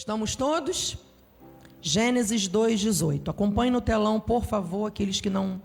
Estamos 0.00 0.34
todos? 0.34 0.96
Gênesis 1.82 2.48
2:18. 2.48 3.30
Acompanhe 3.30 3.70
no 3.70 3.82
telão, 3.82 4.18
por 4.18 4.46
favor, 4.46 4.86
aqueles 4.86 5.20
que 5.20 5.28
não 5.28 5.60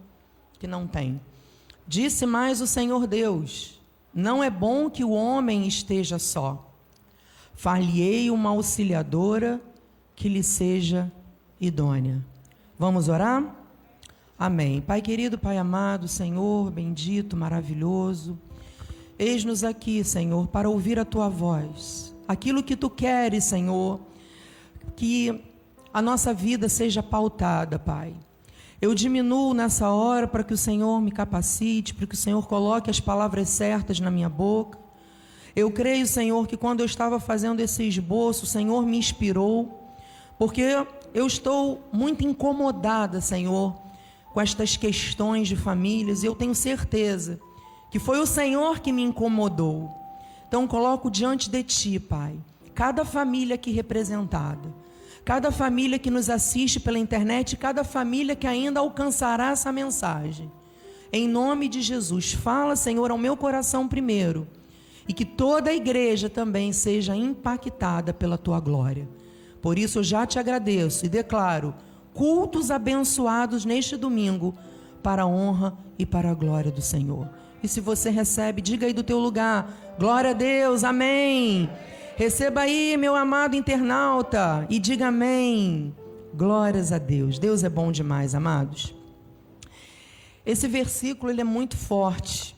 que 0.60 0.68
não 0.68 0.86
têm. 0.86 1.22
Disse 1.88 2.26
mais 2.26 2.60
o 2.60 2.68
Senhor 2.68 3.08
Deus: 3.08 3.80
Não 4.14 4.44
é 4.44 4.50
bom 4.50 4.90
que 4.90 5.06
o 5.06 5.12
homem 5.12 5.66
esteja 5.66 6.20
só. 6.20 6.70
Far-lhe-ei 7.54 8.30
uma 8.30 8.50
auxiliadora 8.50 9.62
que 10.18 10.28
lhe 10.28 10.44
seja 10.44 11.10
idônea. 11.58 12.22
Vamos 12.78 13.08
orar? 13.08 13.56
Amém. 14.38 14.82
Pai 14.82 15.02
querido, 15.02 15.40
Pai 15.40 15.58
amado, 15.58 16.10
Senhor 16.10 16.70
bendito, 16.70 17.38
maravilhoso, 17.38 18.38
eis-nos 19.18 19.64
aqui, 19.64 20.04
Senhor, 20.04 20.46
para 20.50 20.70
ouvir 20.70 21.00
a 21.00 21.06
tua 21.06 21.30
voz. 21.30 22.14
Aquilo 22.28 22.62
que 22.62 22.76
tu 22.76 22.90
queres, 22.90 23.46
Senhor, 23.46 24.02
que 24.96 25.44
a 25.94 26.02
nossa 26.02 26.34
vida 26.34 26.68
seja 26.68 27.02
pautada, 27.02 27.80
Pai. 27.80 28.14
Eu 28.82 28.94
diminuo 28.94 29.54
nessa 29.54 29.90
hora 29.90 30.28
para 30.28 30.44
que 30.44 30.54
o 30.54 30.58
Senhor 30.58 31.02
me 31.02 31.12
capacite, 31.12 31.94
para 31.94 32.06
que 32.06 32.16
o 32.16 32.18
Senhor 32.18 32.46
coloque 32.48 32.90
as 32.90 33.00
palavras 33.00 33.50
certas 33.50 34.00
na 34.00 34.12
minha 34.12 34.30
boca. 34.30 34.78
Eu 35.56 35.72
creio, 35.72 36.06
Senhor, 36.06 36.46
que 36.48 36.58
quando 36.58 36.82
eu 36.82 36.86
estava 36.86 37.20
fazendo 37.20 37.62
esse 37.62 37.88
esboço, 37.88 38.44
o 38.44 38.48
Senhor 38.48 38.86
me 38.86 38.98
inspirou, 38.98 39.96
porque 40.38 40.64
eu 41.14 41.26
estou 41.26 41.88
muito 41.94 42.26
incomodada, 42.26 43.22
Senhor, 43.22 43.74
com 44.34 44.42
estas 44.42 44.76
questões 44.76 45.48
de 45.48 45.56
famílias, 45.56 46.24
e 46.24 46.26
eu 46.26 46.36
tenho 46.36 46.54
certeza 46.54 47.40
que 47.90 48.00
foi 48.00 48.20
o 48.20 48.26
Senhor 48.26 48.82
que 48.82 48.92
me 48.92 49.02
incomodou. 49.02 49.90
Então 50.50 50.68
coloco 50.68 51.10
diante 51.10 51.50
de 51.50 51.64
ti, 51.64 52.00
Pai, 52.00 52.36
cada 52.76 53.04
família 53.04 53.56
aqui 53.56 53.72
representada 53.72 54.86
cada 55.26 55.52
família 55.52 55.98
que 55.98 56.12
nos 56.12 56.30
assiste 56.30 56.80
pela 56.80 57.00
internet, 57.00 57.58
cada 57.58 57.84
família 57.84 58.36
que 58.36 58.46
ainda 58.46 58.80
alcançará 58.80 59.50
essa 59.50 59.72
mensagem. 59.72 60.52
Em 61.12 61.28
nome 61.28 61.68
de 61.68 61.82
Jesus, 61.82 62.34
fala, 62.34 62.76
Senhor, 62.76 63.10
ao 63.10 63.18
meu 63.18 63.36
coração 63.36 63.88
primeiro, 63.88 64.48
e 65.08 65.14
que 65.14 65.26
toda 65.26 65.72
a 65.72 65.74
igreja 65.74 66.30
também 66.30 66.72
seja 66.72 67.16
impactada 67.16 68.14
pela 68.14 68.38
tua 68.38 68.60
glória. 68.60 69.10
Por 69.62 69.80
isso 69.80 70.00
eu 70.00 70.04
já 70.04 70.28
te 70.28 70.38
agradeço 70.38 71.06
e 71.08 71.10
declaro 71.10 71.74
cultos 72.14 72.70
abençoados 72.70 73.66
neste 73.66 73.98
domingo 73.98 74.56
para 75.02 75.24
a 75.24 75.28
honra 75.28 75.76
e 75.98 76.06
para 76.06 76.30
a 76.30 76.36
glória 76.36 76.72
do 76.72 76.82
Senhor. 76.82 77.28
E 77.64 77.68
se 77.68 77.82
você 77.82 78.12
recebe, 78.12 78.62
diga 78.62 78.86
aí 78.86 78.94
do 78.94 79.04
teu 79.04 79.18
lugar: 79.18 79.96
glória 79.98 80.32
a 80.32 80.34
Deus, 80.34 80.84
amém. 80.84 81.70
Receba 82.18 82.62
aí, 82.62 82.96
meu 82.96 83.14
amado 83.14 83.58
internauta, 83.58 84.66
e 84.70 84.80
diga 84.80 85.08
amém. 85.08 85.94
Glórias 86.34 86.94
a 86.94 86.98
Deus. 86.98 87.38
Deus 87.38 87.62
é 87.62 87.68
bom 87.68 87.92
demais, 87.92 88.34
amados. 88.34 88.96
Esse 90.46 90.66
versículo 90.66 91.30
ele 91.30 91.42
é 91.42 91.44
muito 91.44 91.76
forte. 91.76 92.56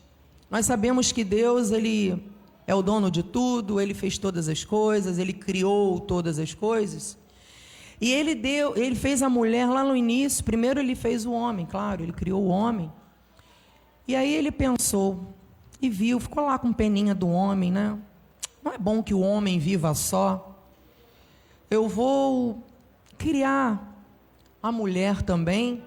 Nós 0.47 0.67
sabemos 0.67 1.11
que 1.11 1.23
Deus 1.23 1.71
ele 1.71 2.23
é 2.67 2.75
o 2.75 2.83
dono 2.83 3.09
de 3.09 3.23
tudo, 3.23 3.81
ele 3.81 3.95
fez 3.95 4.19
todas 4.19 4.47
as 4.47 4.63
coisas, 4.63 5.17
ele 5.17 5.33
criou 5.33 5.99
todas 5.99 6.37
as 6.37 6.53
coisas. 6.53 7.17
E 7.99 8.11
ele 8.11 8.35
deu, 8.35 8.77
ele 8.77 8.95
fez 8.95 9.23
a 9.23 9.29
mulher 9.29 9.67
lá 9.67 9.83
no 9.83 9.95
início, 9.95 10.43
primeiro 10.43 10.79
ele 10.79 10.93
fez 10.93 11.25
o 11.25 11.31
homem, 11.31 11.65
claro, 11.65 12.03
ele 12.03 12.13
criou 12.13 12.43
o 12.43 12.49
homem. 12.49 12.91
E 14.07 14.15
aí 14.15 14.35
ele 14.35 14.51
pensou 14.51 15.33
e 15.81 15.89
viu, 15.89 16.19
ficou 16.19 16.45
lá 16.45 16.59
com 16.59 16.71
peninha 16.71 17.15
do 17.15 17.27
homem, 17.27 17.71
né? 17.71 17.97
Não 18.63 18.73
é 18.73 18.77
bom 18.77 19.01
que 19.01 19.13
o 19.13 19.19
homem 19.19 19.59
viva 19.59 19.93
só. 19.93 20.55
Eu 21.69 21.87
vou 21.87 22.63
criar 23.17 23.95
a 24.61 24.71
mulher 24.71 25.21
também 25.21 25.83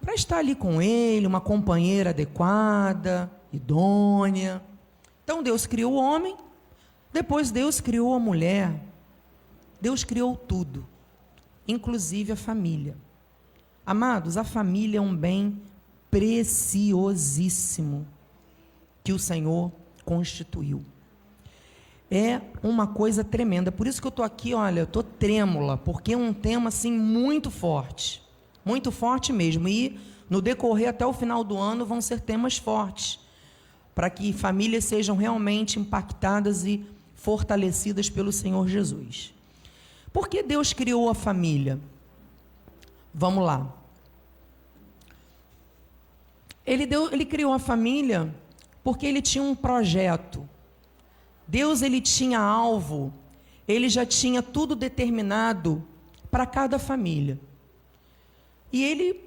para 0.00 0.14
estar 0.14 0.38
ali 0.38 0.54
com 0.54 0.80
ele, 0.80 1.26
uma 1.26 1.40
companheira 1.40 2.10
adequada, 2.10 3.30
idônea. 3.52 4.62
Então 5.24 5.42
Deus 5.42 5.66
criou 5.66 5.94
o 5.94 5.96
homem, 5.96 6.36
depois 7.12 7.50
Deus 7.50 7.80
criou 7.80 8.14
a 8.14 8.18
mulher. 8.18 8.80
Deus 9.80 10.02
criou 10.04 10.36
tudo, 10.36 10.84
inclusive 11.66 12.32
a 12.32 12.36
família. 12.36 12.96
Amados, 13.86 14.36
a 14.36 14.44
família 14.44 14.98
é 14.98 15.00
um 15.00 15.16
bem 15.16 15.62
preciosíssimo 16.10 18.06
que 19.04 19.12
o 19.12 19.18
Senhor 19.18 19.70
constituiu 20.04 20.84
é 22.10 22.40
uma 22.62 22.86
coisa 22.86 23.22
tremenda. 23.22 23.70
Por 23.70 23.86
isso 23.86 24.00
que 24.00 24.06
eu 24.06 24.10
estou 24.10 24.24
aqui, 24.24 24.54
olha, 24.54 24.80
eu 24.80 24.84
estou 24.84 25.02
trêmula, 25.02 25.76
porque 25.76 26.14
é 26.14 26.16
um 26.16 26.32
tema 26.32 26.68
assim 26.68 26.92
muito 26.92 27.50
forte. 27.50 28.22
Muito 28.64 28.90
forte 28.90 29.32
mesmo. 29.32 29.68
E 29.68 29.98
no 30.28 30.40
decorrer 30.40 30.88
até 30.88 31.06
o 31.06 31.12
final 31.12 31.44
do 31.44 31.56
ano 31.56 31.84
vão 31.84 32.00
ser 32.00 32.20
temas 32.20 32.56
fortes. 32.56 33.20
Para 33.94 34.08
que 34.08 34.32
famílias 34.32 34.84
sejam 34.84 35.16
realmente 35.16 35.78
impactadas 35.78 36.64
e 36.64 36.86
fortalecidas 37.14 38.08
pelo 38.08 38.32
Senhor 38.32 38.66
Jesus. 38.68 39.34
Por 40.12 40.28
que 40.28 40.42
Deus 40.42 40.72
criou 40.72 41.10
a 41.10 41.14
família? 41.14 41.78
Vamos 43.12 43.44
lá. 43.44 43.74
Ele, 46.64 46.86
deu, 46.86 47.12
ele 47.12 47.24
criou 47.24 47.52
a 47.52 47.58
família 47.58 48.32
porque 48.84 49.06
ele 49.06 49.20
tinha 49.20 49.42
um 49.42 49.54
projeto 49.54 50.48
Deus 51.48 51.80
ele 51.80 52.00
tinha 52.00 52.38
alvo, 52.38 53.12
ele 53.66 53.88
já 53.88 54.04
tinha 54.04 54.42
tudo 54.42 54.76
determinado 54.76 55.82
para 56.30 56.44
cada 56.44 56.78
família. 56.78 57.40
E 58.70 58.84
ele 58.84 59.24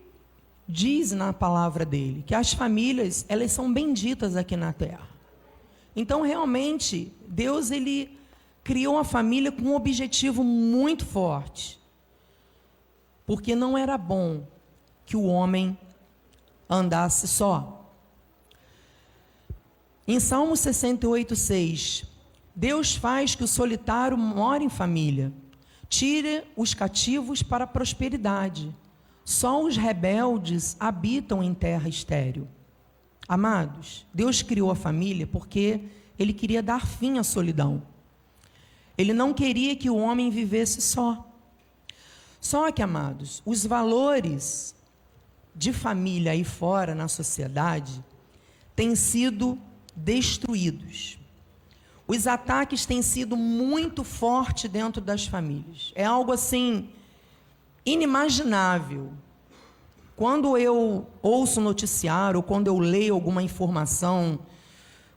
diz 0.67 1.11
na 1.11 1.33
palavra 1.33 1.83
dele 1.83 2.23
que 2.25 2.35
as 2.35 2.53
famílias, 2.53 3.25
elas 3.27 3.51
são 3.51 3.73
benditas 3.73 4.35
aqui 4.35 4.55
na 4.55 4.71
terra. 4.71 5.09
Então, 5.95 6.21
realmente, 6.21 7.11
Deus 7.27 7.71
ele 7.71 8.17
criou 8.63 8.99
a 8.99 9.03
família 9.03 9.51
com 9.51 9.63
um 9.63 9.75
objetivo 9.75 10.43
muito 10.43 11.05
forte. 11.05 11.79
Porque 13.25 13.55
não 13.55 13.77
era 13.77 13.97
bom 13.97 14.45
que 15.05 15.17
o 15.17 15.25
homem 15.25 15.77
andasse 16.69 17.27
só. 17.27 17.89
Em 20.07 20.19
Salmo 20.19 20.55
68, 20.55 21.35
6, 21.35 22.10
Deus 22.55 22.95
faz 22.95 23.35
que 23.35 23.43
o 23.43 23.47
solitário 23.47 24.17
more 24.17 24.63
em 24.63 24.69
família, 24.69 25.31
tire 25.87 26.43
os 26.55 26.73
cativos 26.73 27.43
para 27.43 27.63
a 27.63 27.67
prosperidade. 27.67 28.75
Só 29.23 29.63
os 29.63 29.77
rebeldes 29.77 30.75
habitam 30.79 31.43
em 31.43 31.53
terra 31.53 31.87
estéril. 31.87 32.47
Amados, 33.27 34.05
Deus 34.13 34.41
criou 34.41 34.71
a 34.71 34.75
família 34.75 35.27
porque 35.27 35.81
ele 36.17 36.33
queria 36.33 36.61
dar 36.61 36.85
fim 36.85 37.17
à 37.17 37.23
solidão. 37.23 37.81
Ele 38.97 39.13
não 39.13 39.33
queria 39.33 39.75
que 39.75 39.89
o 39.89 39.95
homem 39.95 40.29
vivesse 40.29 40.81
só. 40.81 41.27
Só 42.39 42.71
que, 42.71 42.81
amados, 42.81 43.41
os 43.45 43.65
valores 43.65 44.75
de 45.55 45.71
família 45.71 46.31
aí 46.31 46.43
fora 46.43 46.95
na 46.95 47.07
sociedade 47.07 48.03
têm 48.75 48.95
sido 48.95 49.57
destruídos. 49.95 51.20
Os 52.13 52.27
ataques 52.27 52.85
têm 52.85 53.01
sido 53.01 53.37
muito 53.37 54.03
fortes 54.03 54.69
dentro 54.69 54.99
das 54.99 55.25
famílias. 55.25 55.93
É 55.95 56.03
algo 56.03 56.33
assim 56.33 56.89
inimaginável. 57.85 59.13
Quando 60.13 60.57
eu 60.57 61.07
ouço 61.21 61.61
noticiário, 61.61 62.39
ou 62.39 62.43
quando 62.43 62.67
eu 62.67 62.77
leio 62.79 63.13
alguma 63.13 63.41
informação, 63.41 64.39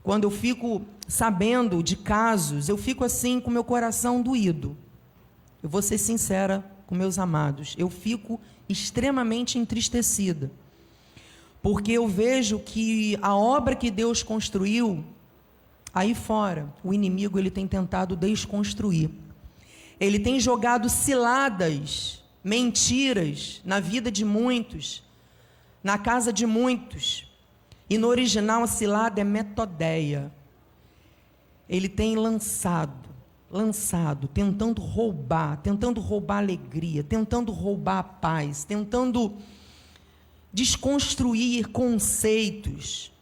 quando 0.04 0.22
eu 0.22 0.30
fico 0.30 0.82
sabendo 1.08 1.82
de 1.82 1.96
casos, 1.96 2.68
eu 2.68 2.76
fico 2.76 3.02
assim 3.02 3.40
com 3.40 3.50
meu 3.50 3.64
coração 3.64 4.22
doído. 4.22 4.76
Eu 5.64 5.68
vou 5.68 5.82
ser 5.82 5.98
sincera 5.98 6.64
com 6.86 6.94
meus 6.94 7.18
amados, 7.18 7.74
eu 7.76 7.90
fico 7.90 8.40
extremamente 8.68 9.58
entristecida. 9.58 10.48
Porque 11.60 11.90
eu 11.90 12.06
vejo 12.06 12.60
que 12.60 13.18
a 13.20 13.34
obra 13.34 13.74
que 13.74 13.90
Deus 13.90 14.22
construiu 14.22 15.04
Aí 15.94 16.12
fora, 16.12 16.74
o 16.82 16.92
inimigo 16.92 17.38
ele 17.38 17.50
tem 17.50 17.68
tentado 17.68 18.16
desconstruir. 18.16 19.10
Ele 20.00 20.18
tem 20.18 20.40
jogado 20.40 20.88
ciladas, 20.88 22.20
mentiras 22.42 23.62
na 23.64 23.78
vida 23.78 24.10
de 24.10 24.24
muitos, 24.24 25.04
na 25.84 25.96
casa 25.96 26.32
de 26.32 26.46
muitos. 26.46 27.30
E 27.88 27.96
no 27.96 28.08
original 28.08 28.64
a 28.64 28.66
cilada 28.66 29.20
é 29.20 29.24
metodeia. 29.24 30.32
Ele 31.68 31.88
tem 31.88 32.16
lançado, 32.16 33.08
lançado, 33.48 34.26
tentando 34.26 34.82
roubar, 34.82 35.58
tentando 35.58 36.00
roubar 36.00 36.38
alegria, 36.38 37.04
tentando 37.04 37.52
roubar 37.52 37.98
a 37.98 38.02
paz, 38.02 38.64
tentando 38.64 39.36
desconstruir 40.52 41.68
conceitos 41.68 43.12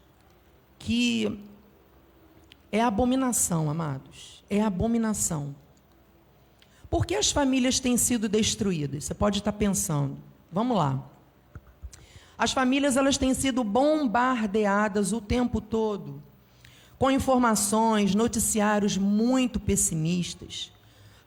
que 0.79 1.39
é 2.73 2.81
abominação, 2.81 3.71
amados. 3.71 4.43
É 4.51 4.63
abominação. 4.63 5.55
Por 6.91 7.07
que 7.07 7.15
as 7.15 7.31
famílias 7.31 7.79
têm 7.79 7.97
sido 7.97 8.29
destruídas? 8.29 9.05
Você 9.05 9.15
pode 9.15 9.39
estar 9.39 9.53
pensando. 9.53 10.17
Vamos 10.51 10.77
lá. 10.77 11.01
As 12.37 12.53
famílias 12.53 12.97
elas 12.97 13.17
têm 13.17 13.35
sido 13.35 13.63
bombardeadas 13.63 15.13
o 15.13 15.21
tempo 15.21 15.61
todo 15.61 16.23
com 16.99 17.11
informações, 17.11 18.15
noticiários 18.15 18.97
muito 18.97 19.59
pessimistas, 19.59 20.71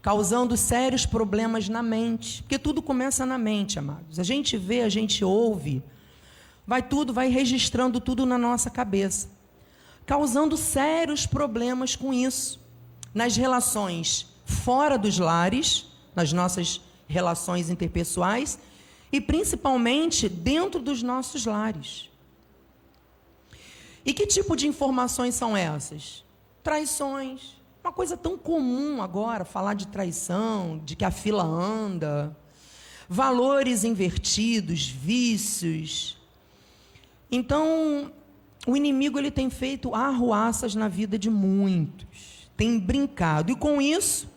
causando 0.01 0.55
sérios 0.55 1.05
problemas 1.05 1.67
na 1.67 1.83
mente, 1.83 2.41
porque 2.43 2.57
tudo 2.57 2.81
começa 2.81 3.25
na 3.25 3.37
mente, 3.37 3.77
amados. 3.77 4.17
A 4.17 4.23
gente 4.23 4.55
vê, 4.55 4.83
a 4.83 4.89
gente 4.89 5.25
ouve, 5.25 5.83
vai 6.65 6.81
tudo, 6.81 7.11
vai 7.11 7.27
registrando 7.27 7.99
tudo 7.99 8.25
na 8.25 8.37
nossa 8.37 8.69
cabeça, 8.69 9.27
causando 10.05 10.55
sérios 10.55 11.25
problemas 11.25 11.95
com 11.95 12.13
isso, 12.13 12.59
nas 13.13 13.35
relações 13.35 14.27
fora 14.45 14.97
dos 14.97 15.17
lares, 15.17 15.87
nas 16.15 16.31
nossas 16.31 16.79
relações 17.07 17.69
interpessoais 17.69 18.59
e 19.11 19.19
principalmente 19.19 20.29
dentro 20.29 20.79
dos 20.79 21.01
nossos 21.01 21.45
lares. 21.45 22.09
E 24.05 24.13
que 24.13 24.27
tipo 24.27 24.55
de 24.55 24.67
informações 24.67 25.33
são 25.33 25.57
essas? 25.57 26.23
Traições. 26.63 27.55
Uma 27.83 27.91
coisa 27.91 28.15
tão 28.15 28.37
comum 28.37 29.01
agora, 29.01 29.43
falar 29.43 29.73
de 29.73 29.87
traição, 29.87 30.79
de 30.83 30.95
que 30.95 31.05
a 31.05 31.11
fila 31.11 31.43
anda. 31.43 32.35
Valores 33.09 33.83
invertidos, 33.83 34.87
vícios. 34.87 36.17
Então, 37.31 38.11
o 38.65 38.75
inimigo 38.75 39.19
ele 39.19 39.31
tem 39.31 39.49
feito 39.49 39.93
arruaças 39.93 40.73
na 40.75 40.87
vida 40.87 41.19
de 41.19 41.29
muitos. 41.29 42.49
Tem 42.57 42.79
brincado. 42.79 43.51
E 43.51 43.55
com 43.55 43.81
isso, 43.81 44.27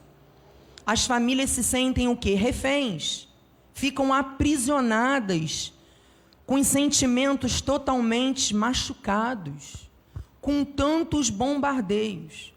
as 0.85 1.07
famílias 1.07 1.51
se 1.51 1.63
sentem 1.63 2.09
o 2.09 2.17
quê? 2.17 2.35
Reféns. 2.35 3.29
Ficam 3.73 4.13
aprisionadas 4.13 5.73
com 6.45 6.65
sentimentos 6.65 7.61
totalmente 7.61 8.55
machucados, 8.55 9.89
com 10.41 10.65
tantos 10.65 11.29
bombardeios. 11.29 12.55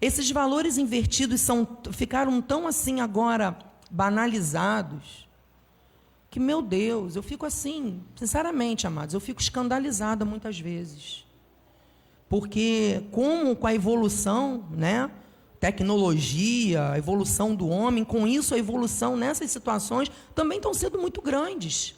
Esses 0.00 0.30
valores 0.30 0.78
invertidos 0.78 1.42
são, 1.42 1.68
ficaram 1.92 2.40
tão 2.40 2.66
assim 2.66 3.00
agora 3.00 3.58
banalizados, 3.90 5.27
que, 6.30 6.38
meu 6.38 6.60
Deus, 6.60 7.16
eu 7.16 7.22
fico 7.22 7.46
assim, 7.46 8.02
sinceramente, 8.14 8.86
amados, 8.86 9.14
eu 9.14 9.20
fico 9.20 9.40
escandalizada 9.40 10.24
muitas 10.24 10.58
vezes. 10.58 11.24
Porque, 12.28 13.02
como 13.10 13.56
com 13.56 13.66
a 13.66 13.74
evolução, 13.74 14.64
né? 14.70 15.10
Tecnologia, 15.58 16.90
a 16.90 16.98
evolução 16.98 17.54
do 17.54 17.68
homem, 17.68 18.04
com 18.04 18.26
isso 18.26 18.54
a 18.54 18.58
evolução 18.58 19.16
nessas 19.16 19.50
situações 19.50 20.10
também 20.34 20.58
estão 20.58 20.72
sendo 20.72 20.98
muito 20.98 21.20
grandes. 21.20 21.96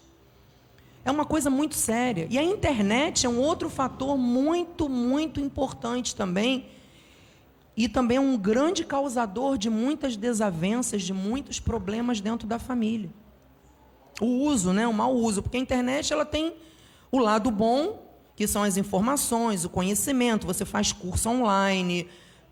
É 1.04 1.10
uma 1.10 1.24
coisa 1.24 1.50
muito 1.50 1.74
séria. 1.74 2.26
E 2.30 2.38
a 2.38 2.42
internet 2.42 3.26
é 3.26 3.28
um 3.28 3.38
outro 3.38 3.68
fator 3.68 4.16
muito, 4.16 4.88
muito 4.88 5.40
importante 5.40 6.14
também. 6.14 6.66
E 7.76 7.88
também 7.88 8.16
é 8.18 8.20
um 8.20 8.36
grande 8.36 8.84
causador 8.84 9.58
de 9.58 9.68
muitas 9.68 10.16
desavenças, 10.16 11.02
de 11.02 11.12
muitos 11.12 11.58
problemas 11.58 12.20
dentro 12.20 12.46
da 12.46 12.58
família. 12.58 13.10
O 14.20 14.26
uso, 14.26 14.72
né, 14.72 14.86
o 14.86 14.92
mau 14.92 15.14
uso, 15.14 15.42
porque 15.42 15.56
a 15.56 15.60
internet 15.60 16.12
ela 16.12 16.24
tem 16.24 16.54
o 17.10 17.18
lado 17.18 17.50
bom, 17.50 18.06
que 18.36 18.46
são 18.46 18.62
as 18.62 18.76
informações, 18.76 19.64
o 19.64 19.68
conhecimento, 19.68 20.46
você 20.46 20.64
faz 20.64 20.92
curso 20.92 21.28
online, 21.28 22.08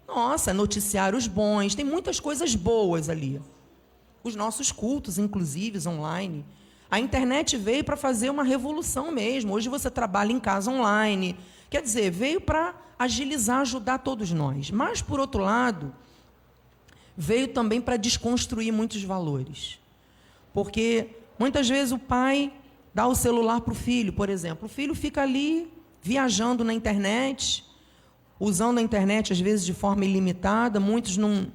nossa, 0.07 0.55
noticiários 0.55 1.27
bons, 1.27 1.75
tem 1.75 1.85
muitas 1.85 2.19
coisas 2.19 2.55
boas 2.55 3.09
ali. 3.09 3.41
Os 4.25 4.35
nossos 4.35 4.73
cultos, 4.73 5.19
inclusive, 5.19 5.87
online. 5.87 6.45
A 6.91 6.99
internet 6.99 7.57
veio 7.57 7.85
para 7.85 7.97
fazer 7.97 8.31
uma 8.31 8.43
revolução 8.43 9.13
mesmo. 9.13 9.53
Hoje 9.53 9.69
você 9.69 9.91
trabalha 9.91 10.33
em 10.33 10.41
casa 10.41 10.71
online. 10.71 11.37
Quer 11.69 11.83
dizer, 11.83 12.11
veio 12.11 12.41
para 12.41 12.75
agilizar, 12.99 13.61
ajudar 13.61 13.99
todos 13.99 14.33
nós. 14.33 14.71
Mas, 14.71 15.03
por 15.03 15.21
outro 15.21 15.43
lado, 15.43 15.95
veio 17.17 17.49
também 17.49 17.81
para 17.81 17.97
desconstruir 17.97 18.73
muitos 18.73 19.03
valores. 19.03 19.79
Porque 20.55 21.11
muitas 21.39 21.69
vezes 21.69 21.93
o 21.93 21.99
pai 21.99 22.53
dá 22.95 23.07
o 23.07 23.15
celular 23.15 23.61
para 23.61 23.73
o 23.73 23.77
filho, 23.77 24.13
por 24.13 24.29
exemplo. 24.29 24.67
O 24.67 24.69
filho 24.69 24.95
fica 24.95 25.23
ali 25.23 25.73
viajando 26.03 26.65
na 26.65 26.73
internet, 26.73 27.65
usando 28.41 28.79
a 28.79 28.83
internet 28.83 29.33
às 29.33 29.41
vezes 29.41 29.65
de 29.65 29.75
forma 29.75 30.05
ilimitada. 30.05 30.81
Muitos 30.81 31.17
não, 31.17 31.53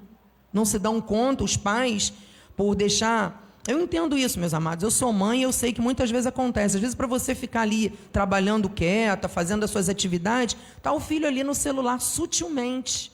não 0.51 0.65
se 0.65 0.79
dão 0.79 1.01
conta, 1.01 1.43
os 1.43 1.57
pais, 1.57 2.13
por 2.55 2.75
deixar 2.75 3.43
eu 3.65 3.79
entendo 3.79 4.17
isso, 4.17 4.37
meus 4.39 4.53
amados. 4.53 4.83
Eu 4.83 4.91
sou 4.91 5.13
mãe 5.13 5.39
e 5.39 5.43
eu 5.43 5.53
sei 5.53 5.71
que 5.71 5.79
muitas 5.79 6.11
vezes 6.11 6.27
acontece. 6.27 6.75
Às 6.75 6.81
vezes, 6.81 6.95
para 6.95 7.07
você 7.07 7.33
ficar 7.33 7.61
ali 7.61 7.89
trabalhando 8.11 8.69
quieta, 8.69 9.29
fazendo 9.29 9.63
as 9.63 9.71
suas 9.71 9.87
atividades, 9.87 10.57
está 10.75 10.91
o 10.91 10.99
filho 10.99 11.25
ali 11.25 11.45
no 11.45 11.55
celular 11.55 12.01
sutilmente. 12.01 13.09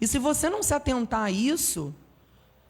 E 0.00 0.06
se 0.06 0.18
você 0.18 0.48
não 0.48 0.62
se 0.62 0.72
atentar 0.72 1.24
a 1.24 1.30
isso, 1.30 1.94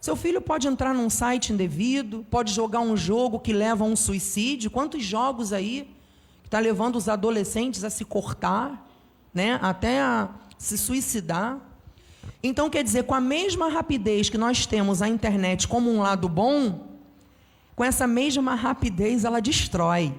seu 0.01 0.17
filho 0.17 0.41
pode 0.41 0.67
entrar 0.67 0.95
num 0.95 1.11
site 1.11 1.53
indevido, 1.53 2.25
pode 2.31 2.55
jogar 2.55 2.81
um 2.81 2.97
jogo 2.97 3.39
que 3.39 3.53
leva 3.53 3.85
a 3.85 3.87
um 3.87 3.95
suicídio. 3.95 4.71
Quantos 4.71 5.05
jogos 5.05 5.53
aí 5.53 5.91
que 6.43 6.49
está 6.49 6.59
levando 6.59 6.97
os 6.97 7.07
adolescentes 7.07 7.85
a 7.85 7.91
se 7.91 8.05
cortar, 8.05 8.89
né? 9.35 9.59
até 9.61 10.01
a 10.01 10.31
se 10.57 10.79
suicidar? 10.79 11.59
Então, 12.43 12.71
quer 12.71 12.83
dizer, 12.83 13.05
com 13.05 13.15
a 13.15 13.21
mesma 13.21 13.69
rapidez 13.69 14.31
que 14.31 14.39
nós 14.39 14.65
temos 14.65 15.03
a 15.03 15.09
internet 15.09 15.69
como 15.69 15.91
um 15.91 16.01
lado 16.01 16.31
bom, 16.31 16.89
com 17.77 17.85
essa 17.85 18.07
mesma 18.07 18.55
rapidez 18.55 19.25
ela 19.27 19.41
destrói. 19.41 20.15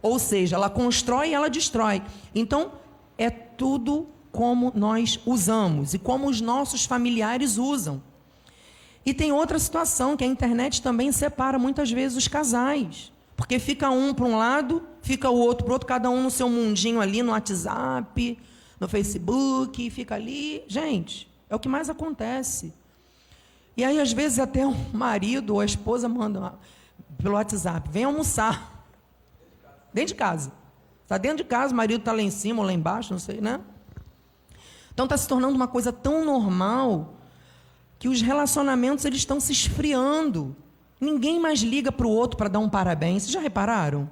Ou 0.00 0.18
seja, 0.18 0.56
ela 0.56 0.70
constrói 0.70 1.28
e 1.28 1.34
ela 1.34 1.50
destrói. 1.50 2.02
Então, 2.34 2.72
é 3.18 3.28
tudo 3.28 4.08
como 4.30 4.72
nós 4.74 5.20
usamos 5.26 5.92
e 5.92 5.98
como 5.98 6.28
os 6.28 6.40
nossos 6.40 6.86
familiares 6.86 7.58
usam. 7.58 8.02
E 9.04 9.12
tem 9.12 9.32
outra 9.32 9.58
situação 9.58 10.16
que 10.16 10.24
a 10.24 10.26
internet 10.26 10.80
também 10.80 11.10
separa 11.10 11.58
muitas 11.58 11.90
vezes 11.90 12.16
os 12.16 12.28
casais. 12.28 13.12
Porque 13.36 13.58
fica 13.58 13.90
um 13.90 14.14
para 14.14 14.24
um 14.24 14.36
lado, 14.36 14.82
fica 15.02 15.28
o 15.28 15.36
outro 15.36 15.64
para 15.64 15.70
o 15.70 15.74
outro, 15.74 15.88
cada 15.88 16.08
um 16.08 16.22
no 16.22 16.30
seu 16.30 16.48
mundinho 16.48 17.00
ali 17.00 17.22
no 17.22 17.32
WhatsApp, 17.32 18.38
no 18.78 18.88
Facebook, 18.88 19.90
fica 19.90 20.14
ali. 20.14 20.62
Gente, 20.68 21.28
é 21.50 21.56
o 21.56 21.58
que 21.58 21.68
mais 21.68 21.90
acontece. 21.90 22.72
E 23.76 23.82
aí, 23.82 23.98
às 23.98 24.12
vezes, 24.12 24.38
até 24.38 24.64
o 24.66 24.74
marido 24.92 25.54
ou 25.54 25.60
a 25.60 25.64
esposa 25.64 26.08
manda 26.08 26.54
pelo 27.20 27.34
WhatsApp: 27.34 27.88
vem 27.90 28.04
almoçar. 28.04 28.86
Dentro 29.92 30.08
de 30.08 30.14
casa. 30.14 30.52
Está 31.02 31.18
dentro 31.18 31.38
de 31.38 31.44
casa, 31.44 31.74
o 31.74 31.76
marido 31.76 32.00
está 32.00 32.12
lá 32.12 32.22
em 32.22 32.30
cima 32.30 32.60
ou 32.60 32.66
lá 32.66 32.72
embaixo, 32.72 33.12
não 33.12 33.18
sei, 33.18 33.40
né? 33.40 33.60
Então 34.94 35.04
está 35.04 35.16
se 35.16 35.26
tornando 35.26 35.54
uma 35.54 35.68
coisa 35.68 35.92
tão 35.92 36.24
normal 36.24 37.14
que 38.02 38.08
os 38.08 38.20
relacionamentos 38.20 39.04
eles 39.04 39.20
estão 39.20 39.38
se 39.38 39.52
esfriando. 39.52 40.56
Ninguém 41.00 41.38
mais 41.38 41.60
liga 41.60 41.92
para 41.92 42.04
o 42.04 42.10
outro 42.10 42.36
para 42.36 42.48
dar 42.48 42.58
um 42.58 42.68
parabéns. 42.68 43.22
Vocês 43.22 43.32
já 43.32 43.38
repararam? 43.38 44.10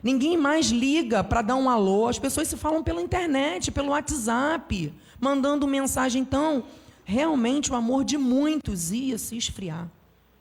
Ninguém 0.00 0.36
mais 0.36 0.66
liga 0.66 1.24
para 1.24 1.42
dar 1.42 1.56
um 1.56 1.68
alô. 1.68 2.06
As 2.06 2.20
pessoas 2.20 2.46
se 2.46 2.56
falam 2.56 2.80
pela 2.80 3.02
internet, 3.02 3.72
pelo 3.72 3.88
WhatsApp 3.88 4.94
mandando 5.20 5.66
mensagem. 5.66 6.22
Então, 6.22 6.62
realmente 7.04 7.72
o 7.72 7.74
amor 7.74 8.04
de 8.04 8.16
muitos 8.16 8.92
ia 8.92 9.18
se 9.18 9.36
esfriar. 9.36 9.88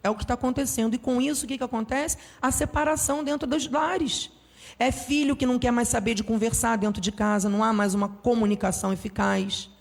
É 0.03 0.09
o 0.11 0.15
que 0.15 0.23
está 0.23 0.35
acontecendo. 0.35 0.93
E 0.93 0.99
com 0.99 1.19
isso, 1.19 1.45
o 1.45 1.47
que, 1.47 1.57
que 1.57 1.63
acontece? 1.63 2.15
A 2.39 2.51
separação 2.51 3.23
dentro 3.23 3.47
dos 3.47 3.67
lares. 3.67 4.29
É 4.77 4.91
filho 4.91 5.35
que 5.35 5.47
não 5.47 5.57
quer 5.57 5.71
mais 5.71 5.87
saber 5.87 6.13
de 6.13 6.23
conversar 6.23 6.77
dentro 6.77 7.01
de 7.01 7.11
casa, 7.11 7.49
não 7.49 7.63
há 7.63 7.73
mais 7.73 7.95
uma 7.95 8.07
comunicação 8.07 8.93
eficaz. 8.93 9.71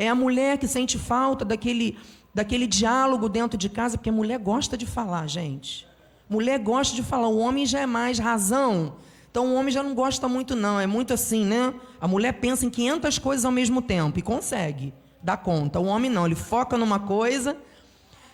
É 0.00 0.08
a 0.08 0.14
mulher 0.14 0.56
que 0.56 0.66
sente 0.66 0.98
falta 0.98 1.44
daquele, 1.44 1.98
daquele 2.34 2.66
diálogo 2.66 3.28
dentro 3.28 3.58
de 3.58 3.68
casa, 3.68 3.98
porque 3.98 4.08
a 4.08 4.12
mulher 4.12 4.38
gosta 4.38 4.74
de 4.74 4.86
falar, 4.86 5.26
gente. 5.26 5.86
Mulher 6.26 6.58
gosta 6.58 6.96
de 6.96 7.02
falar, 7.02 7.28
o 7.28 7.36
homem 7.36 7.66
já 7.66 7.80
é 7.80 7.86
mais 7.86 8.18
razão. 8.18 8.94
Então 9.30 9.48
o 9.48 9.54
homem 9.54 9.70
já 9.70 9.82
não 9.82 9.94
gosta 9.94 10.26
muito, 10.26 10.56
não. 10.56 10.80
É 10.80 10.86
muito 10.86 11.12
assim, 11.12 11.44
né? 11.44 11.74
A 12.00 12.08
mulher 12.08 12.32
pensa 12.32 12.64
em 12.64 12.70
500 12.70 13.18
coisas 13.18 13.44
ao 13.44 13.52
mesmo 13.52 13.82
tempo 13.82 14.18
e 14.18 14.22
consegue 14.22 14.94
dar 15.22 15.36
conta. 15.36 15.78
O 15.78 15.84
homem 15.84 16.10
não, 16.10 16.24
ele 16.24 16.34
foca 16.34 16.78
numa 16.78 16.98
coisa 16.98 17.54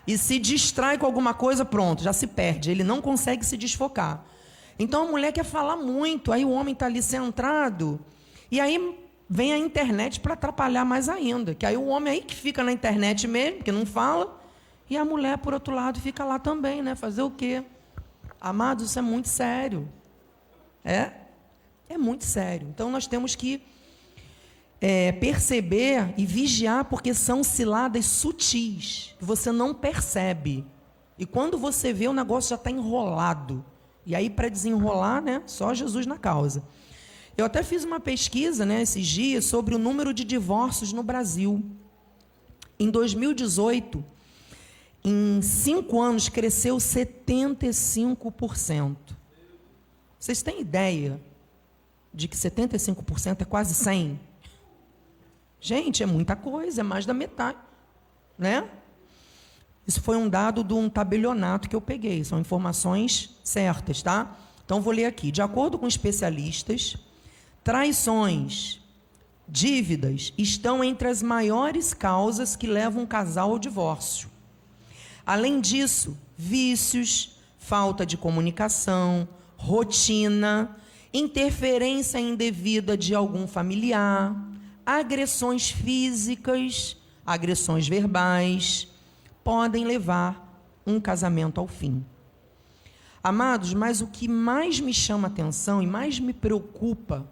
e 0.06 0.16
se 0.16 0.38
distrai 0.38 0.96
com 0.96 1.04
alguma 1.04 1.35
coisa, 1.35 1.64
pronto, 1.64 2.00
já 2.00 2.12
se 2.12 2.28
perde. 2.28 2.70
Ele 2.70 2.85
não 2.85 3.02
consegue 3.02 3.44
se 3.44 3.56
desfocar. 3.56 4.25
Então 4.78 5.08
a 5.08 5.11
mulher 5.11 5.32
quer 5.32 5.44
falar 5.44 5.75
muito, 5.75 6.30
aí 6.30 6.44
o 6.44 6.50
homem 6.50 6.75
está 6.75 6.87
ali 6.87 7.02
centrado. 7.02 7.99
E 8.52 8.61
aí 8.61 9.04
vem 9.28 9.52
a 9.52 9.59
internet 9.59 10.21
para 10.21 10.35
atrapalhar 10.35 10.85
mais 10.85 11.09
ainda. 11.09 11.54
Que 11.54 11.66
aí 11.66 11.76
o 11.76 11.87
homem 11.87 12.14
aí 12.14 12.21
que 12.21 12.35
fica 12.35 12.62
na 12.62 12.73
internet 12.73 13.26
mesmo, 13.26 13.62
que 13.62 13.73
não 13.73 13.85
fala, 13.85 14.40
e 14.88 14.97
a 14.97 15.04
mulher, 15.04 15.38
por 15.38 15.52
outro 15.52 15.75
lado, 15.75 16.00
fica 16.00 16.25
lá 16.25 16.38
também, 16.38 16.83
né? 16.83 16.95
Fazer 16.95 17.23
o 17.23 17.30
quê? 17.30 17.64
Amados, 18.40 18.90
isso 18.90 18.99
é 18.99 19.02
muito 19.02 19.28
sério. 19.28 19.88
É, 20.85 21.11
é 21.88 21.99
muito 21.99 22.25
sério. 22.25 22.68
Então 22.68 22.90
nós 22.90 23.06
temos 23.06 23.35
que 23.35 23.62
é, 24.80 25.11
perceber 25.12 26.14
e 26.16 26.25
vigiar, 26.25 26.85
porque 26.85 27.12
são 27.12 27.42
ciladas 27.42 28.06
sutis, 28.06 29.14
que 29.18 29.25
você 29.25 29.50
não 29.50 29.75
percebe. 29.75 30.64
E 31.18 31.26
quando 31.26 31.59
você 31.59 31.92
vê, 31.92 32.06
o 32.06 32.12
negócio 32.12 32.50
já 32.50 32.56
está 32.56 32.71
enrolado. 32.71 33.64
E 34.04 34.14
aí, 34.14 34.30
para 34.30 34.49
desenrolar, 34.49 35.21
né, 35.21 35.42
só 35.47 35.75
Jesus 35.75 36.06
na 36.06 36.18
causa. 36.18 36.62
Eu 37.37 37.45
até 37.45 37.62
fiz 37.62 37.85
uma 37.85 38.00
pesquisa 38.00 38.64
né, 38.64 38.81
esses 38.81 39.07
dias 39.07 39.45
sobre 39.45 39.75
o 39.75 39.78
número 39.78 40.14
de 40.14 40.25
divórcios 40.25 40.90
no 40.93 41.02
Brasil. 41.02 41.62
Em 42.78 42.90
2018, 42.90 44.02
em 45.05 45.43
cinco 45.43 46.00
anos, 46.00 46.31
cresceu 46.31 46.78
75%. 46.78 48.97
Vocês 50.19 50.43
têm 50.43 50.62
ideia 50.62 51.21
de 52.12 52.26
que 52.26 52.37
75% 52.37 53.43
é 53.43 53.45
quase 53.45 53.75
100%? 53.75 54.16
Gente, 55.61 56.02
é 56.02 56.07
muita 56.07 56.35
coisa, 56.37 56.81
é 56.81 56.85
mais 56.85 57.05
da 57.05 57.12
metade, 57.12 57.59
né? 58.38 58.66
Isso 59.87 60.00
foi 60.00 60.16
um 60.16 60.28
dado 60.28 60.64
de 60.64 60.75
um 60.75 60.88
tabelionato 60.88 61.69
que 61.69 61.76
eu 61.76 61.81
peguei, 61.81 62.25
são 62.25 62.40
informações 62.40 63.38
certas, 63.45 64.02
tá? 64.02 64.37
Então 64.64 64.81
vou 64.81 64.93
ler 64.93 65.07
aqui. 65.07 65.31
De 65.31 65.43
acordo 65.43 65.78
com 65.78 65.87
especialistas, 65.87 66.97
traições, 67.66 68.80
dívidas 69.49 70.32
estão 70.38 70.85
entre 70.85 71.08
as 71.08 71.20
maiores 71.20 71.92
causas 71.92 72.54
que 72.54 72.64
levam 72.64 73.02
um 73.02 73.06
casal 73.06 73.50
ao 73.50 73.58
divórcio. 73.58 74.28
Além 75.26 75.61
disso, 75.61 76.16
vícios, 76.38 77.40
falta 77.58 78.06
de 78.06 78.16
comunicação, 78.16 79.28
rotina, 79.56 80.76
interferência 81.12 82.20
indevida 82.20 82.96
de 82.96 83.16
algum 83.16 83.49
familiar, 83.49 84.32
agressões 84.87 85.68
físicas, 85.68 86.96
agressões 87.26 87.88
verbais, 87.88 88.87
podem 89.42 89.85
levar 89.85 90.56
um 90.87 91.00
casamento 91.00 91.61
ao 91.61 91.66
fim. 91.66 92.06
Amados, 93.25 93.75
mas 93.75 94.00
o 94.00 94.06
que 94.06 94.28
mais 94.28 94.78
me 94.78 94.94
chama 94.94 95.26
atenção 95.26 95.82
e 95.82 95.87
mais 95.88 96.20
me 96.20 96.32
preocupa 96.32 97.26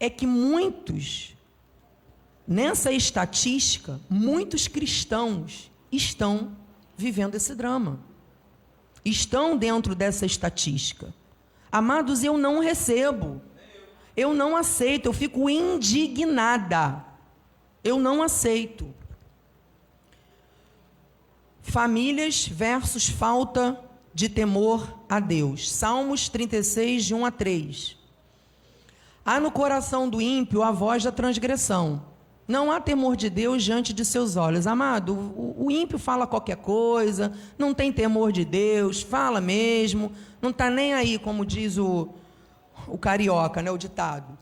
é 0.00 0.08
que 0.08 0.26
muitos, 0.26 1.36
nessa 2.48 2.90
estatística, 2.90 4.00
muitos 4.08 4.66
cristãos 4.66 5.70
estão 5.92 6.56
vivendo 6.96 7.34
esse 7.34 7.54
drama. 7.54 8.00
Estão 9.04 9.56
dentro 9.56 9.94
dessa 9.94 10.24
estatística. 10.24 11.14
Amados, 11.70 12.24
eu 12.24 12.38
não 12.38 12.60
recebo. 12.60 13.42
Eu 14.16 14.34
não 14.34 14.56
aceito, 14.56 15.06
eu 15.06 15.12
fico 15.12 15.48
indignada. 15.48 17.04
Eu 17.84 17.98
não 17.98 18.22
aceito. 18.22 18.92
Famílias 21.62 22.48
versus 22.48 23.08
falta 23.08 23.78
de 24.12 24.28
temor 24.28 24.98
a 25.08 25.20
Deus. 25.20 25.70
Salmos 25.70 26.28
36, 26.28 27.04
de 27.04 27.14
1 27.14 27.26
a 27.26 27.30
3. 27.30 27.99
Há 29.30 29.38
no 29.38 29.52
coração 29.52 30.08
do 30.08 30.20
ímpio 30.20 30.60
a 30.60 30.72
voz 30.72 31.04
da 31.04 31.12
transgressão. 31.12 32.02
Não 32.48 32.72
há 32.72 32.80
temor 32.80 33.14
de 33.14 33.30
Deus 33.30 33.62
diante 33.62 33.92
de 33.92 34.04
seus 34.04 34.34
olhos. 34.34 34.66
Amado, 34.66 35.14
o, 35.14 35.66
o 35.66 35.70
ímpio 35.70 36.00
fala 36.00 36.26
qualquer 36.26 36.56
coisa, 36.56 37.32
não 37.56 37.72
tem 37.72 37.92
temor 37.92 38.32
de 38.32 38.44
Deus, 38.44 39.02
fala 39.02 39.40
mesmo, 39.40 40.10
não 40.42 40.50
está 40.50 40.68
nem 40.68 40.94
aí, 40.94 41.16
como 41.16 41.46
diz 41.46 41.78
o, 41.78 42.08
o 42.88 42.98
carioca, 42.98 43.62
né, 43.62 43.70
o 43.70 43.78
ditado. 43.78 44.36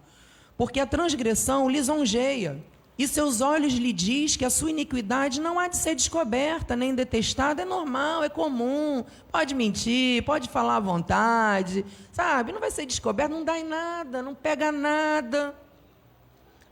Porque 0.57 0.81
a 0.81 0.87
transgressão 0.87 1.69
lisonjeia, 1.69 2.59
e 2.99 3.07
seus 3.07 3.41
olhos 3.41 3.75
lhe 3.75 3.93
diz 3.93 4.35
que 4.35 4.45
a 4.45 4.51
sua 4.51 4.71
iniquidade 4.71 5.41
não 5.41 5.57
há 5.57 5.69
de 5.69 5.77
ser 5.77 5.95
descoberta 5.95 6.75
nem 6.75 6.93
detestada, 6.93 7.63
é 7.63 7.65
normal, 7.65 8.25
é 8.25 8.29
comum, 8.29 9.05
pode 9.31 9.55
mentir, 9.55 10.25
pode 10.25 10.49
falar 10.49 10.77
à 10.77 10.81
vontade, 10.81 11.87
sabe? 12.11 12.51
Não 12.51 12.59
vai 12.59 12.73
ser 12.73 12.87
descoberta, 12.87 13.33
não 13.33 13.45
dá 13.45 13.57
em 13.57 13.63
nada, 13.63 14.21
não 14.21 14.35
pega 14.35 14.73
nada. 14.73 15.55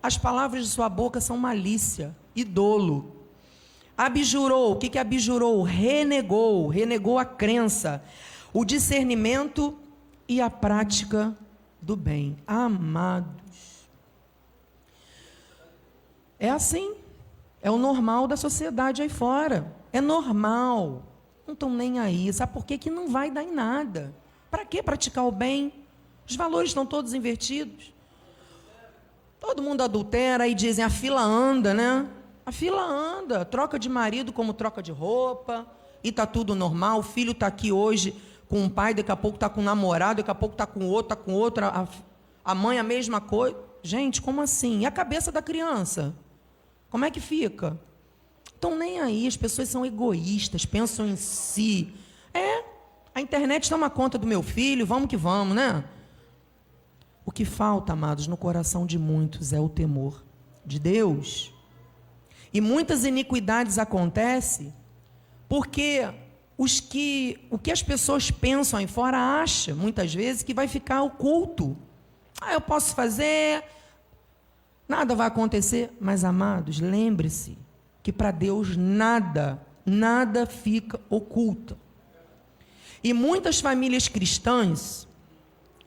As 0.02 0.18
palavras 0.18 0.64
de 0.64 0.70
sua 0.70 0.88
boca 0.88 1.20
são 1.20 1.38
malícia 1.38 2.14
e 2.34 2.42
dolo. 2.42 3.14
Abjurou, 3.96 4.72
o 4.72 4.76
que, 4.76 4.88
que 4.88 4.98
abjurou? 4.98 5.62
Renegou, 5.62 6.66
renegou 6.66 7.20
a 7.20 7.24
crença, 7.24 8.02
o 8.52 8.64
discernimento 8.64 9.78
e 10.28 10.40
a 10.40 10.50
prática 10.50 11.36
do 11.80 11.94
bem. 11.94 12.36
Amados. 12.48 13.45
É 16.38 16.50
assim. 16.50 16.94
É 17.62 17.70
o 17.70 17.76
normal 17.76 18.26
da 18.26 18.36
sociedade 18.36 19.02
aí 19.02 19.08
fora. 19.08 19.74
É 19.92 20.00
normal. 20.00 21.02
Não 21.46 21.54
estão 21.54 21.70
nem 21.70 21.98
aí. 21.98 22.32
Sabe 22.32 22.52
por 22.52 22.64
quê? 22.64 22.76
Que 22.78 22.90
não 22.90 23.08
vai 23.08 23.30
dar 23.30 23.42
em 23.42 23.52
nada. 23.52 24.14
Para 24.50 24.64
que 24.64 24.82
praticar 24.82 25.24
o 25.24 25.32
bem? 25.32 25.72
Os 26.28 26.36
valores 26.36 26.70
estão 26.70 26.84
todos 26.84 27.14
invertidos. 27.14 27.92
Todo 29.38 29.62
mundo 29.62 29.82
adultera 29.82 30.48
e 30.48 30.54
dizem 30.54 30.84
a 30.84 30.90
fila 30.90 31.22
anda, 31.22 31.72
né? 31.72 32.08
A 32.44 32.52
fila 32.52 32.82
anda, 32.82 33.44
troca 33.44 33.78
de 33.78 33.88
marido 33.88 34.32
como 34.32 34.52
troca 34.52 34.82
de 34.82 34.92
roupa, 34.92 35.66
e 36.02 36.10
tá 36.10 36.26
tudo 36.26 36.54
normal. 36.54 37.00
O 37.00 37.02
filho 37.02 37.32
está 37.32 37.46
aqui 37.46 37.72
hoje 37.72 38.14
com 38.48 38.60
um 38.60 38.68
pai, 38.68 38.94
daqui 38.94 39.10
a 39.10 39.16
pouco 39.16 39.36
está 39.36 39.48
com 39.48 39.60
um 39.60 39.64
namorado, 39.64 40.18
daqui 40.18 40.30
a 40.30 40.34
pouco 40.34 40.54
está 40.54 40.66
com 40.66 40.86
outro, 40.86 41.14
está 41.14 41.16
com 41.16 41.32
outro, 41.32 41.66
a, 41.66 41.88
a 42.44 42.54
mãe 42.54 42.78
a 42.78 42.82
mesma 42.82 43.20
coisa. 43.20 43.56
Gente, 43.82 44.22
como 44.22 44.40
assim? 44.40 44.80
E 44.80 44.86
a 44.86 44.90
cabeça 44.90 45.30
da 45.30 45.42
criança? 45.42 46.14
Como 46.90 47.04
é 47.04 47.10
que 47.10 47.20
fica? 47.20 47.78
Estão 48.54 48.76
nem 48.76 49.00
aí, 49.00 49.26
as 49.26 49.36
pessoas 49.36 49.68
são 49.68 49.84
egoístas, 49.84 50.64
pensam 50.64 51.06
em 51.06 51.16
si. 51.16 51.92
É, 52.32 52.64
a 53.14 53.20
internet 53.20 53.68
toma 53.68 53.90
conta 53.90 54.18
do 54.18 54.26
meu 54.26 54.42
filho, 54.42 54.86
vamos 54.86 55.08
que 55.08 55.16
vamos, 55.16 55.54
né? 55.54 55.84
O 57.24 57.32
que 57.32 57.44
falta, 57.44 57.92
amados, 57.92 58.26
no 58.26 58.36
coração 58.36 58.86
de 58.86 58.98
muitos 58.98 59.52
é 59.52 59.60
o 59.60 59.68
temor 59.68 60.24
de 60.64 60.78
Deus. 60.78 61.52
E 62.52 62.60
muitas 62.60 63.04
iniquidades 63.04 63.78
acontecem 63.78 64.72
porque 65.48 66.08
os 66.58 66.80
que, 66.80 67.46
o 67.50 67.58
que 67.58 67.70
as 67.70 67.82
pessoas 67.82 68.30
pensam 68.30 68.78
aí 68.78 68.86
fora 68.86 69.18
acha, 69.18 69.74
muitas 69.74 70.14
vezes, 70.14 70.42
que 70.42 70.54
vai 70.54 70.66
ficar 70.66 71.02
oculto. 71.02 71.76
Ah, 72.40 72.54
eu 72.54 72.60
posso 72.60 72.94
fazer, 72.94 73.62
nada 74.88 75.14
vai 75.14 75.26
acontecer. 75.26 75.92
Mas, 76.00 76.24
amados, 76.24 76.80
lembre-se 76.80 77.58
que 78.02 78.12
para 78.12 78.30
Deus 78.30 78.76
nada, 78.76 79.60
nada 79.84 80.46
fica 80.46 81.00
oculto. 81.10 81.76
E 83.02 83.12
muitas 83.12 83.60
famílias 83.60 84.08
cristãs 84.08 85.06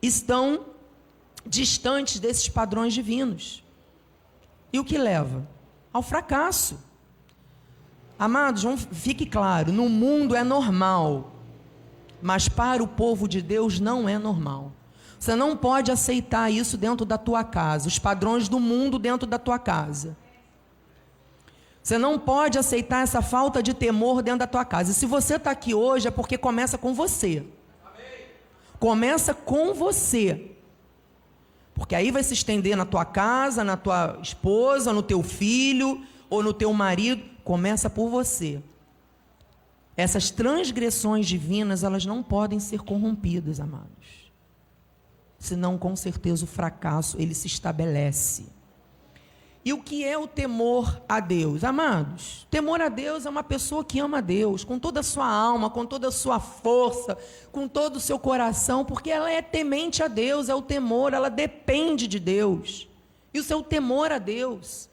estão 0.02 0.66
distantes 1.46 2.18
desses 2.18 2.48
padrões 2.48 2.94
divinos. 2.94 3.64
E 4.72 4.78
o 4.78 4.84
que 4.84 4.96
leva? 4.96 5.46
Ao 5.92 6.02
fracasso. 6.02 6.78
Amados, 8.18 8.64
fique 8.92 9.26
claro: 9.26 9.72
no 9.72 9.88
mundo 9.88 10.36
é 10.36 10.44
normal, 10.44 11.34
mas 12.22 12.48
para 12.48 12.82
o 12.82 12.88
povo 12.88 13.26
de 13.26 13.40
Deus 13.40 13.80
não 13.80 14.08
é 14.08 14.18
normal. 14.18 14.72
Você 15.20 15.36
não 15.36 15.54
pode 15.54 15.92
aceitar 15.92 16.50
isso 16.50 16.78
dentro 16.78 17.04
da 17.04 17.18
tua 17.18 17.44
casa, 17.44 17.86
os 17.86 17.98
padrões 17.98 18.48
do 18.48 18.58
mundo 18.58 18.98
dentro 18.98 19.28
da 19.28 19.38
tua 19.38 19.58
casa. 19.58 20.16
Você 21.82 21.98
não 21.98 22.18
pode 22.18 22.58
aceitar 22.58 23.02
essa 23.02 23.20
falta 23.20 23.62
de 23.62 23.74
temor 23.74 24.22
dentro 24.22 24.38
da 24.38 24.46
tua 24.46 24.64
casa. 24.64 24.92
E 24.92 24.94
se 24.94 25.04
você 25.04 25.34
está 25.34 25.50
aqui 25.50 25.74
hoje 25.74 26.08
é 26.08 26.10
porque 26.10 26.38
começa 26.38 26.78
com 26.78 26.94
você. 26.94 27.44
Começa 28.78 29.34
com 29.34 29.74
você. 29.74 30.52
Porque 31.74 31.94
aí 31.94 32.10
vai 32.10 32.22
se 32.22 32.32
estender 32.32 32.74
na 32.74 32.86
tua 32.86 33.04
casa, 33.04 33.62
na 33.62 33.76
tua 33.76 34.18
esposa, 34.22 34.90
no 34.90 35.02
teu 35.02 35.22
filho 35.22 36.02
ou 36.30 36.42
no 36.42 36.54
teu 36.54 36.72
marido 36.72 37.22
começa 37.44 37.90
por 37.90 38.08
você. 38.08 38.62
Essas 39.98 40.30
transgressões 40.30 41.26
divinas, 41.26 41.84
elas 41.84 42.06
não 42.06 42.22
podem 42.22 42.58
ser 42.58 42.80
corrompidas, 42.80 43.60
amados. 43.60 44.29
Senão, 45.40 45.76
com 45.76 45.96
certeza, 45.96 46.44
o 46.44 46.46
fracasso, 46.46 47.20
ele 47.20 47.34
se 47.34 47.48
estabelece. 47.48 48.44
E 49.64 49.72
o 49.72 49.82
que 49.82 50.04
é 50.04 50.16
o 50.16 50.28
temor 50.28 51.02
a 51.08 51.18
Deus? 51.18 51.64
Amados, 51.64 52.46
temor 52.48 52.80
a 52.80 52.88
Deus 52.88 53.26
é 53.26 53.28
uma 53.28 53.42
pessoa 53.42 53.84
que 53.84 53.98
ama 53.98 54.18
a 54.18 54.20
Deus 54.22 54.62
com 54.62 54.78
toda 54.78 55.00
a 55.00 55.02
sua 55.02 55.26
alma, 55.26 55.68
com 55.68 55.84
toda 55.84 56.06
a 56.06 56.12
sua 56.12 56.38
força, 56.38 57.18
com 57.50 57.66
todo 57.66 57.96
o 57.96 58.00
seu 58.00 58.20
coração, 58.20 58.84
porque 58.84 59.10
ela 59.10 59.28
é 59.30 59.42
temente 59.42 60.00
a 60.02 60.08
Deus, 60.08 60.48
é 60.48 60.54
o 60.54 60.62
temor, 60.62 61.12
ela 61.12 61.28
depende 61.28 62.06
de 62.06 62.20
Deus. 62.20 62.88
E 63.34 63.40
o 63.40 63.42
seu 63.44 63.62
temor 63.62 64.12
a 64.12 64.18
Deus 64.18 64.88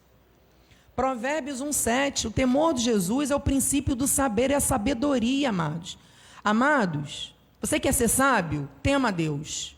Provérbios 0.97 1.61
1,7. 1.61 2.25
O 2.25 2.31
temor 2.31 2.73
de 2.73 2.81
Jesus 2.81 3.29
é 3.29 3.35
o 3.35 3.39
princípio 3.39 3.95
do 3.95 4.07
saber 4.07 4.49
e 4.49 4.55
a 4.55 4.59
sabedoria, 4.59 5.49
amados. 5.49 5.95
Amados, 6.43 7.35
você 7.61 7.79
quer 7.79 7.93
ser 7.93 8.07
sábio? 8.07 8.67
Tema 8.81 9.09
a 9.09 9.11
Deus. 9.11 9.76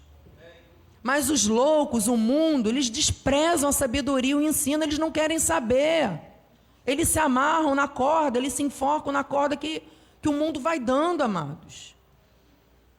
Mas 1.01 1.29
os 1.29 1.47
loucos, 1.47 2.07
o 2.07 2.17
mundo, 2.17 2.69
eles 2.69 2.89
desprezam 2.89 3.69
a 3.69 3.73
sabedoria 3.73 4.35
o 4.35 4.41
ensino, 4.41 4.83
eles 4.83 4.99
não 4.99 5.11
querem 5.11 5.39
saber. 5.39 6.19
Eles 6.85 7.09
se 7.09 7.19
amarram 7.19 7.73
na 7.73 7.87
corda, 7.87 8.37
eles 8.37 8.53
se 8.53 8.63
enforcam 8.63 9.11
na 9.11 9.23
corda 9.23 9.55
que, 9.55 9.83
que 10.21 10.27
o 10.27 10.33
mundo 10.33 10.59
vai 10.59 10.79
dando, 10.79 11.21
amados. 11.21 11.95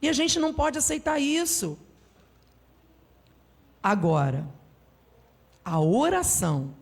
E 0.00 0.08
a 0.08 0.12
gente 0.12 0.38
não 0.38 0.54
pode 0.54 0.78
aceitar 0.78 1.18
isso. 1.18 1.78
Agora, 3.82 4.46
a 5.64 5.78
oração 5.78 6.74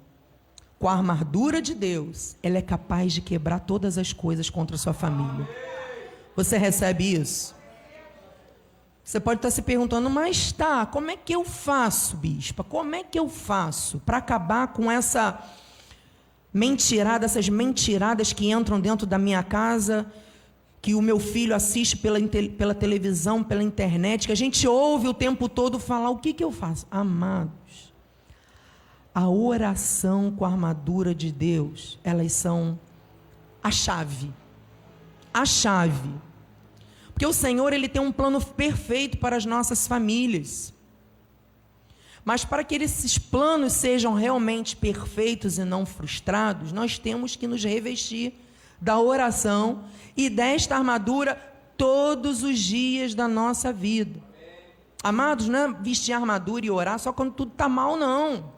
com 0.79 0.89
a 0.89 0.93
armadura 0.93 1.61
de 1.61 1.75
Deus, 1.75 2.37
ela 2.43 2.59
é 2.59 2.63
capaz 2.63 3.13
de 3.13 3.21
quebrar 3.21 3.61
todas 3.61 3.99
as 3.99 4.13
coisas 4.13 4.49
contra 4.49 4.77
a 4.77 4.79
sua 4.79 4.93
família. 4.93 5.49
Você 6.37 6.57
recebe 6.57 7.13
isso? 7.15 7.58
Você 9.09 9.19
pode 9.19 9.38
estar 9.38 9.50
se 9.50 9.62
perguntando, 9.62 10.11
mas 10.11 10.53
tá, 10.53 10.85
como 10.85 11.11
é 11.11 11.17
que 11.17 11.35
eu 11.35 11.43
faço, 11.43 12.15
bispa? 12.15 12.62
Como 12.62 12.95
é 12.95 13.03
que 13.03 13.19
eu 13.19 13.27
faço 13.27 14.03
para 14.05 14.19
acabar 14.19 14.69
com 14.69 14.91
essa 14.91 15.43
mentirada, 16.53 17.25
essas 17.25 17.49
mentiradas 17.49 18.35
que 18.35 18.50
entram 18.50 18.79
dentro 18.79 19.07
da 19.07 19.17
minha 19.17 19.43
casa, 19.43 20.12
que 20.83 20.95
o 20.95 21.00
meu 21.00 21.19
filho 21.19 21.55
assiste 21.55 21.97
pela, 21.97 22.21
pela 22.59 22.75
televisão, 22.75 23.43
pela 23.43 23.62
internet, 23.62 24.27
que 24.27 24.33
a 24.33 24.37
gente 24.37 24.69
ouve 24.69 25.09
o 25.09 25.15
tempo 25.15 25.49
todo 25.49 25.79
falar, 25.79 26.11
o 26.11 26.19
que, 26.19 26.35
que 26.35 26.45
eu 26.45 26.53
faço? 26.53 26.87
Amados, 26.91 27.95
a 29.15 29.27
oração 29.27 30.31
com 30.31 30.45
a 30.45 30.49
armadura 30.49 31.15
de 31.15 31.33
Deus, 31.33 31.99
elas 32.05 32.35
são 32.35 32.79
a 33.62 33.71
chave. 33.71 34.31
A 35.33 35.47
chave 35.47 36.28
porque 37.19 37.27
o 37.27 37.33
Senhor 37.33 37.73
ele 37.73 37.89
tem 37.89 38.01
um 38.01 38.13
plano 38.13 38.41
perfeito 38.41 39.19
para 39.19 39.35
as 39.35 39.45
nossas 39.45 39.89
famílias. 39.89 40.73
Mas 42.25 42.45
para 42.45 42.63
que 42.63 42.77
esses 42.77 43.19
planos 43.19 43.73
sejam 43.73 44.15
realmente 44.15 44.77
perfeitos 44.77 45.59
e 45.59 45.65
não 45.65 45.85
frustrados, 45.85 46.71
nós 46.71 46.97
temos 46.97 47.35
que 47.35 47.49
nos 47.49 47.65
revestir 47.65 48.35
da 48.81 49.01
oração 49.01 49.83
e 50.17 50.31
desta 50.31 50.77
armadura 50.77 51.35
todos 51.77 52.45
os 52.45 52.57
dias 52.57 53.17
da 53.17 53.27
nossa 53.27 53.73
vida. 53.73 54.23
Amados, 55.03 55.49
não 55.49 55.59
é 55.59 55.73
vestir 55.73 56.13
armadura 56.13 56.67
e 56.67 56.71
orar 56.71 57.01
só 57.01 57.13
quando 57.13 57.33
tudo 57.33 57.51
está 57.51 57.69
mal, 57.69 57.97
não. 57.97 58.53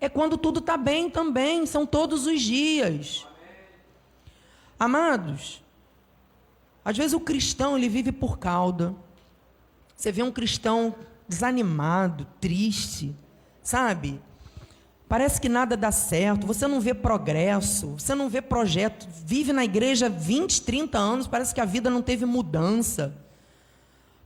É 0.00 0.08
quando 0.08 0.38
tudo 0.38 0.60
está 0.60 0.76
bem 0.76 1.10
também, 1.10 1.66
são 1.66 1.84
todos 1.84 2.24
os 2.24 2.40
dias. 2.40 3.26
Amados, 4.78 5.60
às 6.84 6.96
vezes 6.96 7.12
o 7.12 7.20
cristão 7.20 7.76
ele 7.76 7.88
vive 7.88 8.12
por 8.12 8.38
cauda. 8.38 8.94
Você 9.96 10.10
vê 10.10 10.22
um 10.22 10.32
cristão 10.32 10.94
desanimado, 11.28 12.26
triste, 12.40 13.14
sabe? 13.62 14.20
Parece 15.08 15.40
que 15.40 15.48
nada 15.48 15.76
dá 15.76 15.92
certo, 15.92 16.46
você 16.46 16.66
não 16.66 16.80
vê 16.80 16.94
progresso, 16.94 17.98
você 17.98 18.14
não 18.14 18.28
vê 18.30 18.40
projeto, 18.40 19.06
vive 19.24 19.52
na 19.52 19.62
igreja 19.62 20.08
20, 20.08 20.62
30 20.62 20.98
anos, 20.98 21.26
parece 21.26 21.54
que 21.54 21.60
a 21.60 21.66
vida 21.66 21.90
não 21.90 22.00
teve 22.00 22.24
mudança. 22.24 23.14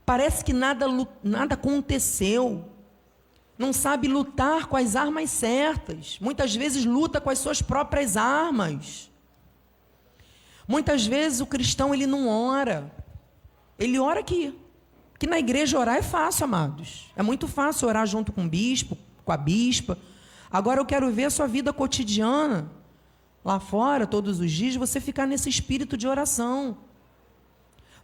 Parece 0.06 0.44
que 0.44 0.52
nada, 0.52 0.86
nada 1.24 1.54
aconteceu. 1.54 2.64
Não 3.58 3.72
sabe 3.72 4.06
lutar 4.06 4.66
com 4.66 4.76
as 4.76 4.94
armas 4.94 5.30
certas. 5.30 6.18
Muitas 6.20 6.54
vezes 6.54 6.84
luta 6.84 7.20
com 7.20 7.30
as 7.30 7.40
suas 7.40 7.60
próprias 7.60 8.16
armas. 8.16 9.10
Muitas 10.66 11.06
vezes 11.06 11.40
o 11.40 11.46
cristão 11.46 11.94
ele 11.94 12.06
não 12.06 12.28
ora. 12.28 12.92
Ele 13.78 13.98
ora 13.98 14.20
aqui. 14.20 14.54
Que 15.18 15.26
na 15.26 15.38
igreja 15.38 15.78
orar 15.78 15.96
é 15.96 16.02
fácil, 16.02 16.44
amados. 16.44 17.10
É 17.16 17.22
muito 17.22 17.48
fácil 17.48 17.88
orar 17.88 18.06
junto 18.06 18.32
com 18.32 18.44
o 18.44 18.48
bispo, 18.48 18.98
com 19.24 19.32
a 19.32 19.36
bispa. 19.36 19.96
Agora 20.50 20.80
eu 20.80 20.84
quero 20.84 21.10
ver 21.10 21.24
a 21.24 21.30
sua 21.30 21.46
vida 21.46 21.72
cotidiana. 21.72 22.70
Lá 23.44 23.60
fora, 23.60 24.06
todos 24.06 24.40
os 24.40 24.50
dias, 24.50 24.74
você 24.74 25.00
ficar 25.00 25.26
nesse 25.26 25.48
espírito 25.48 25.96
de 25.96 26.06
oração. 26.06 26.76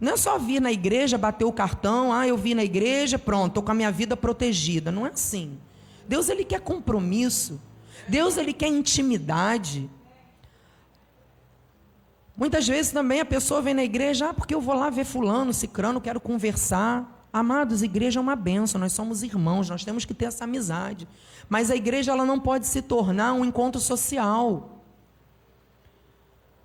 Não 0.00 0.12
é 0.12 0.16
só 0.16 0.38
vir 0.38 0.60
na 0.60 0.72
igreja, 0.72 1.18
bater 1.18 1.44
o 1.44 1.52
cartão, 1.52 2.12
ah, 2.12 2.26
eu 2.26 2.36
vi 2.36 2.54
na 2.54 2.64
igreja, 2.64 3.18
pronto, 3.18 3.48
estou 3.48 3.62
com 3.62 3.70
a 3.70 3.74
minha 3.74 3.90
vida 3.92 4.16
protegida. 4.16 4.90
Não 4.90 5.06
é 5.06 5.10
assim. 5.10 5.58
Deus 6.08 6.28
ele 6.28 6.44
quer 6.44 6.60
compromisso. 6.60 7.60
Deus 8.08 8.36
ele 8.36 8.52
quer 8.52 8.68
intimidade. 8.68 9.88
Muitas 12.36 12.66
vezes 12.66 12.92
também 12.92 13.20
a 13.20 13.24
pessoa 13.24 13.60
vem 13.60 13.74
na 13.74 13.84
igreja, 13.84 14.30
ah, 14.30 14.34
porque 14.34 14.54
eu 14.54 14.60
vou 14.60 14.74
lá 14.74 14.88
ver 14.90 15.04
fulano, 15.04 15.52
cicrano, 15.52 16.00
quero 16.00 16.20
conversar. 16.20 17.28
Amados, 17.32 17.82
igreja 17.82 18.20
é 18.20 18.22
uma 18.22 18.36
benção, 18.36 18.80
nós 18.80 18.92
somos 18.92 19.22
irmãos, 19.22 19.68
nós 19.68 19.84
temos 19.84 20.04
que 20.04 20.14
ter 20.14 20.26
essa 20.26 20.44
amizade. 20.44 21.06
Mas 21.48 21.70
a 21.70 21.76
igreja 21.76 22.12
ela 22.12 22.24
não 22.24 22.40
pode 22.40 22.66
se 22.66 22.82
tornar 22.82 23.32
um 23.32 23.44
encontro 23.44 23.80
social. 23.80 24.82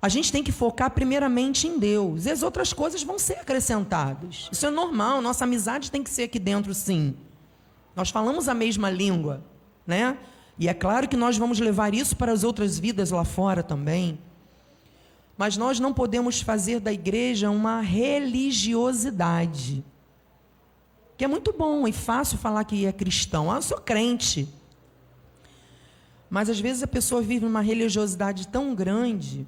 A 0.02 0.10
gente 0.10 0.32
tem 0.32 0.44
que 0.44 0.52
focar 0.52 0.92
primeiramente 0.92 1.68
em 1.68 1.80
Deus. 1.80 2.26
E 2.26 2.32
as 2.32 2.44
outras 2.44 2.72
coisas 2.72 3.04
vão 3.04 3.18
ser 3.18 3.40
acrescentadas. 3.40 4.50
Isso 4.52 4.66
é 4.66 4.70
normal, 4.70 5.22
nossa 5.22 5.44
amizade 5.44 5.92
tem 5.92 6.04
que 6.04 6.10
ser 6.10 6.24
aqui 6.24 6.40
dentro 6.40 6.74
sim. 6.74 7.16
Nós 7.96 8.10
falamos 8.10 8.48
a 8.48 8.54
mesma 8.54 8.90
língua, 8.90 9.44
né? 9.86 10.18
E 10.60 10.68
é 10.68 10.74
claro 10.74 11.08
que 11.08 11.18
nós 11.18 11.38
vamos 11.38 11.60
levar 11.60 11.94
isso 11.94 12.16
para 12.16 12.32
as 12.32 12.44
outras 12.44 12.78
vidas 12.78 13.12
lá 13.12 13.26
fora 13.26 13.64
também. 13.64 14.20
Mas 15.38 15.56
nós 15.56 15.80
não 15.80 15.94
podemos 15.94 16.42
fazer 16.42 16.80
da 16.80 16.92
igreja 16.92 17.52
uma 17.52 17.80
religiosidade. 17.80 19.86
Que 21.16 21.26
é 21.26 21.28
muito 21.28 21.54
bom 21.54 21.88
e 21.88 21.94
fácil 21.94 22.40
falar 22.40 22.64
que 22.64 22.88
é 22.88 22.92
cristão. 22.92 23.52
Ah, 23.52 23.58
eu 23.58 23.62
sou 23.62 23.78
crente. 23.78 24.50
Mas 26.30 26.50
às 26.50 26.60
vezes 26.60 26.82
a 26.82 26.88
pessoa 26.88 27.22
vive 27.22 27.46
uma 27.46 27.62
religiosidade 27.62 28.48
tão 28.48 28.74
grande 28.74 29.46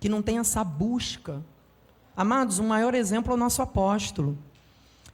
que 0.00 0.08
não 0.08 0.22
tem 0.22 0.38
essa 0.38 0.64
busca. 0.64 1.44
Amados, 2.16 2.58
o 2.58 2.64
maior 2.64 2.94
exemplo 2.94 3.32
é 3.32 3.34
o 3.34 3.38
nosso 3.38 3.60
apóstolo. 3.60 4.38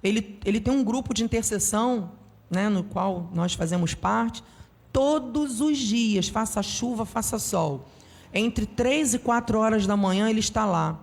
Ele, 0.02 0.38
ele 0.44 0.60
tem 0.60 0.72
um 0.72 0.84
grupo 0.84 1.12
de 1.12 1.24
intercessão, 1.24 2.12
né, 2.48 2.68
no 2.68 2.84
qual 2.84 3.28
nós 3.34 3.54
fazemos 3.54 3.92
parte, 3.92 4.44
todos 4.92 5.60
os 5.60 5.78
dias, 5.78 6.28
faça 6.28 6.62
chuva, 6.62 7.04
faça 7.04 7.36
sol 7.38 7.86
entre 8.32 8.66
três 8.66 9.14
e 9.14 9.18
quatro 9.18 9.58
horas 9.58 9.86
da 9.86 9.96
manhã, 9.96 10.28
ele 10.28 10.40
está 10.40 10.64
lá, 10.64 10.98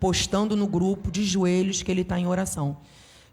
postando 0.00 0.56
no 0.56 0.66
grupo 0.66 1.10
de 1.10 1.24
joelhos 1.24 1.82
que 1.82 1.90
ele 1.90 2.02
está 2.02 2.18
em 2.18 2.26
oração. 2.26 2.76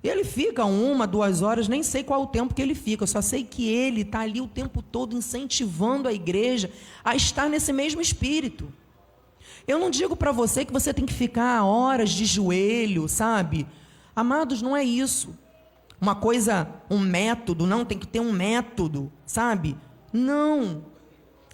E 0.04 0.10
ele 0.10 0.24
fica 0.24 0.66
uma, 0.66 1.06
duas 1.06 1.42
horas, 1.42 1.68
nem 1.68 1.84
sei 1.84 2.04
qual 2.04 2.24
o 2.24 2.28
tempo 2.28 2.54
que 2.54 2.62
ele 2.62 2.74
fica, 2.74 3.06
só 3.06 3.22
sei 3.22 3.44
que 3.44 3.68
ele 3.68 4.02
está 4.02 4.22
ali 4.22 4.42
o 4.42 4.48
tempo 4.48 4.82
todo 4.82 5.16
incentivando 5.16 6.08
a 6.08 6.14
igreja 6.14 6.72
a 7.04 7.16
estar 7.16 7.48
nesse 7.48 7.72
mesmo 7.72 8.02
espírito. 8.02 8.74
Eu 9.68 9.78
não 9.78 9.92
digo 9.92 10.16
para 10.16 10.32
você 10.32 10.66
que 10.66 10.74
você 10.74 10.94
tem 10.94 11.06
que 11.06 11.14
ficar 11.14 11.64
horas 11.64 12.10
de 12.10 12.26
joelho, 12.26 13.08
sabe? 13.08 13.68
Amados, 14.16 14.62
não 14.62 14.76
é 14.76 14.84
isso. 14.84 15.38
Uma 16.00 16.16
coisa, 16.16 16.68
um 16.90 16.98
método, 16.98 17.68
não, 17.68 17.86
tem 17.86 17.98
que 17.98 18.08
ter 18.08 18.20
um 18.20 18.32
método, 18.32 19.12
sabe? 19.24 19.78
Não. 20.12 20.84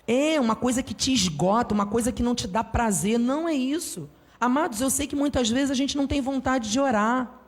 É 0.07 0.39
uma 0.39 0.55
coisa 0.55 0.81
que 0.81 0.93
te 0.93 1.11
esgota, 1.13 1.73
uma 1.73 1.85
coisa 1.85 2.11
que 2.11 2.23
não 2.23 2.33
te 2.33 2.47
dá 2.47 2.63
prazer. 2.63 3.19
Não 3.19 3.47
é 3.47 3.53
isso. 3.53 4.09
Amados, 4.39 4.79
eu 4.79 4.89
sei 4.89 5.05
que 5.05 5.15
muitas 5.15 5.49
vezes 5.49 5.69
a 5.69 5.75
gente 5.75 5.97
não 5.97 6.07
tem 6.07 6.21
vontade 6.21 6.71
de 6.71 6.79
orar. 6.79 7.41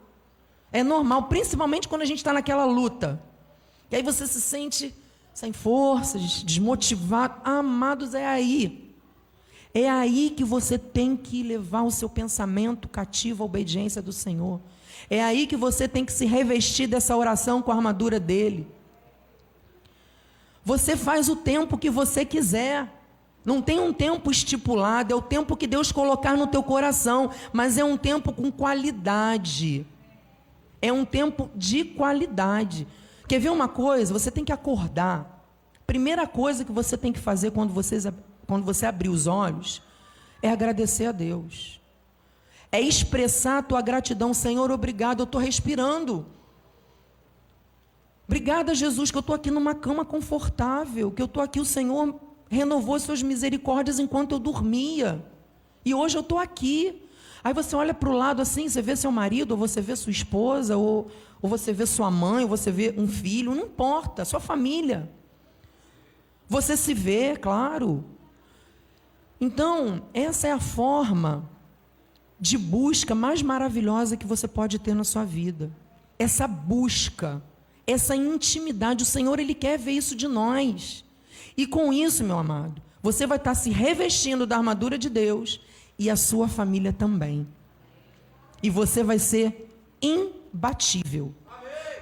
É 0.72 0.84
normal, 0.84 1.24
principalmente 1.24 1.88
quando 1.88 2.02
a 2.02 2.06
gente 2.06 2.18
está 2.18 2.34
naquela 2.34 2.66
luta. 2.66 3.22
E 3.90 3.96
aí 3.96 4.04
você 4.04 4.28
se 4.28 4.42
sente 4.42 4.94
sem 5.34 5.54
forças, 5.54 6.44
desmotivado. 6.44 7.36
Amados, 7.44 8.14
é 8.14 8.28
aí. 8.28 8.94
É 9.74 9.90
aí 9.90 10.32
que 10.32 10.44
você 10.44 10.78
tem 10.78 11.16
que 11.16 11.44
levar 11.44 11.84
o 11.84 11.92
seu 11.92 12.10
pensamento 12.10 12.88
cativo 12.88 13.44
à 13.44 13.46
obediência 13.46 14.02
do 14.02 14.12
Senhor. 14.12 14.60
É 15.10 15.24
aí 15.24 15.48
que 15.48 15.56
você 15.56 15.88
tem 15.88 16.04
que 16.04 16.12
se 16.12 16.26
revestir 16.26 16.88
dessa 16.88 17.16
oração 17.16 17.62
com 17.62 17.72
a 17.72 17.76
armadura 17.76 18.20
dele. 18.20 18.68
Você 20.70 20.96
faz 20.96 21.28
o 21.30 21.36
tempo 21.36 21.80
que 21.80 21.90
você 21.90 22.24
quiser. 22.24 22.88
Não 23.44 23.60
tem 23.60 23.80
um 23.80 23.92
tempo 23.92 24.30
estipulado, 24.30 25.12
é 25.12 25.16
o 25.16 25.22
tempo 25.22 25.58
que 25.58 25.66
Deus 25.66 25.92
colocar 25.92 26.38
no 26.38 26.46
teu 26.46 26.62
coração, 26.62 27.32
mas 27.52 27.80
é 27.80 27.84
um 27.84 27.98
tempo 27.98 28.32
com 28.32 28.52
qualidade. 28.52 29.84
É 30.80 30.94
um 30.94 31.04
tempo 31.04 31.50
de 31.56 31.84
qualidade. 31.84 32.88
Quer 33.28 33.40
ver 33.40 33.50
uma 33.50 33.68
coisa? 33.68 34.14
Você 34.14 34.30
tem 34.30 34.46
que 34.46 34.52
acordar. 34.52 35.44
Primeira 35.88 36.28
coisa 36.28 36.64
que 36.64 36.72
você 36.72 36.96
tem 36.96 37.12
que 37.12 37.20
fazer 37.20 37.50
quando 37.50 37.74
você, 37.74 37.98
quando 38.46 38.64
você 38.64 38.86
abrir 38.86 39.10
os 39.10 39.26
olhos 39.26 39.82
é 40.40 40.52
agradecer 40.52 41.08
a 41.08 41.12
Deus. 41.12 41.82
É 42.72 42.80
expressar 42.80 43.58
a 43.58 43.64
tua 43.64 43.82
gratidão, 43.82 44.36
Senhor, 44.36 44.70
obrigado, 44.70 45.22
eu 45.22 45.24
estou 45.24 45.42
respirando. 45.42 46.28
Obrigada, 48.30 48.76
Jesus, 48.76 49.10
que 49.10 49.18
eu 49.18 49.22
estou 49.22 49.36
aqui 49.36 49.50
numa 49.50 49.74
cama 49.74 50.06
confortável, 50.06 51.10
que 51.10 51.20
eu 51.20 51.26
estou 51.26 51.42
aqui, 51.42 51.60
o 51.60 51.66
Senhor 51.66 52.14
renovou 52.48 53.00
suas 53.00 53.24
misericórdias 53.24 53.98
enquanto 53.98 54.34
eu 54.34 54.40
dormia. 54.40 55.26
E 55.84 55.96
hoje 55.96 56.16
eu 56.16 56.22
estou 56.22 56.38
aqui. 56.38 57.02
Aí 57.44 57.56
você 57.56 57.76
olha 57.76 57.92
para 57.92 58.08
o 58.08 58.14
lado 58.14 58.40
assim, 58.40 58.70
você 58.70 58.84
vê 58.84 58.96
seu 58.96 59.12
marido, 59.12 59.54
ou 59.54 59.58
você 59.58 59.82
vê 59.82 59.96
sua 59.96 60.12
esposa, 60.12 60.78
ou, 60.78 61.10
ou 61.42 61.50
você 61.50 61.74
vê 61.74 61.88
sua 61.88 62.12
mãe, 62.12 62.44
ou 62.44 62.50
você 62.50 62.70
vê 62.70 62.94
um 62.96 63.08
filho, 63.08 63.56
não 63.56 63.64
importa, 63.64 64.24
sua 64.24 64.40
família. 64.40 65.12
Você 66.48 66.78
se 66.78 66.94
vê, 66.94 67.36
claro. 67.36 68.06
Então, 69.42 70.04
essa 70.14 70.48
é 70.48 70.52
a 70.52 70.60
forma 70.60 71.50
de 72.40 72.60
busca 72.60 73.16
mais 73.16 73.42
maravilhosa 73.42 74.16
que 74.16 74.28
você 74.28 74.48
pode 74.48 74.78
ter 74.78 74.94
na 74.94 75.04
sua 75.04 75.26
vida. 75.26 75.72
Essa 76.20 76.48
busca, 76.48 77.42
essa 77.92 78.16
intimidade, 78.16 79.04
o 79.04 79.06
Senhor 79.06 79.40
ele 79.40 79.54
quer 79.54 79.78
ver 79.78 79.92
isso 79.92 80.16
de 80.16 80.28
nós. 80.28 81.04
E 81.58 81.66
com 81.66 81.92
isso, 81.92 82.24
meu 82.24 82.38
amado, 82.38 82.82
você 83.02 83.26
vai 83.26 83.38
estar 83.38 83.56
se 83.56 83.70
revestindo 83.70 84.46
da 84.46 84.58
armadura 84.58 84.98
de 84.98 85.10
Deus 85.10 85.60
e 85.98 86.10
a 86.10 86.16
sua 86.16 86.48
família 86.48 86.94
também. 86.94 87.48
E 88.62 88.70
você 88.70 89.04
vai 89.04 89.20
ser 89.20 89.74
imbatível. 90.02 91.34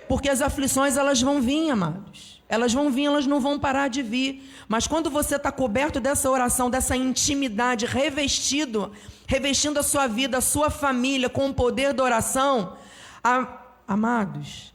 Porque 0.08 0.30
as 0.30 0.42
aflições 0.42 0.98
elas 0.98 1.22
vão 1.22 1.42
vir, 1.42 1.70
amados. 1.70 2.42
Elas 2.50 2.74
vão 2.74 2.90
vir, 2.90 3.06
elas 3.06 3.28
não 3.28 3.40
vão 3.40 3.60
parar 3.60 3.90
de 3.90 4.02
vir. 4.02 4.50
Mas 4.68 4.88
quando 4.88 5.10
você 5.10 5.36
está 5.36 5.52
coberto 5.52 6.00
dessa 6.00 6.30
oração, 6.30 6.70
dessa 6.70 6.96
intimidade, 6.96 7.86
revestido, 7.86 8.92
revestindo 9.26 9.80
a 9.80 9.84
sua 9.84 10.08
vida, 10.08 10.38
a 10.38 10.42
sua 10.42 10.70
família 10.70 11.30
com 11.30 11.50
o 11.50 11.54
poder 11.54 11.94
da 11.94 12.04
oração, 12.04 12.78
a, 13.24 13.62
amados, 13.88 14.74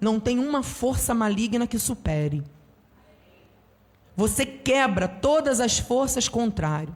não 0.00 0.20
tem 0.20 0.38
uma 0.38 0.62
força 0.62 1.14
maligna 1.14 1.66
que 1.66 1.78
supere. 1.78 2.42
Você 4.16 4.44
quebra 4.44 5.06
todas 5.06 5.60
as 5.60 5.78
forças 5.78 6.28
contrárias. 6.28 6.94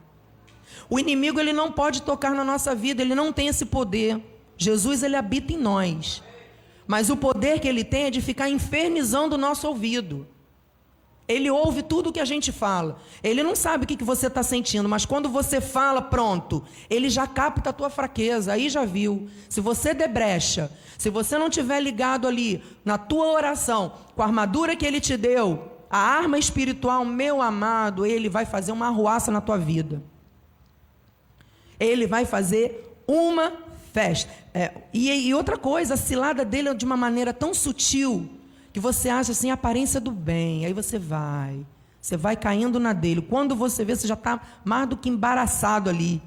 O 0.89 0.99
inimigo 0.99 1.39
ele 1.39 1.53
não 1.53 1.71
pode 1.71 2.03
tocar 2.03 2.35
na 2.35 2.45
nossa 2.45 2.75
vida, 2.75 3.03
ele 3.03 3.15
não 3.15 3.33
tem 3.33 3.49
esse 3.49 3.65
poder. 3.65 4.21
Jesus 4.57 5.03
ele 5.03 5.17
habita 5.17 5.53
em 5.53 5.59
nós. 5.59 6.23
Mas 6.87 7.11
o 7.11 7.17
poder 7.17 7.61
que 7.61 7.69
ele 7.69 7.85
tem 7.85 8.05
é 8.05 8.11
de 8.11 8.21
ficar 8.21 8.49
infernizando 8.49 9.37
o 9.37 9.39
nosso 9.39 9.69
ouvido. 9.69 10.27
Ele 11.29 11.51
ouve 11.51 11.83
tudo 11.83 12.11
o 12.11 12.13
que 12.13 12.21
a 12.21 12.25
gente 12.25 12.51
fala. 12.51 12.99
Ele 13.23 13.43
não 13.43 13.55
sabe 13.55 13.85
o 13.85 13.87
que, 13.87 13.97
que 13.97 14.05
você 14.05 14.27
está 14.27 14.43
sentindo, 14.43 14.89
mas 14.89 15.07
quando 15.07 15.29
você 15.29 15.61
fala, 15.61 16.03
pronto, 16.03 16.65
ele 16.91 17.09
já 17.09 17.27
capta 17.27 17.71
a 17.71 17.73
tua 17.73 17.89
fraqueza. 17.89 18.53
Aí 18.53 18.69
já 18.69 18.85
viu. 18.85 19.29
Se 19.49 19.61
você 19.61 19.95
debrecha, 19.95 20.71
se 20.99 21.09
você 21.11 21.39
não 21.39 21.49
tiver 21.49 21.81
ligado 21.81 22.27
ali 22.27 22.63
na 22.85 22.99
tua 22.99 23.27
oração, 23.27 23.93
com 24.15 24.23
a 24.23 24.27
armadura 24.27 24.75
que 24.75 24.85
ele 24.85 25.01
te 25.01 25.17
deu, 25.17 25.71
a 25.89 25.99
arma 25.99 26.39
espiritual, 26.39 27.05
meu 27.05 27.41
amado, 27.41 28.05
ele 28.05 28.29
vai 28.29 28.45
fazer 28.45 28.73
uma 28.73 28.87
arruaça 28.87 29.31
na 29.31 29.41
tua 29.41 29.59
vida. 29.59 30.03
Ele 31.79 32.07
vai 32.07 32.25
fazer 32.25 32.97
uma 33.07 33.53
festa. 33.93 34.31
É, 34.55 34.73
e, 34.93 35.11
e, 35.11 35.35
outra 35.35 35.57
coisa, 35.57 35.95
a 35.95 35.97
cilada 35.97 36.45
dele 36.45 36.71
é 36.71 36.75
de 36.75 36.85
uma 36.85 36.97
maneira 36.97 37.33
tão 37.33 37.55
sutil 37.55 38.29
que 38.73 38.81
você 38.81 39.09
acha 39.09 39.33
assim, 39.33 39.51
a 39.51 39.55
aparência 39.55 40.01
do 40.01 40.11
bem. 40.11 40.65
Aí 40.65 40.73
você 40.73 40.99
vai, 40.99 41.67
você 42.01 42.17
vai 42.17 42.37
caindo 42.37 42.81
na 42.81 42.93
dele. 42.93 43.21
Quando 43.21 43.55
você 43.55 43.85
vê, 43.85 43.95
você 43.95 44.07
já 44.07 44.15
está 44.15 44.41
mais 44.65 44.89
do 44.89 44.97
que 44.97 45.09
embaraçado 45.09 45.91
ali. 45.91 46.23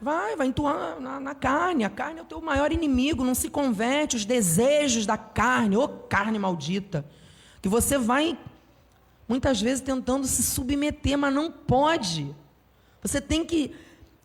Vai, 0.00 0.34
vai 0.36 0.46
entoar 0.46 0.98
na, 1.00 1.20
na, 1.20 1.34
carne. 1.34 1.84
A 1.84 1.90
carne 1.90 2.20
é 2.20 2.22
o 2.22 2.26
teu 2.26 2.40
maior 2.40 2.72
inimigo. 2.72 3.24
Não 3.24 3.34
se 3.34 3.50
converte. 3.50 4.16
Os 4.16 4.24
desejos 4.24 5.04
da 5.04 5.18
carne, 5.18 5.76
ô 5.76 5.84
oh, 5.84 5.88
carne 5.88 6.38
maldita 6.38 7.04
que 7.60 7.68
você 7.68 7.98
vai 7.98 8.38
muitas 9.28 9.60
vezes 9.60 9.80
tentando 9.80 10.26
se 10.26 10.42
submeter, 10.42 11.16
mas 11.16 11.32
não 11.32 11.50
pode. 11.50 12.34
Você 13.02 13.20
tem 13.20 13.44
que 13.44 13.74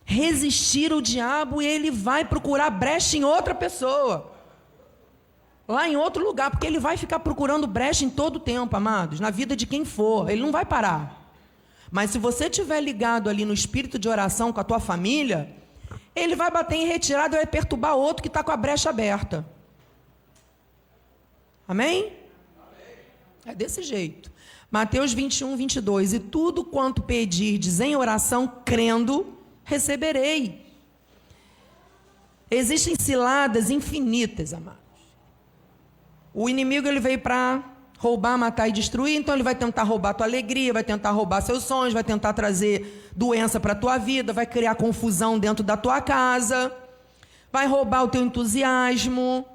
resistir 0.03 0.91
ao 0.91 1.01
diabo 1.01 1.61
e 1.61 1.65
ele 1.65 1.91
vai 1.91 2.25
procurar 2.25 2.69
brecha 2.69 3.17
em 3.17 3.23
outra 3.23 3.53
pessoa. 3.53 4.34
Lá 5.67 5.89
em 5.89 5.95
outro 5.95 6.23
lugar, 6.23 6.51
porque 6.51 6.67
ele 6.67 6.79
vai 6.79 6.95
ficar 6.95 7.19
procurando 7.19 7.65
brecha 7.65 8.05
em 8.05 8.09
todo 8.09 8.35
o 8.35 8.39
tempo, 8.39 8.75
amados, 8.75 9.19
na 9.19 9.31
vida 9.31 9.55
de 9.55 9.65
quem 9.65 9.83
for, 9.83 10.29
ele 10.29 10.41
não 10.41 10.51
vai 10.51 10.63
parar. 10.63 11.25
Mas 11.91 12.11
se 12.11 12.19
você 12.19 12.45
estiver 12.45 12.81
ligado 12.81 13.29
ali 13.29 13.45
no 13.45 13.53
espírito 13.53 13.97
de 13.97 14.07
oração 14.07 14.53
com 14.53 14.59
a 14.59 14.63
tua 14.63 14.79
família, 14.79 15.49
ele 16.15 16.35
vai 16.35 16.51
bater 16.51 16.75
em 16.75 16.85
retirada 16.85 17.35
e 17.35 17.39
vai 17.39 17.47
perturbar 17.47 17.95
outro 17.95 18.21
que 18.21 18.27
está 18.27 18.43
com 18.43 18.51
a 18.51 18.57
brecha 18.57 18.89
aberta. 18.89 19.45
Amém? 21.67 22.13
É 23.45 23.55
desse 23.55 23.81
jeito. 23.81 24.31
Mateus 24.69 25.13
21, 25.13 25.55
22. 25.55 26.13
E 26.13 26.19
tudo 26.19 26.63
quanto 26.63 27.01
pedirdes 27.01 27.79
em 27.79 27.95
oração, 27.95 28.61
crendo, 28.63 29.37
receberei. 29.63 30.65
Existem 32.49 32.95
ciladas 32.95 33.69
infinitas, 33.69 34.53
amados. 34.53 34.84
O 36.37 36.49
inimigo 36.49 36.85
ele 36.85 36.99
veio 36.99 37.17
para 37.17 37.63
roubar, 37.97 38.37
matar 38.37 38.67
e 38.67 38.71
destruir, 38.73 39.15
então 39.15 39.33
ele 39.33 39.41
vai 39.41 39.55
tentar 39.55 39.83
roubar 39.83 40.13
tua 40.13 40.25
alegria, 40.25 40.73
vai 40.73 40.83
tentar 40.83 41.11
roubar 41.11 41.39
seus 41.39 41.63
sonhos, 41.63 41.93
vai 41.93 42.03
tentar 42.03 42.33
trazer 42.33 43.09
doença 43.15 43.57
para 43.57 43.73
tua 43.73 43.97
vida, 43.97 44.33
vai 44.33 44.45
criar 44.45 44.75
confusão 44.75 45.39
dentro 45.39 45.63
da 45.63 45.77
tua 45.77 46.01
casa, 46.01 46.75
vai 47.53 47.65
roubar 47.67 48.03
o 48.03 48.09
teu 48.09 48.21
entusiasmo, 48.21 49.45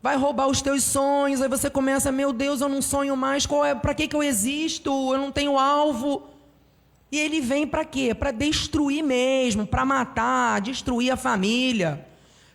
vai 0.00 0.16
roubar 0.16 0.46
os 0.46 0.62
teus 0.62 0.82
sonhos, 0.82 1.42
aí 1.42 1.48
você 1.50 1.68
começa, 1.68 2.10
meu 2.10 2.32
Deus, 2.32 2.62
eu 2.62 2.68
não 2.68 2.80
sonho 2.80 3.14
mais, 3.14 3.44
qual 3.44 3.62
é, 3.62 3.74
para 3.74 3.92
que 3.92 4.08
que 4.08 4.16
eu 4.16 4.22
existo? 4.22 4.90
Eu 5.12 5.18
não 5.18 5.30
tenho 5.30 5.58
alvo. 5.58 6.22
E 7.10 7.18
ele 7.18 7.42
vem 7.42 7.66
para 7.66 7.84
quê? 7.84 8.14
Para 8.14 8.30
destruir 8.30 9.04
mesmo, 9.04 9.66
para 9.66 9.84
matar, 9.84 10.62
destruir 10.62 11.10
a 11.10 11.16
família. 11.16 12.06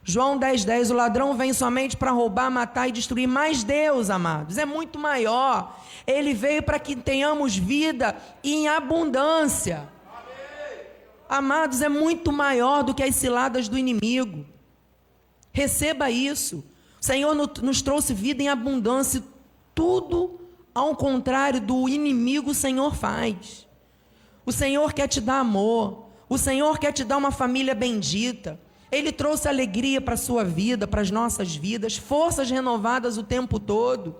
João 0.09 0.39
10:10, 0.39 0.63
10, 0.63 0.91
o 0.91 0.93
ladrão 0.93 1.33
vem 1.33 1.51
somente 1.51 1.97
para 1.97 2.11
roubar, 2.11 2.49
matar 2.49 2.87
e 2.87 2.93
destruir, 2.93 3.27
mas 3.27 3.61
Deus, 3.61 4.09
amados, 4.09 4.57
é 4.57 4.63
muito 4.63 4.97
maior. 4.97 5.77
Ele 6.07 6.33
veio 6.33 6.63
para 6.63 6.79
que 6.79 6.95
tenhamos 6.95 7.57
vida 7.57 8.15
em 8.41 8.69
abundância. 8.69 9.89
Amados, 11.27 11.81
é 11.81 11.89
muito 11.89 12.31
maior 12.31 12.83
do 12.83 12.95
que 12.95 13.03
as 13.03 13.15
ciladas 13.15 13.67
do 13.67 13.77
inimigo. 13.77 14.45
Receba 15.51 16.09
isso. 16.09 16.63
O 17.01 17.05
Senhor 17.05 17.35
nos 17.35 17.81
trouxe 17.81 18.13
vida 18.13 18.41
em 18.41 18.47
abundância. 18.47 19.21
Tudo 19.75 20.39
ao 20.73 20.95
contrário 20.95 21.59
do 21.59 21.89
inimigo, 21.89 22.51
o 22.51 22.55
Senhor 22.55 22.95
faz. 22.95 23.67
O 24.45 24.53
Senhor 24.53 24.93
quer 24.93 25.09
te 25.09 25.19
dar 25.19 25.39
amor. 25.39 26.05
O 26.29 26.37
Senhor 26.37 26.79
quer 26.79 26.93
te 26.93 27.03
dar 27.03 27.17
uma 27.17 27.31
família 27.31 27.75
bendita. 27.75 28.57
Ele 28.91 29.11
trouxe 29.11 29.47
alegria 29.47 29.99
para 29.99 30.13
a 30.13 30.17
sua 30.17 30.43
vida, 30.43 30.87
para 30.87 31.01
as 31.01 31.11
nossas 31.11 31.55
vidas, 31.55 31.97
forças 31.97 32.49
renovadas 32.49 33.17
o 33.17 33.23
tempo 33.23 33.59
todo. 33.59 34.15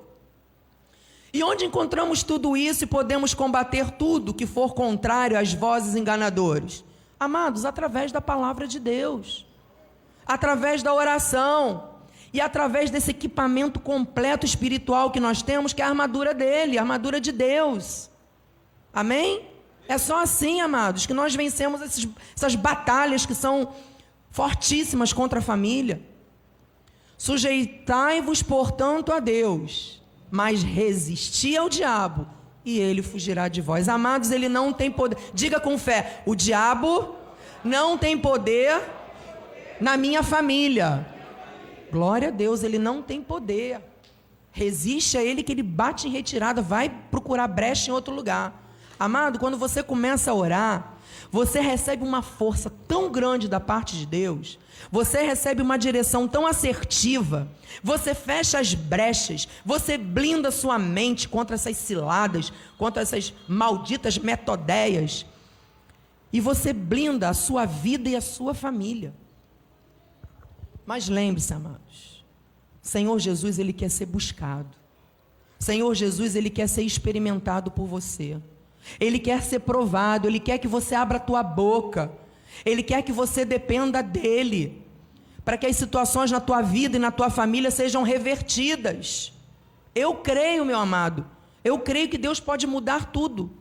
E 1.34 1.44
onde 1.44 1.66
encontramos 1.66 2.24
tudo 2.24 2.58
isso 2.58 2.84
e 2.84 2.88
podemos 2.88 3.34
combater 3.34 3.92
tudo 3.92 4.34
que 4.34 4.46
for 4.46 4.74
contrário 4.74 5.38
às 5.38 5.54
vozes 5.54 5.96
enganadoras? 5.96 6.84
Amados, 7.20 7.66
através 7.66 8.12
da 8.12 8.22
palavra 8.22 8.68
de 8.68 8.80
Deus, 8.80 9.46
através 10.26 10.84
da 10.84 10.94
oração, 10.94 11.98
e 12.34 12.42
através 12.42 12.90
desse 12.92 13.12
equipamento 13.12 13.80
completo 13.80 14.46
espiritual 14.46 15.12
que 15.12 15.20
nós 15.20 15.42
temos, 15.42 15.74
que 15.74 15.82
é 15.82 15.86
a 15.86 15.90
armadura 15.90 16.34
dele, 16.34 16.78
a 16.78 16.82
armadura 16.82 17.20
de 17.20 17.32
Deus. 17.32 18.10
Amém? 18.94 19.48
É 19.88 19.98
só 19.98 20.22
assim, 20.22 20.60
amados, 20.60 21.06
que 21.06 21.14
nós 21.14 21.34
vencemos 21.34 21.82
esses, 21.82 22.08
essas 22.36 22.56
batalhas 22.56 23.26
que 23.26 23.34
são 23.34 23.74
fortíssimas 24.32 25.14
contra 25.14 25.40
a 25.40 25.42
família. 25.42 26.02
Sujeitai-vos, 27.18 28.44
portanto, 28.44 29.12
a 29.12 29.20
Deus, 29.20 30.02
mas 30.30 30.62
resisti 30.62 31.58
ao 31.58 31.68
diabo, 31.68 32.28
e 32.64 32.80
ele 32.80 33.02
fugirá 33.02 33.48
de 33.48 33.62
vós. 33.62 33.90
Amados, 33.90 34.30
ele 34.30 34.48
não 34.48 34.72
tem 34.72 34.92
poder. 34.92 35.18
Diga 35.34 35.60
com 35.60 35.78
fé: 35.78 36.22
o 36.26 36.36
diabo 36.36 37.16
não 37.64 37.98
tem 37.98 38.18
poder 38.18 38.82
na 39.80 39.98
minha 39.98 40.22
família. 40.22 41.08
Glória 41.92 42.28
a 42.28 42.32
Deus, 42.32 42.64
ele 42.64 42.78
não 42.78 43.02
tem 43.02 43.22
poder. 43.22 43.82
Resiste 44.52 45.18
a 45.18 45.24
ele 45.24 45.44
que 45.44 45.52
ele 45.52 45.64
bate 45.64 46.08
em 46.08 46.12
retirada, 46.12 46.62
vai 46.62 46.90
procurar 46.90 47.48
brecha 47.48 47.90
em 47.90 47.94
outro 47.94 48.14
lugar. 48.14 48.64
Amado, 49.00 49.40
quando 49.40 49.58
você 49.58 49.84
começa 49.84 50.32
a 50.32 50.34
orar, 50.34 50.97
você 51.32 51.60
recebe 51.60 52.04
uma 52.04 52.22
força 52.22 52.70
tão 52.88 53.12
grande 53.12 53.48
da 53.48 53.60
parte 53.60 53.98
de 53.98 54.06
Deus, 54.06 54.58
você 54.92 55.22
recebe 55.22 55.62
uma 55.62 55.78
direção 55.78 56.28
tão 56.28 56.46
assertiva, 56.46 57.48
você 57.84 58.14
fecha 58.16 58.60
as 58.60 58.74
brechas, 58.74 59.48
você 59.66 59.98
blinda 59.98 60.52
sua 60.52 60.80
mente 60.80 61.28
contra 61.28 61.56
essas 61.56 61.78
ciladas, 61.78 62.52
contra 62.78 63.02
essas 63.02 63.34
malditas 63.48 64.18
metodeias, 64.18 65.26
e 66.32 66.40
você 66.40 66.74
blinda 66.74 67.30
a 67.30 67.34
sua 67.34 67.66
vida 67.66 68.10
e 68.10 68.16
a 68.16 68.22
sua 68.22 68.54
família. 68.54 69.14
Mas 70.86 71.10
lembre-se, 71.10 71.54
amados, 71.54 72.26
Senhor 72.82 73.20
Jesus, 73.20 73.60
Ele 73.60 73.74
quer 73.74 73.90
ser 73.90 74.06
buscado. 74.06 74.70
Senhor 75.60 75.94
Jesus, 75.94 76.36
Ele 76.36 76.50
quer 76.50 76.68
ser 76.68 76.84
experimentado 76.84 77.72
por 77.72 77.86
você. 77.86 78.38
Ele 79.00 79.20
quer 79.20 79.42
ser 79.42 79.60
provado, 79.60 80.28
Ele 80.28 80.40
quer 80.40 80.58
que 80.58 80.68
você 80.68 80.96
abra 80.96 81.18
a 81.18 81.22
tua 81.22 81.44
boca. 81.44 82.12
Ele 82.66 82.82
quer 82.82 83.02
que 83.02 83.12
você 83.12 83.46
dependa 83.46 84.02
dele, 84.02 84.82
para 85.44 85.58
que 85.58 85.66
as 85.66 85.76
situações 85.76 86.32
na 86.32 86.40
tua 86.40 86.62
vida 86.62 86.98
e 86.98 87.00
na 87.00 87.12
tua 87.12 87.30
família 87.30 87.72
sejam 87.72 88.04
revertidas. 88.04 89.34
Eu 89.94 90.16
creio, 90.16 90.66
meu 90.66 90.78
amado, 90.78 91.26
eu 91.64 91.80
creio 91.80 92.10
que 92.10 92.18
Deus 92.18 92.40
pode 92.40 92.66
mudar 92.66 93.12
tudo. 93.12 93.52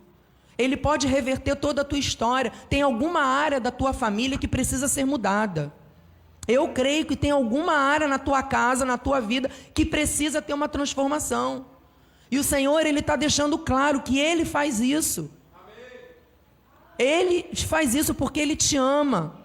Ele 0.58 0.76
pode 0.76 1.06
reverter 1.06 1.56
toda 1.56 1.82
a 1.82 1.84
tua 1.84 1.98
história. 1.98 2.52
Tem 2.68 2.80
alguma 2.82 3.20
área 3.20 3.60
da 3.60 3.70
tua 3.70 3.92
família 3.92 4.38
que 4.38 4.48
precisa 4.48 4.88
ser 4.88 5.04
mudada. 5.04 5.72
Eu 6.48 6.68
creio 6.68 7.04
que 7.04 7.16
tem 7.16 7.30
alguma 7.30 7.74
área 7.74 8.06
na 8.06 8.18
tua 8.18 8.42
casa, 8.42 8.84
na 8.84 8.96
tua 8.96 9.20
vida, 9.20 9.50
que 9.74 9.84
precisa 9.84 10.40
ter 10.40 10.54
uma 10.54 10.68
transformação. 10.68 11.66
E 12.30 12.38
o 12.38 12.44
Senhor, 12.44 12.84
Ele 12.84 13.00
está 13.00 13.16
deixando 13.16 13.58
claro 13.58 14.02
que 14.02 14.18
Ele 14.18 14.44
faz 14.44 14.80
isso. 14.80 15.30
Ele 16.98 17.44
faz 17.66 17.94
isso 17.94 18.14
porque 18.14 18.40
Ele 18.40 18.56
te 18.56 18.76
ama. 18.76 19.36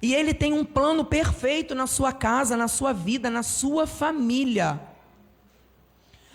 E 0.00 0.14
Ele 0.14 0.34
tem 0.34 0.52
um 0.52 0.64
plano 0.64 1.04
perfeito 1.04 1.74
na 1.74 1.86
sua 1.86 2.12
casa, 2.12 2.56
na 2.56 2.68
sua 2.68 2.92
vida, 2.92 3.30
na 3.30 3.42
sua 3.42 3.86
família. 3.86 4.80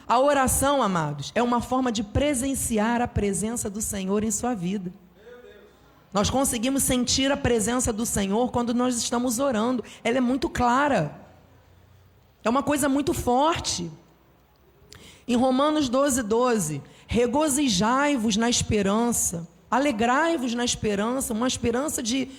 A 0.08 0.20
oração, 0.20 0.82
amados, 0.82 1.34
é 1.36 1.44
uma 1.44 1.60
forma 1.60 1.92
de 1.92 2.02
presenciar 2.02 3.02
a 3.02 3.08
presença 3.08 3.70
do 3.70 3.82
Senhor 3.82 4.24
em 4.24 4.32
sua 4.32 4.56
vida. 4.56 4.94
Nós 6.14 6.30
conseguimos 6.30 6.84
sentir 6.84 7.30
a 7.32 7.38
presença 7.38 7.92
do 7.92 8.06
Senhor 8.06 8.50
quando 8.52 8.74
nós 8.74 8.98
estamos 8.98 9.38
orando. 9.38 9.84
Ela 10.04 10.18
é 10.18 10.22
muito 10.22 10.50
clara. 10.50 11.20
É 12.44 12.50
uma 12.50 12.64
coisa 12.64 12.88
muito 12.88 13.14
forte. 13.14 13.92
Em 15.28 15.36
Romanos 15.36 15.90
12, 15.90 16.24
12, 16.24 16.82
regozijai-vos 17.06 18.38
na 18.38 18.50
esperança, 18.50 19.46
alegrai-vos 19.70 20.54
na 20.54 20.64
esperança, 20.64 21.34
uma 21.34 21.48
esperança 21.48 22.02
de, 22.02 22.30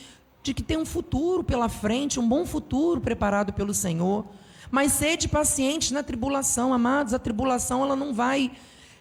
de 0.42 0.54
que 0.54 0.62
tem 0.62 0.78
um 0.78 0.86
futuro 0.86 1.44
pela 1.44 1.68
frente, 1.68 2.18
um 2.18 2.26
bom 2.26 2.46
futuro 2.46 2.98
preparado 2.98 3.52
pelo 3.52 3.74
Senhor. 3.74 4.24
Mas 4.70 4.92
sede 4.92 5.28
pacientes 5.28 5.90
na 5.90 6.02
tribulação, 6.02 6.72
amados. 6.72 7.12
A 7.12 7.18
tribulação 7.18 7.82
ela 7.82 7.94
não 7.94 8.14
vai, 8.14 8.50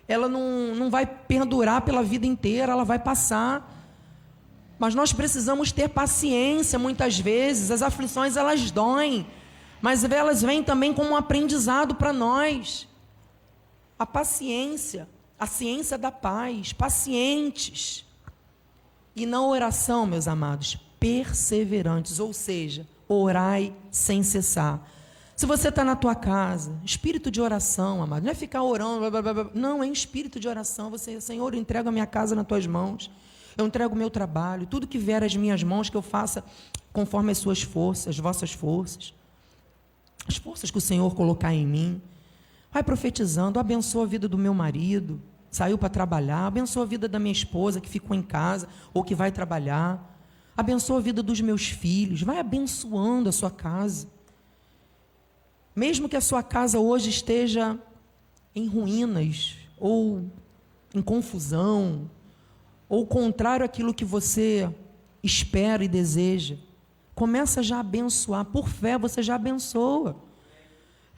ela 0.06 0.28
não, 0.28 0.76
não 0.76 0.90
vai 0.90 1.06
perdurar 1.06 1.82
pela 1.82 2.04
vida 2.04 2.26
inteira, 2.26 2.74
ela 2.74 2.84
vai 2.84 3.00
passar. 3.00 3.74
Mas 4.78 4.96
nós 4.96 5.14
precisamos 5.14 5.72
ter 5.72 5.90
paciência 5.90 6.78
muitas 6.78 7.20
vezes. 7.20 7.72
As 7.72 7.82
aflições 7.82 8.36
elas 8.36 8.70
doem, 8.70 9.28
mas 9.82 10.04
elas 10.04 10.42
vêm 10.42 10.62
também 10.62 10.94
como 10.94 11.12
um 11.12 11.16
aprendizado 11.16 11.96
para 11.96 12.12
nós. 12.12 12.87
A 13.98 14.06
paciência, 14.06 15.08
a 15.40 15.46
ciência 15.48 15.98
da 15.98 16.12
paz, 16.12 16.74
pacientes. 16.74 18.06
E 19.16 19.26
na 19.26 19.46
oração, 19.46 20.06
meus 20.06 20.28
amados, 20.28 20.78
perseverantes, 21.00 22.20
ou 22.20 22.34
seja, 22.34 22.88
orai 23.08 23.74
sem 23.92 24.22
cessar. 24.24 24.88
Se 25.36 25.46
você 25.46 25.70
está 25.70 25.84
na 25.84 25.96
tua 25.96 26.16
casa, 26.16 26.76
espírito 26.84 27.30
de 27.30 27.40
oração, 27.40 28.02
amado, 28.02 28.24
não 28.24 28.32
é 28.32 28.36
ficar 28.36 28.64
orando, 28.64 29.10
blá, 29.10 29.22
blá, 29.22 29.34
blá, 29.34 29.52
não, 29.54 29.84
é 29.84 29.88
espírito 29.88 30.40
de 30.40 30.48
oração. 30.48 30.90
Você, 30.90 31.22
Senhor, 31.22 31.54
eu 31.54 31.60
entrego 31.60 31.90
a 31.90 31.92
minha 31.92 32.08
casa 32.08 32.36
nas 32.36 32.48
tuas 32.48 32.66
mãos, 32.66 33.12
eu 33.56 33.66
entrego 33.66 33.94
o 33.94 33.98
meu 33.98 34.10
trabalho, 34.10 34.66
tudo 34.66 34.88
que 34.88 34.98
vier 34.98 35.24
às 35.24 35.36
minhas 35.36 35.62
mãos, 35.62 35.92
que 35.92 35.98
eu 35.98 36.02
faça 36.02 36.44
conforme 36.92 37.32
as 37.32 37.38
suas 37.38 37.62
forças, 37.62 38.08
as 38.08 38.18
vossas 38.18 38.52
forças, 38.52 39.14
as 40.28 40.38
forças 40.38 40.72
que 40.72 40.78
o 40.80 40.82
Senhor 40.82 41.14
colocar 41.14 41.54
em 41.54 41.68
mim. 41.68 42.02
Vai 42.72 42.84
profetizando, 42.84 43.60
abençoa 43.60 44.04
a 44.04 44.08
vida 44.08 44.28
do 44.28 44.38
meu 44.38 44.54
marido, 44.54 45.22
saiu 45.50 45.78
para 45.78 45.90
trabalhar, 45.90 46.48
abençoa 46.48 46.84
a 46.84 46.86
vida 46.86 47.08
da 47.08 47.20
minha 47.20 47.32
esposa 47.32 47.82
que 47.82 47.90
ficou 47.90 48.16
em 48.16 48.22
casa 48.22 48.68
ou 48.94 49.04
que 49.04 49.16
vai 49.16 49.32
trabalhar, 49.32 50.18
abençoa 50.56 50.98
a 50.98 51.02
vida 51.02 51.24
dos 51.24 51.42
meus 51.42 51.68
filhos, 51.68 52.22
vai 52.22 52.40
abençoando 52.40 53.30
a 53.30 53.32
sua 53.32 53.50
casa. 53.52 54.08
Mesmo 55.76 56.10
que 56.10 56.16
a 56.16 56.22
sua 56.22 56.42
casa 56.42 56.80
hoje 56.80 57.10
esteja 57.10 57.78
em 58.56 58.68
ruínas, 58.68 59.56
ou 59.78 60.26
em 60.94 61.02
confusão, 61.02 62.10
ou 62.90 63.06
contrário 63.06 63.66
àquilo 63.66 63.94
que 63.94 64.06
você 64.06 64.74
espera 65.22 65.84
e 65.84 65.88
deseja, 65.88 66.56
começa 67.14 67.62
já 67.62 67.78
a 67.78 67.82
abençoar. 67.82 68.46
Por 68.46 68.68
fé, 68.68 68.98
você 68.98 69.22
já 69.22 69.36
abençoa. 69.36 70.16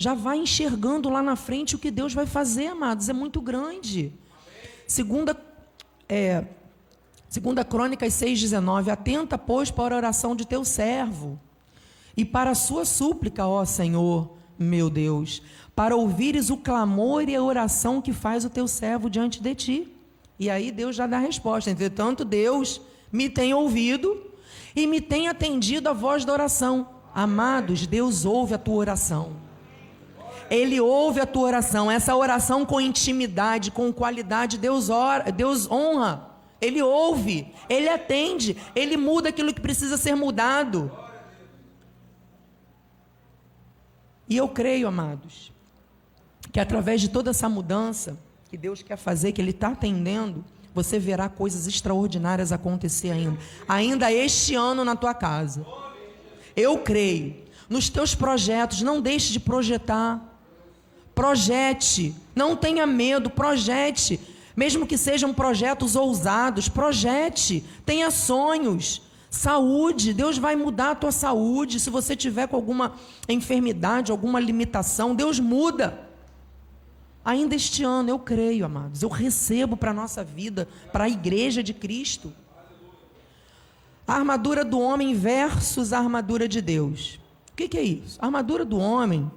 Já 0.02 0.14
vai 0.14 0.38
enxergando 0.38 1.10
lá 1.10 1.22
na 1.22 1.36
frente 1.36 1.76
o 1.76 1.78
que 1.78 1.92
Deus 1.92 2.14
vai 2.14 2.26
fazer, 2.26 2.68
amados. 2.68 3.10
É 3.10 3.14
muito 3.14 3.42
grande. 3.42 4.14
Segunda, 4.88 5.36
é, 6.08 6.46
segunda 7.28 7.66
Crônicas 7.66 8.14
6,19. 8.14 8.88
Atenta, 8.88 9.38
pois, 9.38 9.70
para 9.70 9.94
a 9.94 9.98
oração 9.98 10.38
de 10.38 10.48
teu 10.48 10.64
servo 10.64 11.38
e 12.16 12.24
para 12.24 12.52
a 12.52 12.56
sua 12.56 12.86
súplica, 12.86 13.46
ó 13.46 13.66
Senhor 13.66 14.38
meu 14.58 14.90
Deus, 14.90 15.42
para 15.76 15.96
ouvires 15.98 16.50
o 16.50 16.56
clamor 16.56 17.28
e 17.28 17.36
a 17.36 17.44
oração 17.44 18.02
que 18.02 18.14
faz 18.14 18.46
o 18.46 18.50
teu 18.50 18.70
servo 18.70 19.10
diante 19.10 19.44
de 19.44 19.54
ti. 19.54 19.96
E 20.40 20.50
aí 20.50 20.72
Deus 20.72 20.96
já 20.96 21.08
dá 21.08 21.18
a 21.18 21.22
resposta. 21.22 21.70
Entretanto, 21.70 22.24
Deus 22.24 22.82
me 23.12 23.30
tem 23.30 23.54
ouvido 23.54 24.32
e 24.74 24.88
me 24.88 25.02
tem 25.02 25.28
atendido 25.28 25.90
a 25.90 25.94
voz 25.94 26.24
da 26.24 26.32
oração. 26.32 26.88
Amados, 27.14 27.86
Deus 27.86 28.24
ouve 28.24 28.54
a 28.54 28.58
tua 28.58 28.76
oração. 28.76 29.49
Ele 30.50 30.80
ouve 30.80 31.20
a 31.20 31.26
tua 31.26 31.44
oração. 31.44 31.92
Essa 31.92 32.16
oração 32.16 32.66
com 32.66 32.82
intimidade, 32.82 33.72
com 33.72 33.92
qualidade, 33.94 34.58
Deus 34.58 34.90
ora, 34.90 35.32
Deus 35.32 35.70
honra. 35.70 36.30
Ele 36.62 36.82
ouve, 36.82 37.54
ele 37.70 37.88
atende, 37.88 38.58
ele 38.76 38.98
muda 38.98 39.30
aquilo 39.30 39.54
que 39.54 39.62
precisa 39.62 39.96
ser 39.96 40.16
mudado. 40.16 40.92
E 44.28 44.36
eu 44.38 44.48
creio, 44.48 44.88
amados, 44.88 45.52
que 46.52 46.60
através 46.60 47.02
de 47.02 47.10
toda 47.10 47.32
essa 47.32 47.48
mudança 47.48 48.18
que 48.50 48.58
Deus 48.58 48.84
quer 48.84 48.98
fazer, 48.98 49.32
que 49.32 49.42
Ele 49.42 49.52
está 49.52 49.70
atendendo, 49.70 50.44
você 50.74 51.00
verá 51.00 51.30
coisas 51.30 51.68
extraordinárias 51.68 52.52
acontecer 52.52 53.12
ainda. 53.12 53.38
Ainda 53.68 54.12
este 54.12 54.54
ano 54.56 54.84
na 54.86 54.96
tua 54.96 55.14
casa. 55.14 55.66
Eu 56.56 56.80
creio. 56.80 57.44
Nos 57.68 57.90
teus 57.90 58.14
projetos, 58.16 58.82
não 58.82 59.02
deixe 59.02 59.32
de 59.32 59.40
projetar. 59.40 60.29
Projete. 61.20 62.16
Não 62.34 62.56
tenha 62.56 62.88
medo, 62.88 63.30
projete. 63.30 64.18
Mesmo 64.56 64.88
que 64.88 64.98
sejam 64.98 65.34
projetos 65.34 65.98
ousados, 65.98 66.70
projete. 66.70 67.62
Tenha 67.86 68.10
sonhos. 68.10 69.02
Saúde, 69.30 70.14
Deus 70.14 70.38
vai 70.38 70.56
mudar 70.56 70.92
a 70.92 70.96
tua 70.96 71.12
saúde. 71.12 71.78
Se 71.78 71.90
você 71.90 72.16
tiver 72.16 72.48
com 72.48 72.56
alguma 72.56 72.94
enfermidade, 73.28 74.14
alguma 74.14 74.40
limitação, 74.40 75.14
Deus 75.14 75.42
muda. 75.42 76.08
Ainda 77.26 77.54
este 77.54 77.84
ano, 77.84 78.10
eu 78.10 78.18
creio, 78.18 78.66
amados, 78.66 79.04
eu 79.04 79.10
recebo 79.10 79.76
para 79.76 79.92
a 79.92 79.94
nossa 79.94 80.24
vida, 80.24 80.70
para 80.94 81.04
a 81.04 81.10
igreja 81.10 81.62
de 81.62 81.74
Cristo. 81.74 82.32
A 84.08 84.14
armadura 84.14 84.64
do 84.64 84.80
homem 84.80 85.14
versus 85.14 85.92
a 85.92 86.00
armadura 86.00 86.48
de 86.48 86.62
Deus. 86.62 87.20
O 87.52 87.58
que, 87.58 87.68
que 87.68 87.78
é 87.78 87.84
isso? 87.84 88.18
A 88.22 88.26
armadura 88.28 88.64
do 88.64 88.78
homem 88.78 89.30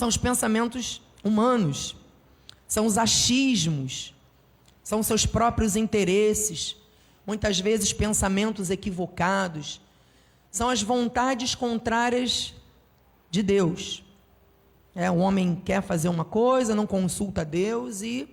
são 0.00 0.08
os 0.08 0.16
pensamentos 0.16 1.02
humanos, 1.22 1.94
são 2.66 2.86
os 2.86 2.96
achismos, 2.96 4.14
são 4.82 5.02
seus 5.02 5.26
próprios 5.26 5.76
interesses 5.76 6.76
muitas 7.26 7.60
vezes 7.60 7.92
pensamentos 7.92 8.70
equivocados, 8.70 9.80
são 10.50 10.68
as 10.68 10.82
vontades 10.82 11.54
contrárias 11.54 12.54
de 13.30 13.42
Deus. 13.42 14.02
É, 14.94 15.08
o 15.10 15.18
homem 15.18 15.62
quer 15.64 15.82
fazer 15.82 16.08
uma 16.08 16.24
coisa, 16.24 16.74
não 16.74 16.86
consulta 16.86 17.44
Deus 17.44 18.02
e 18.02 18.28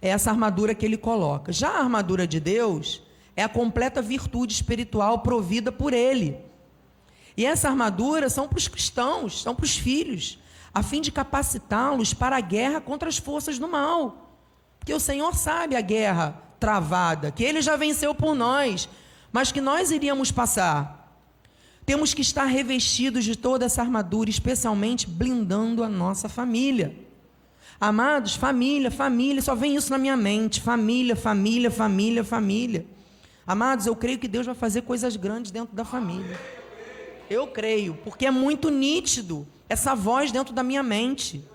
é 0.00 0.10
essa 0.10 0.30
armadura 0.30 0.74
que 0.74 0.84
ele 0.86 0.96
coloca. 0.96 1.52
Já 1.52 1.70
a 1.70 1.80
armadura 1.80 2.26
de 2.26 2.38
Deus 2.38 3.02
é 3.34 3.42
a 3.42 3.48
completa 3.48 4.00
virtude 4.00 4.52
espiritual 4.52 5.20
provida 5.20 5.72
por 5.72 5.92
ele. 5.92 6.38
E 7.36 7.46
essa 7.46 7.68
armadura 7.68 8.28
são 8.28 8.46
para 8.46 8.58
os 8.58 8.68
cristãos, 8.68 9.42
são 9.42 9.54
para 9.54 9.64
os 9.64 9.76
filhos, 9.76 10.38
a 10.72 10.82
fim 10.82 11.00
de 11.00 11.10
capacitá-los 11.10 12.14
para 12.14 12.36
a 12.36 12.40
guerra 12.40 12.80
contra 12.80 13.08
as 13.08 13.18
forças 13.18 13.58
do 13.58 13.68
mal. 13.68 14.36
Porque 14.78 14.94
o 14.94 15.00
Senhor 15.00 15.34
sabe 15.34 15.76
a 15.76 15.80
guerra 15.80 16.42
travada, 16.58 17.30
que 17.30 17.42
ele 17.42 17.60
já 17.60 17.76
venceu 17.76 18.14
por 18.14 18.34
nós, 18.34 18.88
mas 19.32 19.50
que 19.50 19.60
nós 19.60 19.90
iríamos 19.90 20.30
passar. 20.30 21.00
Temos 21.84 22.14
que 22.14 22.22
estar 22.22 22.44
revestidos 22.44 23.24
de 23.24 23.36
toda 23.36 23.64
essa 23.66 23.82
armadura, 23.82 24.30
especialmente 24.30 25.08
blindando 25.08 25.82
a 25.82 25.88
nossa 25.88 26.28
família. 26.28 26.94
Amados, 27.80 28.34
família, 28.34 28.90
família, 28.90 29.40
só 29.40 29.54
vem 29.54 29.74
isso 29.74 29.90
na 29.90 29.98
minha 29.98 30.16
mente: 30.16 30.60
família, 30.60 31.16
família, 31.16 31.70
família, 31.70 32.22
família. 32.22 32.86
Amados, 33.46 33.86
eu 33.86 33.96
creio 33.96 34.18
que 34.18 34.28
Deus 34.28 34.46
vai 34.46 34.54
fazer 34.54 34.82
coisas 34.82 35.16
grandes 35.16 35.50
dentro 35.50 35.74
da 35.74 35.84
família. 35.84 36.38
Eu 37.28 37.48
creio, 37.48 37.94
porque 38.04 38.26
é 38.26 38.30
muito 38.30 38.70
nítido 38.70 39.46
essa 39.70 39.94
voz 39.94 40.32
dentro 40.32 40.52
da 40.52 40.64
minha 40.64 40.82
mente. 40.82 41.48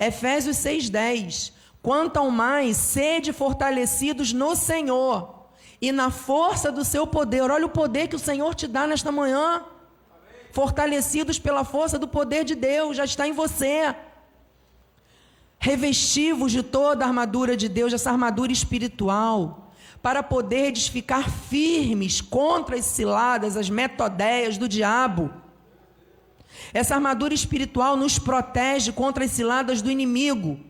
Efésios 0.00 0.56
6,10. 0.56 1.52
Quanto 1.82 2.16
ao 2.16 2.30
mais, 2.30 2.78
sede 2.78 3.30
fortalecidos 3.30 4.32
no 4.32 4.56
Senhor 4.56 5.46
e 5.80 5.92
na 5.92 6.10
força 6.10 6.72
do 6.72 6.82
seu 6.82 7.06
poder. 7.06 7.42
Olha 7.42 7.66
o 7.66 7.68
poder 7.68 8.08
que 8.08 8.16
o 8.16 8.18
Senhor 8.18 8.54
te 8.54 8.66
dá 8.66 8.86
nesta 8.86 9.12
manhã. 9.12 9.62
Fortalecidos 10.50 11.38
pela 11.38 11.62
força 11.62 11.98
do 11.98 12.08
poder 12.08 12.42
de 12.42 12.54
Deus, 12.54 12.96
já 12.96 13.04
está 13.04 13.28
em 13.28 13.32
você. 13.32 13.94
Revestivos 15.58 16.52
de 16.52 16.62
toda 16.62 17.04
a 17.04 17.08
armadura 17.08 17.54
de 17.54 17.68
Deus, 17.68 17.92
essa 17.92 18.10
armadura 18.10 18.50
espiritual, 18.50 19.70
para 20.02 20.22
poderdes 20.22 20.88
ficar 20.88 21.28
firmes 21.28 22.22
contra 22.22 22.76
as 22.76 22.86
ciladas, 22.86 23.58
as 23.58 23.68
metodeias 23.68 24.56
do 24.56 24.66
diabo. 24.66 25.45
Essa 26.76 26.94
armadura 26.94 27.32
espiritual 27.32 27.96
nos 27.96 28.18
protege 28.18 28.92
contra 28.92 29.24
as 29.24 29.30
ciladas 29.30 29.80
do 29.80 29.90
inimigo. 29.90 30.60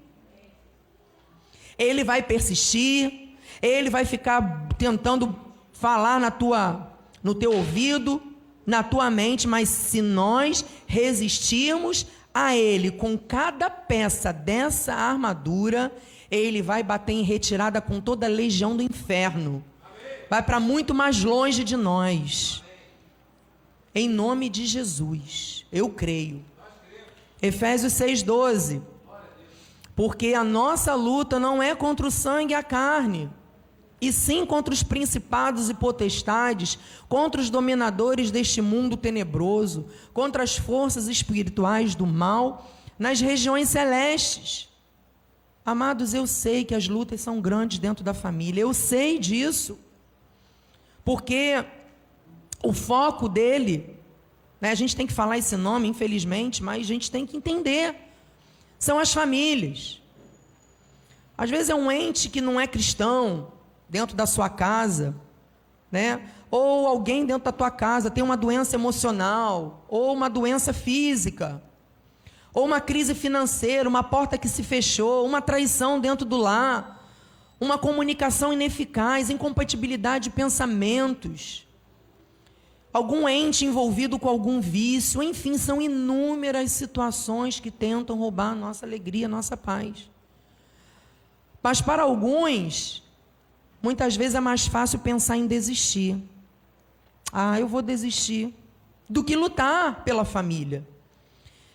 Ele 1.77 2.05
vai 2.05 2.23
persistir, 2.23 3.31
ele 3.61 3.91
vai 3.91 4.05
ficar 4.05 4.69
tentando 4.79 5.37
falar 5.73 6.21
na 6.21 6.31
tua 6.31 6.93
no 7.25 7.35
teu 7.35 7.53
ouvido, 7.53 8.23
na 8.65 8.85
tua 8.85 9.11
mente, 9.11 9.49
mas 9.49 9.69
se 9.69 10.01
nós 10.01 10.65
resistirmos 10.87 12.07
a 12.33 12.57
ele 12.57 12.93
com 12.93 13.19
cada 13.19 13.69
peça 13.69 14.33
dessa 14.33 14.95
armadura, 14.95 15.93
ele 16.31 16.63
vai 16.63 16.85
bater 16.85 17.15
em 17.15 17.23
retirada 17.23 17.81
com 17.81 18.01
toda 18.01 18.27
a 18.27 18.31
legião 18.31 18.77
do 18.77 18.83
inferno. 18.85 19.65
Vai 20.31 20.41
para 20.41 20.61
muito 20.61 20.95
mais 20.95 21.25
longe 21.25 21.65
de 21.65 21.77
nós. 21.77 22.63
Em 23.99 24.11
nome 24.11 24.51
de 24.51 24.67
Jesus, 24.67 25.65
eu 25.73 25.89
creio. 25.89 26.45
Efésios 27.41 27.95
6,12. 27.95 28.83
Porque 29.95 30.35
a 30.35 30.45
nossa 30.45 30.95
luta 30.95 31.41
não 31.41 31.63
é 31.63 31.75
contra 31.75 32.07
o 32.07 32.11
sangue 32.11 32.53
e 32.53 32.55
a 32.55 32.63
carne, 32.63 33.31
e 33.99 34.13
sim 34.13 34.45
contra 34.45 34.75
os 34.75 34.83
principados 34.83 35.71
e 35.71 35.75
potestades, 35.75 36.79
contra 37.09 37.41
os 37.41 37.49
dominadores 37.49 38.31
deste 38.31 38.61
mundo 38.61 38.99
tenebroso, 38.99 39.87
contra 40.13 40.43
as 40.43 40.59
forças 40.59 41.09
espirituais 41.09 41.95
do 41.95 42.05
mal 42.07 42.71
nas 42.99 43.23
regiões 43.23 43.71
celestes. 43.71 44.69
Amados, 45.65 46.13
eu 46.13 46.27
sei 46.27 46.67
que 46.67 46.75
as 46.75 46.87
lutas 46.87 47.23
são 47.23 47.41
grandes 47.41 47.79
dentro 47.79 48.05
da 48.05 48.13
família, 48.13 48.61
eu 48.61 48.75
sei 48.75 49.19
disso, 49.19 49.79
porque 51.03 51.65
o 52.63 52.73
foco 52.73 53.29
dele, 53.29 53.97
né, 54.61 54.71
a 54.71 54.75
gente 54.75 54.97
tem 54.97 55.07
que 55.07 55.13
falar 55.13 55.39
esse 55.39 55.57
nome, 55.57 55.89
infelizmente, 55.89 56.63
mas 56.63 56.81
a 56.81 56.87
gente 56.87 57.11
tem 57.11 57.27
que 57.27 57.37
entender 57.37 58.07
são 58.79 58.99
as 58.99 59.13
famílias. 59.13 60.01
Às 61.37 61.51
vezes 61.51 61.69
é 61.69 61.75
um 61.75 61.91
ente 61.91 62.29
que 62.29 62.41
não 62.41 62.61
é 62.61 62.67
cristão 62.67 63.53
dentro 63.89 64.17
da 64.17 64.27
sua 64.27 64.49
casa, 64.49 65.15
né? 65.91 66.29
Ou 66.51 66.87
alguém 66.87 67.27
dentro 67.27 67.45
da 67.45 67.53
tua 67.53 67.71
casa 67.71 68.11
tem 68.11 68.23
uma 68.23 68.37
doença 68.37 68.77
emocional, 68.77 69.85
ou 69.89 70.13
uma 70.13 70.31
doença 70.31 70.73
física, 70.73 71.63
ou 72.55 72.65
uma 72.65 72.81
crise 72.81 73.15
financeira, 73.15 73.89
uma 73.89 74.03
porta 74.03 74.39
que 74.39 74.49
se 74.49 74.63
fechou, 74.63 75.27
uma 75.27 75.43
traição 75.43 76.01
dentro 76.01 76.25
do 76.25 76.37
lar, 76.37 77.05
uma 77.61 77.79
comunicação 77.79 78.53
ineficaz, 78.53 79.29
incompatibilidade 79.29 80.25
de 80.25 80.31
pensamentos 80.31 81.66
algum 82.97 83.29
ente 83.29 83.67
envolvido 83.67 84.19
com 84.19 84.29
algum 84.29 84.59
vício, 84.59 85.23
enfim, 85.23 85.59
são 85.59 85.83
inúmeras 85.83 86.73
situações 86.73 87.61
que 87.61 87.71
tentam 87.71 88.17
roubar 88.17 88.53
a 88.53 88.55
nossa 88.55 88.87
alegria, 88.87 89.27
a 89.27 89.29
nossa 89.29 89.57
paz. 89.57 90.11
Mas 91.63 91.83
para 91.83 92.05
alguns, 92.05 93.05
muitas 93.83 94.17
vezes 94.17 94.35
é 94.35 94.41
mais 94.41 94.67
fácil 94.67 94.99
pensar 95.01 95.37
em 95.37 95.47
desistir. 95.47 96.17
Ah, 97.31 97.61
eu 97.61 97.69
vou 97.69 97.83
desistir, 97.83 98.55
do 99.09 99.23
que 99.23 99.37
lutar 99.37 100.03
pela 100.03 100.25
família. 100.25 100.83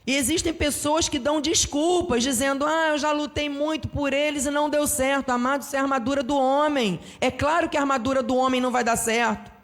E 0.07 0.15
existem 0.15 0.51
pessoas 0.51 1.07
que 1.07 1.19
dão 1.19 1.39
desculpas, 1.39 2.23
dizendo: 2.23 2.65
Ah, 2.65 2.89
eu 2.89 2.97
já 2.97 3.11
lutei 3.11 3.47
muito 3.47 3.87
por 3.87 4.11
eles 4.11 4.47
e 4.47 4.49
não 4.49 4.71
deu 4.71 4.87
certo. 4.87 5.29
Amado, 5.29 5.61
isso 5.61 5.75
é 5.75 5.79
a 5.79 5.83
armadura 5.83 6.23
do 6.23 6.35
homem. 6.35 6.99
É 7.19 7.29
claro 7.29 7.69
que 7.69 7.77
a 7.77 7.81
armadura 7.81 8.23
do 8.23 8.35
homem 8.35 8.59
não 8.59 8.71
vai 8.71 8.83
dar 8.83 8.95
certo. 8.95 9.60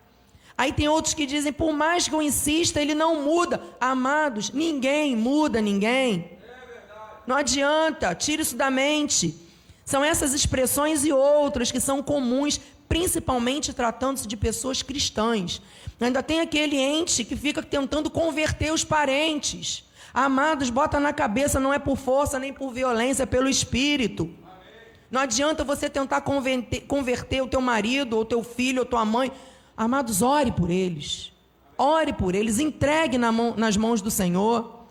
Aí 0.57 0.73
tem 0.73 0.87
outros 0.87 1.13
que 1.13 1.25
dizem, 1.25 1.53
por 1.53 1.71
mais 1.71 2.07
que 2.07 2.15
eu 2.15 2.21
insista, 2.21 2.81
ele 2.81 2.95
não 2.95 3.21
muda. 3.21 3.61
Amados, 3.79 4.51
ninguém 4.51 5.15
muda 5.15 5.61
ninguém. 5.61 6.31
Não 7.27 7.35
adianta, 7.35 8.15
tire 8.15 8.41
isso 8.41 8.55
da 8.55 8.71
mente. 8.71 9.35
São 9.85 10.03
essas 10.03 10.33
expressões 10.33 11.05
e 11.05 11.13
outras 11.13 11.71
que 11.71 11.79
são 11.79 12.01
comuns, 12.01 12.59
principalmente 12.89 13.71
tratando-se 13.71 14.27
de 14.27 14.35
pessoas 14.35 14.81
cristãs. 14.81 15.61
Ainda 15.99 16.23
tem 16.23 16.39
aquele 16.39 16.77
ente 16.77 17.23
que 17.23 17.35
fica 17.35 17.61
tentando 17.61 18.09
converter 18.09 18.73
os 18.73 18.83
parentes. 18.83 19.83
Amados, 20.13 20.69
bota 20.69 20.99
na 20.99 21.13
cabeça, 21.13 21.59
não 21.59 21.73
é 21.73 21.77
por 21.77 21.97
força 21.97 22.39
nem 22.39 22.51
por 22.51 22.73
violência, 22.73 23.23
é 23.23 23.25
pelo 23.25 23.47
espírito. 23.47 24.29
Não 25.11 25.21
adianta 25.21 25.63
você 25.63 25.89
tentar 25.89 26.21
converter, 26.21 26.81
converter 26.81 27.41
o 27.41 27.47
teu 27.47 27.61
marido, 27.61 28.17
ou 28.17 28.25
teu 28.25 28.43
filho, 28.43 28.79
ou 28.79 28.85
tua 28.85 29.05
mãe. 29.05 29.31
Amados, 29.77 30.23
ore 30.23 30.51
por 30.51 30.71
eles. 30.71 31.31
Ore 31.77 32.11
por 32.11 32.33
eles, 32.33 32.57
entregue 32.57 33.19
na 33.19 33.31
mão, 33.31 33.53
nas 33.55 33.77
mãos 33.77 34.01
do 34.01 34.09
Senhor. 34.09 34.85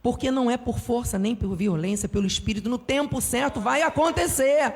Porque 0.00 0.30
não 0.30 0.48
é 0.48 0.56
por 0.56 0.78
força 0.78 1.18
nem 1.18 1.34
por 1.34 1.56
violência, 1.56 2.08
pelo 2.08 2.26
Espírito. 2.26 2.68
No 2.68 2.78
tempo 2.78 3.20
certo 3.20 3.60
vai 3.60 3.82
acontecer. 3.82 4.72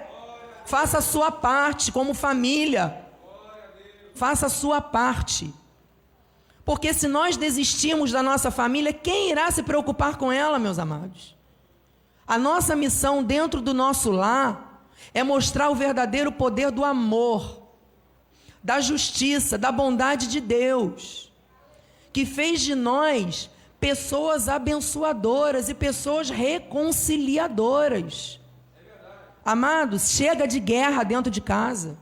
Faça 0.64 0.98
a 0.98 1.00
sua 1.00 1.30
parte 1.30 1.92
como 1.92 2.12
família. 2.12 3.04
Faça 4.14 4.46
a 4.46 4.50
sua 4.50 4.80
parte. 4.80 5.54
Porque 6.64 6.92
se 6.92 7.06
nós 7.06 7.36
desistirmos 7.36 8.10
da 8.10 8.24
nossa 8.24 8.50
família, 8.50 8.92
quem 8.92 9.30
irá 9.30 9.48
se 9.52 9.62
preocupar 9.62 10.16
com 10.16 10.32
ela, 10.32 10.58
meus 10.58 10.80
amados? 10.80 11.36
A 12.26 12.36
nossa 12.36 12.74
missão 12.74 13.22
dentro 13.22 13.60
do 13.60 13.72
nosso 13.72 14.10
lar 14.10 14.90
é 15.14 15.22
mostrar 15.22 15.70
o 15.70 15.76
verdadeiro 15.76 16.32
poder 16.32 16.72
do 16.72 16.84
amor 16.84 17.65
da 18.66 18.80
justiça, 18.80 19.56
da 19.56 19.70
bondade 19.70 20.26
de 20.26 20.40
Deus, 20.40 21.32
que 22.12 22.26
fez 22.26 22.60
de 22.60 22.74
nós 22.74 23.48
pessoas 23.78 24.48
abençoadoras 24.48 25.68
e 25.68 25.74
pessoas 25.74 26.30
reconciliadoras. 26.30 28.40
Amados, 29.44 30.10
chega 30.10 30.48
de 30.48 30.58
guerra 30.58 31.04
dentro 31.04 31.30
de 31.30 31.40
casa. 31.40 31.96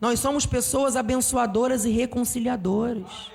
Nós 0.00 0.18
somos 0.18 0.44
pessoas 0.44 0.96
abençoadoras 0.96 1.84
e 1.84 1.90
reconciliadoras. 1.90 3.30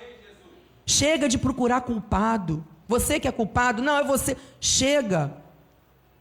Chega 0.86 1.30
de 1.30 1.38
procurar 1.38 1.80
culpado. 1.80 2.68
Você 2.86 3.18
que 3.18 3.30
é 3.30 3.32
culpado, 3.32 3.82
não 3.82 3.96
é 3.96 4.04
você. 4.04 4.36
Chega. 4.60 5.38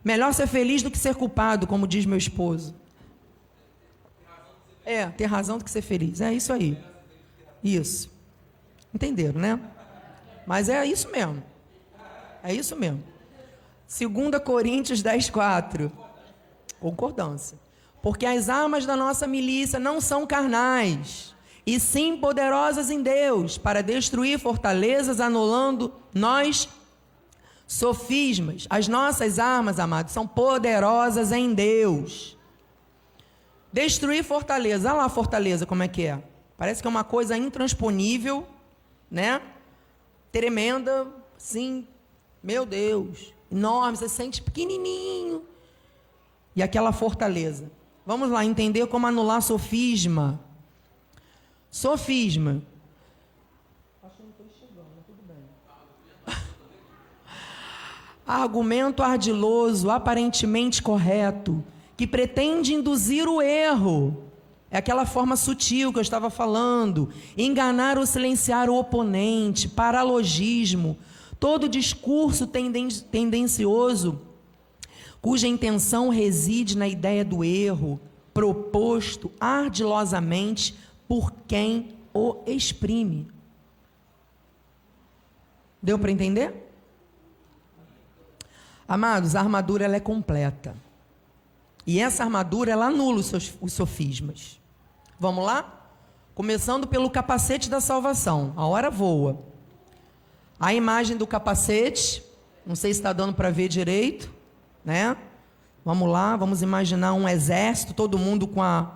Melhor 0.05 0.33
ser 0.33 0.47
feliz 0.47 0.81
do 0.81 0.93
que 0.93 0.99
ser 0.99 1.17
culpado, 1.17 1.67
como 1.67 1.89
diz 1.89 2.07
meu 2.07 2.19
esposo. 2.19 2.73
É, 4.88 5.05
ter 5.05 5.27
razão 5.27 5.59
do 5.59 5.64
que 5.64 5.70
ser 5.70 5.83
feliz. 5.83 6.22
É 6.22 6.33
isso 6.33 6.51
aí. 6.51 6.79
Isso. 7.62 8.11
Entenderam, 8.94 9.38
né? 9.38 9.61
Mas 10.46 10.70
é 10.70 10.83
isso 10.87 11.11
mesmo. 11.11 11.42
É 12.42 12.55
isso 12.55 12.74
mesmo. 12.74 13.05
2 13.87 14.42
Coríntios 14.42 15.03
10, 15.03 15.29
4. 15.29 15.92
Concordância. 16.81 17.59
Porque 18.01 18.24
as 18.24 18.48
armas 18.48 18.87
da 18.87 18.96
nossa 18.96 19.27
milícia 19.27 19.79
não 19.79 20.01
são 20.01 20.27
carnais, 20.27 21.35
e 21.66 21.79
sim 21.79 22.16
poderosas 22.16 22.88
em 22.88 23.03
Deus, 23.03 23.59
para 23.59 23.83
destruir 23.83 24.38
fortalezas, 24.38 25.20
anulando 25.20 25.92
nós 26.14 26.66
sofismas. 27.66 28.66
As 28.70 28.88
nossas 28.88 29.38
armas, 29.38 29.79
amados, 29.79 30.14
são 30.14 30.27
poderosas 30.27 31.31
em 31.31 31.53
Deus 31.53 32.38
Destruir 33.73 34.25
fortaleza. 34.25 34.89
Olha 34.89 35.03
lá 35.03 35.09
fortaleza, 35.09 35.67
como 35.67 35.83
é 35.83 35.89
que 35.89 36.07
é. 36.07 36.23
Parece 36.57 36.81
que 36.81 36.89
é 36.89 36.91
uma 36.91 37.05
coisa 37.05 37.37
intransponível, 37.37 38.47
né? 39.11 39.43
Tremenda, 40.33 41.07
sim. 41.37 41.87
Meu 42.43 42.65
Deus, 42.65 43.33
enorme, 43.51 43.97
você 43.97 44.09
sente 44.09 44.43
pequenininho. 44.43 45.45
E 46.57 46.62
aquela 46.62 46.93
fortaleza. 46.93 47.71
Vamos 48.07 48.31
lá 48.31 48.45
entender 48.45 48.87
como 48.87 49.07
anular 49.07 49.43
sofisma. 49.43 50.41
Sofisma. 51.71 52.62
Argumento 58.27 59.03
ardiloso, 59.03 59.91
aparentemente 59.91 60.83
correto 60.83 61.62
que 61.99 62.07
pretende 62.07 62.72
induzir 62.72 63.28
o 63.28 63.42
erro. 63.42 64.24
É 64.70 64.78
aquela 64.78 65.05
forma 65.05 65.36
sutil 65.36 65.92
que 65.92 65.99
eu 65.99 66.03
estava 66.03 66.30
falando, 66.30 67.11
enganar 67.36 67.99
ou 67.99 68.07
silenciar 68.07 68.70
o 68.70 68.78
oponente, 68.78 69.68
paralogismo, 69.68 70.96
todo 71.38 71.68
discurso 71.68 72.46
tendencioso 72.46 74.22
cuja 75.20 75.49
intenção 75.49 76.09
reside 76.09 76.76
na 76.76 76.86
ideia 76.86 77.24
do 77.24 77.42
erro, 77.42 78.01
proposto 78.32 79.30
ardilosamente 79.40 80.76
por 81.09 81.32
quem 81.46 81.96
o 82.14 82.36
exprime. 82.46 83.28
Deu 85.82 85.99
para 85.99 86.11
entender? 86.11 86.70
Amados, 88.86 89.34
a 89.34 89.40
armadura 89.40 89.84
ela 89.84 89.96
é 89.96 90.01
completa. 90.01 90.74
E 91.89 92.01
essa 92.01 92.22
armadura 92.22 92.70
ela 92.70 92.89
anula 92.89 93.20
os, 93.20 93.26
seus, 93.28 93.55
os 93.62 93.72
sofismas. 93.72 94.61
Vamos 95.18 95.43
lá? 95.43 95.89
Começando 96.34 96.86
pelo 96.86 97.09
capacete 97.09 97.70
da 97.70 97.80
salvação. 97.80 98.53
A 98.59 98.66
hora 98.66 98.91
voa. 98.91 99.39
A 100.61 100.74
imagem 100.74 101.16
do 101.16 101.26
capacete, 101.26 102.22
não 102.66 102.76
sei 102.76 102.93
se 102.93 103.01
está 103.01 103.11
dando 103.14 103.32
para 103.32 103.49
ver 103.49 103.68
direito, 103.68 104.30
né? 104.84 105.16
Vamos 105.82 106.11
lá, 106.11 106.36
vamos 106.36 106.61
imaginar 106.61 107.14
um 107.14 107.26
exército, 107.26 107.95
todo 107.95 108.18
mundo 108.18 108.47
com 108.47 108.62
a, 108.62 108.93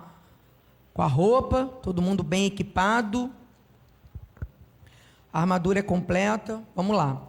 com 0.93 1.01
a 1.01 1.07
roupa, 1.07 1.65
todo 1.81 1.99
mundo 1.99 2.21
bem 2.21 2.45
equipado. 2.45 3.31
A 5.33 5.41
armadura 5.41 5.79
é 5.79 5.81
completa. 5.81 6.61
Vamos 6.75 6.95
lá. 6.95 7.23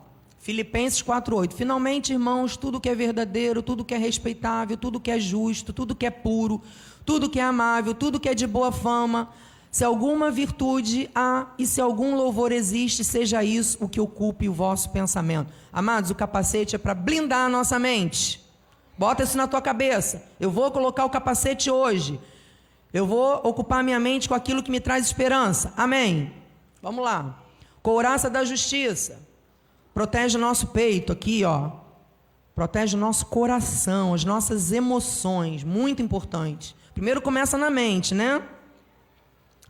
Filipenses 0.44 1.00
4:8. 1.00 1.54
Finalmente, 1.54 2.12
irmãos, 2.12 2.54
tudo 2.54 2.78
que 2.78 2.90
é 2.90 2.94
verdadeiro, 2.94 3.62
tudo 3.62 3.82
que 3.82 3.94
é 3.94 3.96
respeitável, 3.96 4.76
tudo 4.76 5.00
que 5.00 5.10
é 5.10 5.18
justo, 5.18 5.72
tudo 5.72 5.94
que 5.94 6.04
é 6.04 6.10
puro, 6.10 6.60
tudo 7.02 7.30
que 7.30 7.40
é 7.40 7.42
amável, 7.42 7.94
tudo 7.94 8.20
que 8.20 8.28
é 8.28 8.34
de 8.34 8.46
boa 8.46 8.70
fama, 8.70 9.30
se 9.70 9.82
alguma 9.82 10.30
virtude 10.30 11.08
há 11.14 11.46
e 11.58 11.66
se 11.66 11.80
algum 11.80 12.14
louvor 12.14 12.52
existe, 12.52 13.02
seja 13.02 13.42
isso 13.42 13.78
o 13.80 13.88
que 13.88 13.98
ocupe 13.98 14.46
o 14.46 14.52
vosso 14.52 14.90
pensamento. 14.90 15.50
Amados, 15.72 16.10
o 16.10 16.14
capacete 16.14 16.76
é 16.76 16.78
para 16.78 16.92
blindar 16.92 17.46
a 17.46 17.48
nossa 17.48 17.78
mente. 17.78 18.44
Bota 18.98 19.22
isso 19.22 19.38
na 19.38 19.48
tua 19.48 19.62
cabeça. 19.62 20.22
Eu 20.38 20.50
vou 20.50 20.70
colocar 20.70 21.06
o 21.06 21.10
capacete 21.10 21.70
hoje. 21.70 22.20
Eu 22.92 23.06
vou 23.06 23.40
ocupar 23.44 23.82
minha 23.82 23.98
mente 23.98 24.28
com 24.28 24.34
aquilo 24.34 24.62
que 24.62 24.70
me 24.70 24.78
traz 24.78 25.06
esperança. 25.06 25.72
Amém. 25.74 26.30
Vamos 26.82 27.02
lá. 27.02 27.42
Couraça 27.82 28.28
da 28.28 28.44
justiça. 28.44 29.32
Protege 29.94 30.36
o 30.36 30.40
nosso 30.40 30.66
peito 30.66 31.12
aqui, 31.12 31.44
ó. 31.44 31.70
Protege 32.52 32.96
o 32.96 33.00
nosso 33.00 33.26
coração, 33.26 34.12
as 34.12 34.24
nossas 34.24 34.72
emoções, 34.72 35.62
muito 35.62 36.02
importante. 36.02 36.74
Primeiro 36.92 37.22
começa 37.22 37.56
na 37.56 37.70
mente, 37.70 38.14
né? 38.14 38.42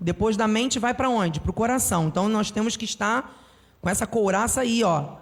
Depois 0.00 0.36
da 0.36 0.48
mente 0.48 0.78
vai 0.78 0.94
para 0.94 1.08
onde? 1.08 1.40
Para 1.40 1.50
o 1.50 1.54
coração. 1.54 2.08
Então 2.08 2.28
nós 2.28 2.50
temos 2.50 2.76
que 2.76 2.84
estar 2.84 3.42
com 3.80 3.88
essa 3.88 4.06
couraça 4.06 4.62
aí, 4.62 4.82
ó, 4.82 5.16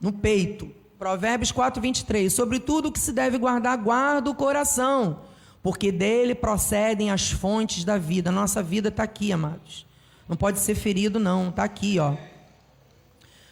no 0.00 0.12
peito. 0.12 0.70
Provérbios 0.98 1.52
4, 1.52 1.80
23. 1.80 2.32
Sobre 2.32 2.58
tudo 2.58 2.90
que 2.90 2.98
se 2.98 3.12
deve 3.12 3.38
guardar, 3.38 3.76
guarda 3.78 4.30
o 4.30 4.34
coração, 4.34 5.20
porque 5.62 5.92
dele 5.92 6.34
procedem 6.34 7.10
as 7.10 7.30
fontes 7.30 7.84
da 7.84 7.96
vida. 7.96 8.32
Nossa 8.32 8.62
vida 8.62 8.88
está 8.88 9.02
aqui, 9.02 9.30
amados. 9.30 9.86
Não 10.28 10.36
pode 10.36 10.58
ser 10.58 10.74
ferido, 10.74 11.18
não. 11.18 11.50
Está 11.50 11.64
aqui, 11.64 11.98
ó. 11.98 12.14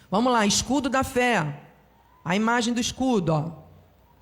Vamos 0.09 0.31
lá, 0.31 0.45
escudo 0.45 0.89
da 0.89 1.03
fé. 1.03 1.61
A 2.23 2.35
imagem 2.35 2.73
do 2.73 2.79
escudo, 2.79 3.33
ó. 3.33 3.51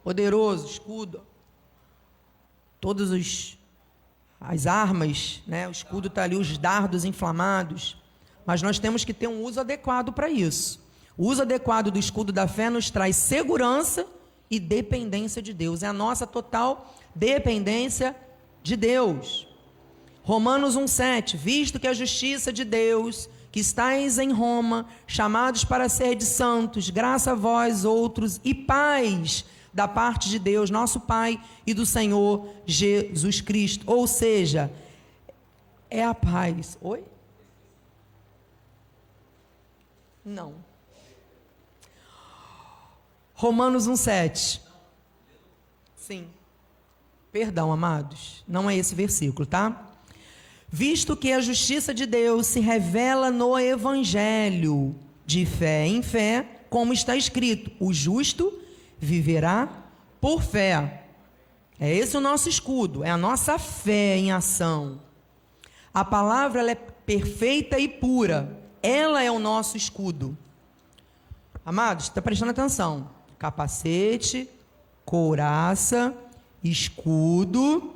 Poderoso, 0.04 0.68
escudo. 0.68 1.22
Todos 2.80 3.12
os 3.12 3.58
as 4.40 4.68
armas, 4.68 5.42
né? 5.48 5.68
O 5.68 5.72
escudo 5.72 6.08
está 6.08 6.24
ali, 6.24 6.36
os 6.36 6.58
dardos 6.58 7.04
inflamados. 7.04 7.98
Mas 8.46 8.62
nós 8.62 8.78
temos 8.78 9.04
que 9.04 9.14
ter 9.14 9.28
um 9.28 9.42
uso 9.44 9.60
adequado 9.60 10.14
para 10.14 10.30
isso. 10.30 10.86
O 11.18 11.28
uso 11.28 11.42
adequado 11.42 11.90
do 11.90 11.98
escudo 11.98 12.32
da 12.32 12.48
fé 12.48 12.70
nos 12.70 12.90
traz 12.90 13.16
segurança 13.16 14.06
e 14.50 14.60
dependência 14.60 15.42
de 15.42 15.54
Deus. 15.54 15.82
É 15.82 15.88
a 15.88 15.94
nossa 15.94 16.28
total 16.28 16.94
dependência 17.16 18.16
de 18.62 18.76
Deus. 18.76 19.48
Romanos 20.22 20.78
1,7: 20.78 21.38
Visto 21.38 21.80
que 21.80 21.88
a 21.88 21.94
justiça 21.94 22.54
de 22.54 22.64
Deus 22.64 23.30
que 23.56 23.62
estáis 23.62 24.18
em 24.18 24.34
Roma, 24.34 24.86
chamados 25.08 25.64
para 25.64 25.88
ser 25.88 26.14
de 26.14 26.26
santos, 26.26 26.90
graça 26.90 27.32
a 27.32 27.36
vós 27.36 27.86
outros 27.86 28.38
e 28.44 28.54
paz 28.54 29.46
da 29.74 29.88
parte 29.88 30.28
de 30.30 30.38
Deus, 30.38 30.70
nosso 30.70 31.00
Pai 31.00 31.42
e 31.66 31.74
do 31.74 31.86
Senhor 31.86 32.50
Jesus 32.66 33.40
Cristo. 33.40 33.90
Ou 33.90 34.08
seja, 34.08 34.70
é 35.90 36.04
a 36.04 36.14
paz. 36.14 36.78
Oi? 36.82 37.06
Não. 40.26 40.56
Romanos 43.36 43.88
1,7. 43.88 44.60
Sim. 45.96 46.28
Perdão, 47.32 47.72
amados. 47.72 48.44
Não 48.46 48.70
é 48.70 48.76
esse 48.76 48.94
versículo, 48.94 49.46
tá? 49.46 49.95
Visto 50.68 51.16
que 51.16 51.32
a 51.32 51.40
justiça 51.40 51.94
de 51.94 52.06
Deus 52.06 52.48
se 52.48 52.60
revela 52.60 53.32
no 53.32 53.58
Evangelho, 53.58 54.96
de 55.26 55.46
fé 55.46 55.88
em 55.88 56.02
fé, 56.02 56.46
como 56.70 56.94
está 56.94 57.16
escrito: 57.16 57.72
o 57.80 57.94
justo 57.94 58.52
viverá 59.00 59.70
por 60.20 60.42
fé. 60.42 61.04
É 61.80 61.94
esse 61.94 62.16
o 62.18 62.22
nosso 62.22 62.50
escudo, 62.50 63.04
é 63.04 63.10
a 63.10 63.18
nossa 63.18 63.60
fé 63.60 64.18
em 64.18 64.32
ação. 64.32 65.00
A 65.94 66.04
palavra 66.04 66.70
é 66.70 66.76
perfeita 66.76 67.80
e 67.80 67.88
pura, 67.88 68.60
ela 68.82 69.24
é 69.24 69.32
o 69.32 69.40
nosso 69.40 69.78
escudo. 69.78 70.38
Amados, 71.66 72.06
está 72.06 72.22
prestando 72.22 72.52
atenção? 72.52 73.10
Capacete, 73.38 74.50
couraça, 75.06 76.14
escudo 76.64 77.95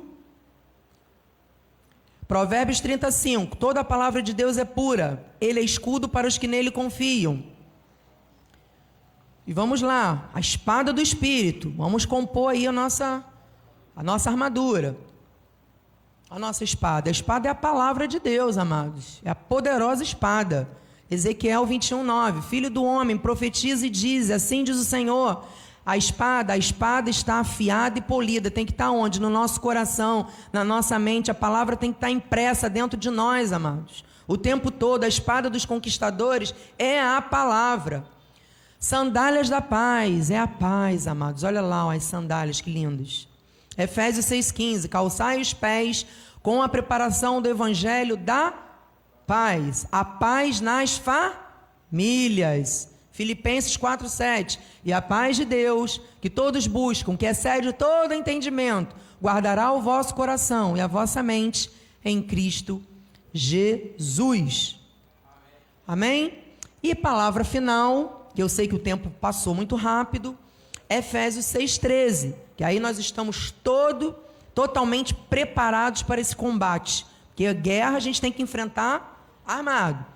Provérbios 2.30 2.78
35. 2.78 3.56
Toda 3.56 3.80
a 3.80 3.84
palavra 3.84 4.22
de 4.22 4.32
Deus 4.32 4.56
é 4.56 4.64
pura. 4.64 5.26
Ele 5.40 5.58
é 5.58 5.64
escudo 5.64 6.08
para 6.08 6.28
os 6.28 6.38
que 6.38 6.46
nele 6.46 6.70
confiam. 6.70 7.42
E 9.44 9.52
vamos 9.52 9.82
lá, 9.82 10.30
a 10.32 10.38
espada 10.38 10.92
do 10.92 11.00
espírito. 11.00 11.74
Vamos 11.76 12.06
compor 12.06 12.52
aí 12.52 12.68
a 12.68 12.70
nossa 12.70 13.24
a 13.96 14.02
nossa 14.04 14.30
armadura. 14.30 14.96
A 16.30 16.38
nossa 16.38 16.62
espada. 16.62 17.10
A 17.10 17.10
espada 17.10 17.48
é 17.48 17.50
a 17.50 17.54
palavra 17.54 18.06
de 18.06 18.20
Deus, 18.20 18.56
amados. 18.56 19.20
É 19.24 19.30
a 19.30 19.34
poderosa 19.34 20.04
espada. 20.04 20.70
Ezequiel 21.10 21.66
21, 21.66 22.04
9. 22.04 22.42
Filho 22.42 22.70
do 22.70 22.84
homem, 22.84 23.18
profetiza 23.18 23.88
e 23.88 23.90
diz: 23.90 24.30
Assim 24.30 24.62
diz 24.62 24.76
o 24.76 24.84
Senhor 24.84 25.44
a 25.84 25.96
espada, 25.96 26.52
a 26.52 26.58
espada 26.58 27.08
está 27.08 27.36
afiada 27.36 27.98
e 27.98 28.02
polida, 28.02 28.50
tem 28.50 28.66
que 28.66 28.72
estar 28.72 28.90
onde? 28.90 29.20
No 29.20 29.30
nosso 29.30 29.60
coração, 29.60 30.26
na 30.52 30.62
nossa 30.62 30.98
mente, 30.98 31.30
a 31.30 31.34
palavra 31.34 31.76
tem 31.76 31.90
que 31.90 31.96
estar 31.96 32.10
impressa 32.10 32.68
dentro 32.68 32.98
de 32.98 33.10
nós, 33.10 33.52
amados. 33.52 34.04
O 34.28 34.36
tempo 34.36 34.70
todo, 34.70 35.04
a 35.04 35.08
espada 35.08 35.50
dos 35.50 35.64
conquistadores 35.64 36.54
é 36.78 37.00
a 37.00 37.20
palavra. 37.20 38.04
Sandálias 38.78 39.48
da 39.48 39.60
paz, 39.60 40.30
é 40.30 40.38
a 40.38 40.46
paz, 40.46 41.06
amados. 41.06 41.42
Olha 41.44 41.60
lá 41.60 41.86
ó, 41.86 41.90
as 41.90 42.04
sandálias, 42.04 42.60
que 42.60 42.70
lindas. 42.70 43.26
Efésios 43.76 44.26
6,15: 44.26 44.88
calçai 44.88 45.40
os 45.40 45.52
pés 45.52 46.06
com 46.42 46.62
a 46.62 46.68
preparação 46.68 47.42
do 47.42 47.48
evangelho 47.48 48.16
da 48.16 48.54
paz, 49.26 49.86
a 49.90 50.04
paz 50.04 50.60
nas 50.60 51.00
famílias. 51.90 52.89
Filipenses 53.20 53.76
4:7. 53.76 54.58
E 54.82 54.94
a 54.94 55.02
paz 55.02 55.36
de 55.36 55.44
Deus, 55.44 56.00
que 56.22 56.30
todos 56.30 56.66
buscam, 56.66 57.18
que 57.18 57.26
excede 57.26 57.70
todo 57.70 58.14
entendimento, 58.14 58.96
guardará 59.22 59.70
o 59.72 59.82
vosso 59.82 60.14
coração 60.14 60.74
e 60.74 60.80
a 60.80 60.86
vossa 60.86 61.22
mente 61.22 61.70
em 62.02 62.22
Cristo 62.22 62.82
Jesus. 63.30 64.80
Amém? 65.86 66.38
E 66.82 66.94
palavra 66.94 67.44
final, 67.44 68.30
que 68.34 68.42
eu 68.42 68.48
sei 68.48 68.66
que 68.66 68.74
o 68.74 68.78
tempo 68.78 69.10
passou 69.20 69.54
muito 69.54 69.76
rápido, 69.76 70.34
Efésios 70.88 71.44
6:13, 71.44 72.34
que 72.56 72.64
aí 72.64 72.80
nós 72.80 72.98
estamos 72.98 73.50
todo 73.62 74.16
totalmente 74.54 75.12
preparados 75.12 76.02
para 76.02 76.22
esse 76.22 76.34
combate, 76.34 77.04
porque 77.26 77.44
a 77.44 77.52
guerra 77.52 77.98
a 77.98 78.00
gente 78.00 78.18
tem 78.18 78.32
que 78.32 78.40
enfrentar 78.40 79.22
armado. 79.46 80.06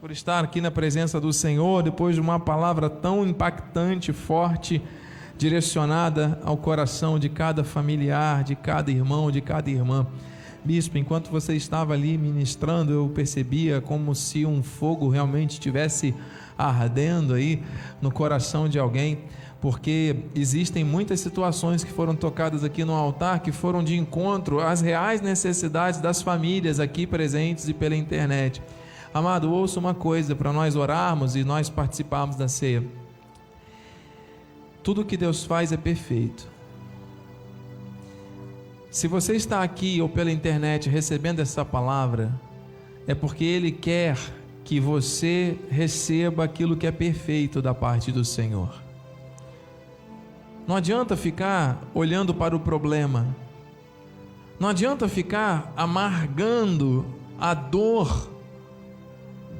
por 0.00 0.10
estar 0.10 0.42
aqui 0.42 0.60
na 0.60 0.72
presença 0.72 1.20
do 1.20 1.32
Senhor 1.32 1.84
depois 1.84 2.16
de 2.16 2.20
uma 2.20 2.40
palavra 2.40 2.90
tão 2.90 3.24
impactante, 3.24 4.12
forte, 4.12 4.82
direcionada 5.38 6.40
ao 6.44 6.56
coração 6.56 7.20
de 7.20 7.28
cada 7.28 7.62
familiar, 7.62 8.42
de 8.42 8.56
cada 8.56 8.90
irmão, 8.90 9.30
de 9.30 9.40
cada 9.40 9.70
irmã. 9.70 10.04
Bispo, 10.66 10.98
enquanto 10.98 11.30
você 11.30 11.54
estava 11.54 11.94
ali 11.94 12.18
ministrando, 12.18 12.92
eu 12.92 13.08
percebia 13.08 13.80
como 13.80 14.12
se 14.16 14.44
um 14.44 14.64
fogo 14.64 15.08
realmente 15.08 15.52
estivesse 15.52 16.12
ardendo 16.58 17.34
aí 17.34 17.62
no 18.02 18.10
coração 18.10 18.68
de 18.68 18.76
alguém, 18.76 19.20
porque 19.60 20.16
existem 20.34 20.82
muitas 20.82 21.20
situações 21.20 21.84
que 21.84 21.92
foram 21.92 22.16
tocadas 22.16 22.64
aqui 22.64 22.84
no 22.84 22.94
altar 22.94 23.44
que 23.44 23.52
foram 23.52 23.84
de 23.84 23.96
encontro 23.96 24.58
às 24.58 24.80
reais 24.80 25.20
necessidades 25.20 26.00
das 26.00 26.20
famílias 26.20 26.80
aqui 26.80 27.06
presentes 27.06 27.68
e 27.68 27.72
pela 27.72 27.94
internet. 27.94 28.60
Amado, 29.14 29.52
ouça 29.52 29.78
uma 29.78 29.94
coisa 29.94 30.34
para 30.34 30.52
nós 30.52 30.74
orarmos 30.74 31.36
e 31.36 31.44
nós 31.44 31.70
participarmos 31.70 32.34
da 32.34 32.48
ceia. 32.48 32.82
Tudo 34.82 35.04
que 35.04 35.16
Deus 35.16 35.44
faz 35.44 35.70
é 35.70 35.76
perfeito. 35.76 36.55
Se 38.96 39.06
você 39.06 39.36
está 39.36 39.62
aqui 39.62 40.00
ou 40.00 40.08
pela 40.08 40.32
internet 40.32 40.88
recebendo 40.88 41.40
essa 41.40 41.62
palavra, 41.66 42.32
é 43.06 43.14
porque 43.14 43.44
Ele 43.44 43.70
quer 43.70 44.16
que 44.64 44.80
você 44.80 45.58
receba 45.68 46.44
aquilo 46.44 46.78
que 46.78 46.86
é 46.86 46.90
perfeito 46.90 47.60
da 47.60 47.74
parte 47.74 48.10
do 48.10 48.24
Senhor. 48.24 48.82
Não 50.66 50.76
adianta 50.76 51.14
ficar 51.14 51.78
olhando 51.92 52.32
para 52.32 52.56
o 52.56 52.60
problema, 52.60 53.36
não 54.58 54.70
adianta 54.70 55.06
ficar 55.10 55.74
amargando 55.76 57.04
a 57.38 57.52
dor 57.52 58.30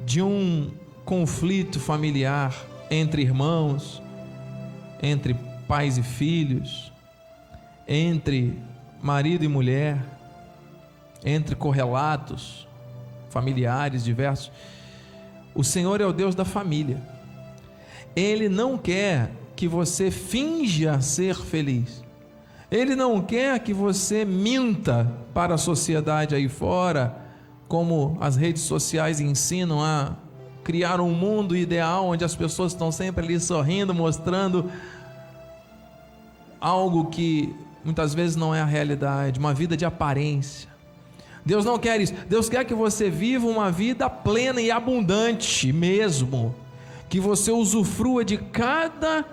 de 0.03 0.19
um 0.19 0.71
conflito 1.05 1.79
familiar 1.79 2.55
entre 2.89 3.21
irmãos, 3.21 4.01
entre 4.99 5.35
pais 5.67 5.99
e 5.99 6.01
filhos, 6.01 6.91
entre 7.87 8.57
marido 9.01 9.43
e 9.43 9.47
mulher, 9.47 9.97
entre 11.23 11.55
correlatos 11.55 12.67
familiares 13.29 14.03
diversos. 14.03 14.51
O 15.53 15.63
Senhor 15.63 16.01
é 16.01 16.05
o 16.05 16.13
Deus 16.13 16.35
da 16.35 16.45
família. 16.45 17.01
Ele 18.15 18.49
não 18.49 18.77
quer 18.77 19.31
que 19.55 19.67
você 19.67 20.09
finja 20.11 21.01
ser 21.01 21.35
feliz. 21.35 22.03
Ele 22.69 22.95
não 22.95 23.21
quer 23.21 23.59
que 23.59 23.73
você 23.73 24.25
minta 24.25 25.11
para 25.33 25.55
a 25.55 25.57
sociedade 25.57 26.35
aí 26.35 26.49
fora 26.49 27.25
como 27.67 28.17
as 28.19 28.35
redes 28.35 28.61
sociais 28.63 29.19
ensinam 29.19 29.81
a 29.81 30.15
criar 30.63 30.99
um 30.99 31.13
mundo 31.13 31.55
ideal 31.55 32.07
onde 32.07 32.25
as 32.25 32.35
pessoas 32.35 32.73
estão 32.73 32.91
sempre 32.91 33.25
ali 33.25 33.39
sorrindo, 33.39 33.93
mostrando 33.93 34.69
algo 36.59 37.05
que 37.05 37.55
muitas 37.87 38.13
vezes 38.13 38.35
não 38.35 38.53
é 38.53 38.59
a 38.59 38.65
realidade, 38.65 39.39
uma 39.39 39.53
vida 39.53 39.77
de 39.77 39.85
aparência. 39.85 40.69
Deus 41.45 41.63
não 41.63 41.79
quer 41.79 42.01
isso. 42.01 42.13
Deus 42.27 42.49
quer 42.49 42.65
que 42.65 42.73
você 42.73 43.09
viva 43.09 43.47
uma 43.47 43.71
vida 43.71 44.09
plena 44.09 44.59
e 44.59 44.69
abundante 44.69 45.71
mesmo. 45.71 46.53
Que 47.07 47.21
você 47.21 47.49
usufrua 47.49 48.25
de 48.25 48.37
cada 48.37 49.23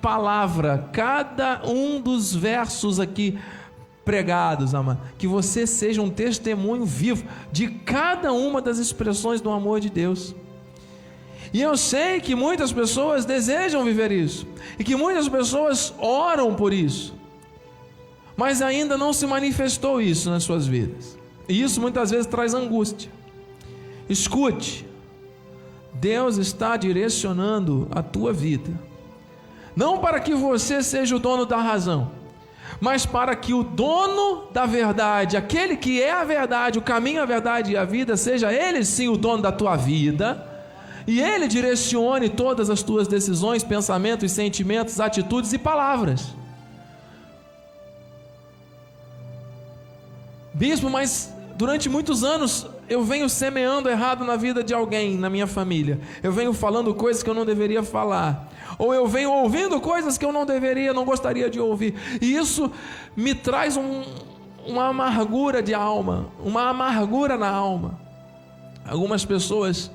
palavra, 0.00 0.88
cada 0.92 1.62
um 1.66 2.00
dos 2.00 2.32
versos 2.32 3.00
aqui 3.00 3.36
pregados, 4.04 4.72
amado. 4.72 5.00
Que 5.18 5.26
você 5.26 5.66
seja 5.66 6.00
um 6.00 6.08
testemunho 6.08 6.84
vivo 6.84 7.24
de 7.50 7.66
cada 7.66 8.32
uma 8.32 8.62
das 8.62 8.78
expressões 8.78 9.40
do 9.40 9.50
amor 9.50 9.80
de 9.80 9.90
Deus. 9.90 10.36
E 11.52 11.60
eu 11.60 11.76
sei 11.76 12.20
que 12.20 12.36
muitas 12.36 12.72
pessoas 12.72 13.24
desejam 13.24 13.82
viver 13.82 14.12
isso, 14.12 14.46
e 14.78 14.84
que 14.84 14.94
muitas 14.94 15.28
pessoas 15.28 15.92
oram 15.98 16.54
por 16.54 16.72
isso, 16.72 17.16
mas 18.36 18.60
ainda 18.60 18.98
não 18.98 19.12
se 19.12 19.26
manifestou 19.26 20.00
isso 20.00 20.28
nas 20.30 20.42
suas 20.42 20.66
vidas, 20.66 21.18
e 21.48 21.62
isso 21.62 21.80
muitas 21.80 22.10
vezes 22.10 22.26
traz 22.26 22.54
angústia. 22.54 23.10
Escute, 24.08 24.86
Deus 25.94 26.36
está 26.36 26.76
direcionando 26.76 27.88
a 27.90 28.02
tua 28.02 28.32
vida, 28.32 28.70
não 29.74 29.98
para 29.98 30.20
que 30.20 30.34
você 30.34 30.82
seja 30.82 31.16
o 31.16 31.18
dono 31.18 31.46
da 31.46 31.56
razão, 31.56 32.10
mas 32.80 33.06
para 33.06 33.34
que 33.34 33.54
o 33.54 33.62
dono 33.62 34.48
da 34.52 34.66
verdade, 34.66 35.36
aquele 35.36 35.76
que 35.76 36.02
é 36.02 36.12
a 36.12 36.24
verdade, 36.24 36.78
o 36.78 36.82
caminho, 36.82 37.22
a 37.22 37.26
verdade 37.26 37.72
e 37.72 37.76
a 37.76 37.84
vida, 37.84 38.16
seja 38.16 38.52
ele 38.52 38.84
sim 38.84 39.08
o 39.08 39.16
dono 39.16 39.42
da 39.42 39.52
tua 39.52 39.76
vida, 39.76 40.46
e 41.06 41.20
ele 41.20 41.46
direcione 41.46 42.28
todas 42.28 42.68
as 42.68 42.82
tuas 42.82 43.06
decisões, 43.06 43.62
pensamentos, 43.62 44.32
sentimentos, 44.32 45.00
atitudes 45.00 45.52
e 45.52 45.58
palavras. 45.58 46.34
Bispo, 50.56 50.88
mas 50.88 51.30
durante 51.54 51.86
muitos 51.86 52.24
anos 52.24 52.66
eu 52.88 53.04
venho 53.04 53.28
semeando 53.28 53.90
errado 53.90 54.24
na 54.24 54.36
vida 54.36 54.64
de 54.64 54.72
alguém, 54.72 55.14
na 55.14 55.28
minha 55.28 55.46
família. 55.46 56.00
Eu 56.22 56.32
venho 56.32 56.54
falando 56.54 56.94
coisas 56.94 57.22
que 57.22 57.28
eu 57.28 57.34
não 57.34 57.44
deveria 57.44 57.82
falar 57.82 58.50
ou 58.78 58.94
eu 58.94 59.06
venho 59.06 59.30
ouvindo 59.30 59.78
coisas 59.82 60.16
que 60.16 60.24
eu 60.24 60.32
não 60.32 60.46
deveria, 60.46 60.94
não 60.94 61.04
gostaria 61.04 61.50
de 61.50 61.60
ouvir. 61.60 61.94
E 62.22 62.34
isso 62.34 62.72
me 63.14 63.34
traz 63.34 63.76
um, 63.76 64.02
uma 64.66 64.86
amargura 64.86 65.62
de 65.62 65.74
alma, 65.74 66.30
uma 66.42 66.70
amargura 66.70 67.36
na 67.36 67.50
alma. 67.50 68.00
Algumas 68.86 69.26
pessoas 69.26 69.90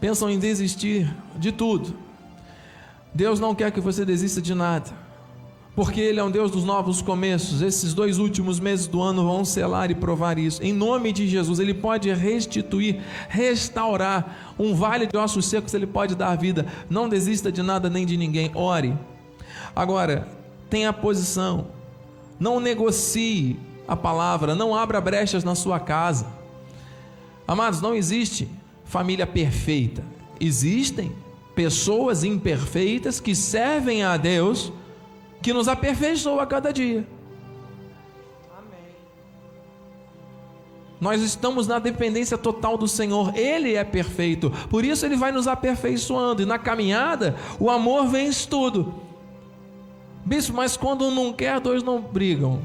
pensam 0.00 0.28
em 0.28 0.40
desistir 0.40 1.08
de 1.36 1.52
tudo. 1.52 1.94
Deus 3.14 3.38
não 3.38 3.54
quer 3.54 3.70
que 3.70 3.80
você 3.80 4.04
desista 4.04 4.42
de 4.42 4.56
nada 4.56 5.01
porque 5.74 6.00
Ele 6.00 6.20
é 6.20 6.24
um 6.24 6.30
Deus 6.30 6.50
dos 6.50 6.64
novos 6.64 7.00
começos. 7.00 7.62
Esses 7.62 7.94
dois 7.94 8.18
últimos 8.18 8.60
meses 8.60 8.86
do 8.86 9.00
ano 9.00 9.24
vão 9.24 9.44
selar 9.44 9.90
e 9.90 9.94
provar 9.94 10.38
isso. 10.38 10.62
Em 10.62 10.72
nome 10.72 11.12
de 11.12 11.26
Jesus, 11.26 11.58
Ele 11.58 11.72
pode 11.72 12.12
restituir, 12.12 13.00
restaurar 13.28 14.54
um 14.58 14.74
vale 14.74 15.06
de 15.06 15.16
ossos 15.16 15.46
secos, 15.46 15.72
Ele 15.72 15.86
pode 15.86 16.14
dar 16.14 16.36
vida. 16.36 16.66
Não 16.90 17.08
desista 17.08 17.50
de 17.50 17.62
nada 17.62 17.88
nem 17.88 18.04
de 18.04 18.16
ninguém. 18.18 18.50
Ore. 18.54 18.94
Agora, 19.74 20.28
tenha 20.68 20.92
posição. 20.92 21.68
Não 22.38 22.60
negocie 22.60 23.56
a 23.88 23.96
palavra. 23.96 24.54
Não 24.54 24.74
abra 24.74 25.00
brechas 25.00 25.42
na 25.42 25.54
sua 25.54 25.80
casa. 25.80 26.26
Amados, 27.48 27.80
não 27.80 27.94
existe 27.94 28.46
família 28.84 29.26
perfeita. 29.26 30.04
Existem 30.38 31.12
pessoas 31.54 32.24
imperfeitas 32.24 33.20
que 33.20 33.34
servem 33.34 34.02
a 34.02 34.18
Deus 34.18 34.70
que 35.42 35.52
nos 35.52 35.66
aperfeiçoa 35.66 36.44
a 36.44 36.46
cada 36.46 36.72
dia. 36.72 37.06
Amém. 38.56 38.94
Nós 41.00 41.20
estamos 41.20 41.66
na 41.66 41.80
dependência 41.80 42.38
total 42.38 42.78
do 42.78 42.86
Senhor, 42.86 43.36
Ele 43.36 43.74
é 43.74 43.82
perfeito, 43.82 44.50
por 44.70 44.84
isso 44.84 45.04
Ele 45.04 45.16
vai 45.16 45.32
nos 45.32 45.48
aperfeiçoando, 45.48 46.42
e 46.42 46.46
na 46.46 46.58
caminhada, 46.58 47.36
o 47.58 47.68
amor 47.68 48.06
vence 48.06 48.46
tudo. 48.46 48.94
Bispo, 50.24 50.56
mas 50.56 50.76
quando 50.76 51.04
um 51.04 51.10
não 51.10 51.32
quer, 51.32 51.58
dois 51.58 51.82
não 51.82 52.00
brigam. 52.00 52.62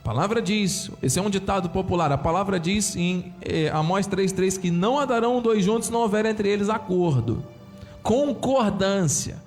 A 0.00 0.04
palavra 0.04 0.40
diz, 0.42 0.90
esse 1.02 1.18
é 1.18 1.22
um 1.22 1.30
ditado 1.30 1.70
popular, 1.70 2.12
a 2.12 2.18
palavra 2.18 2.60
diz 2.60 2.94
em 2.94 3.32
eh, 3.40 3.70
Amós 3.72 4.06
3,3 4.06 4.60
que 4.60 4.70
não 4.70 5.00
andarão 5.00 5.40
dois 5.40 5.64
juntos 5.64 5.86
se 5.86 5.92
não 5.92 6.00
houver 6.00 6.26
entre 6.26 6.48
eles 6.48 6.68
acordo, 6.68 7.42
concordância. 8.02 9.42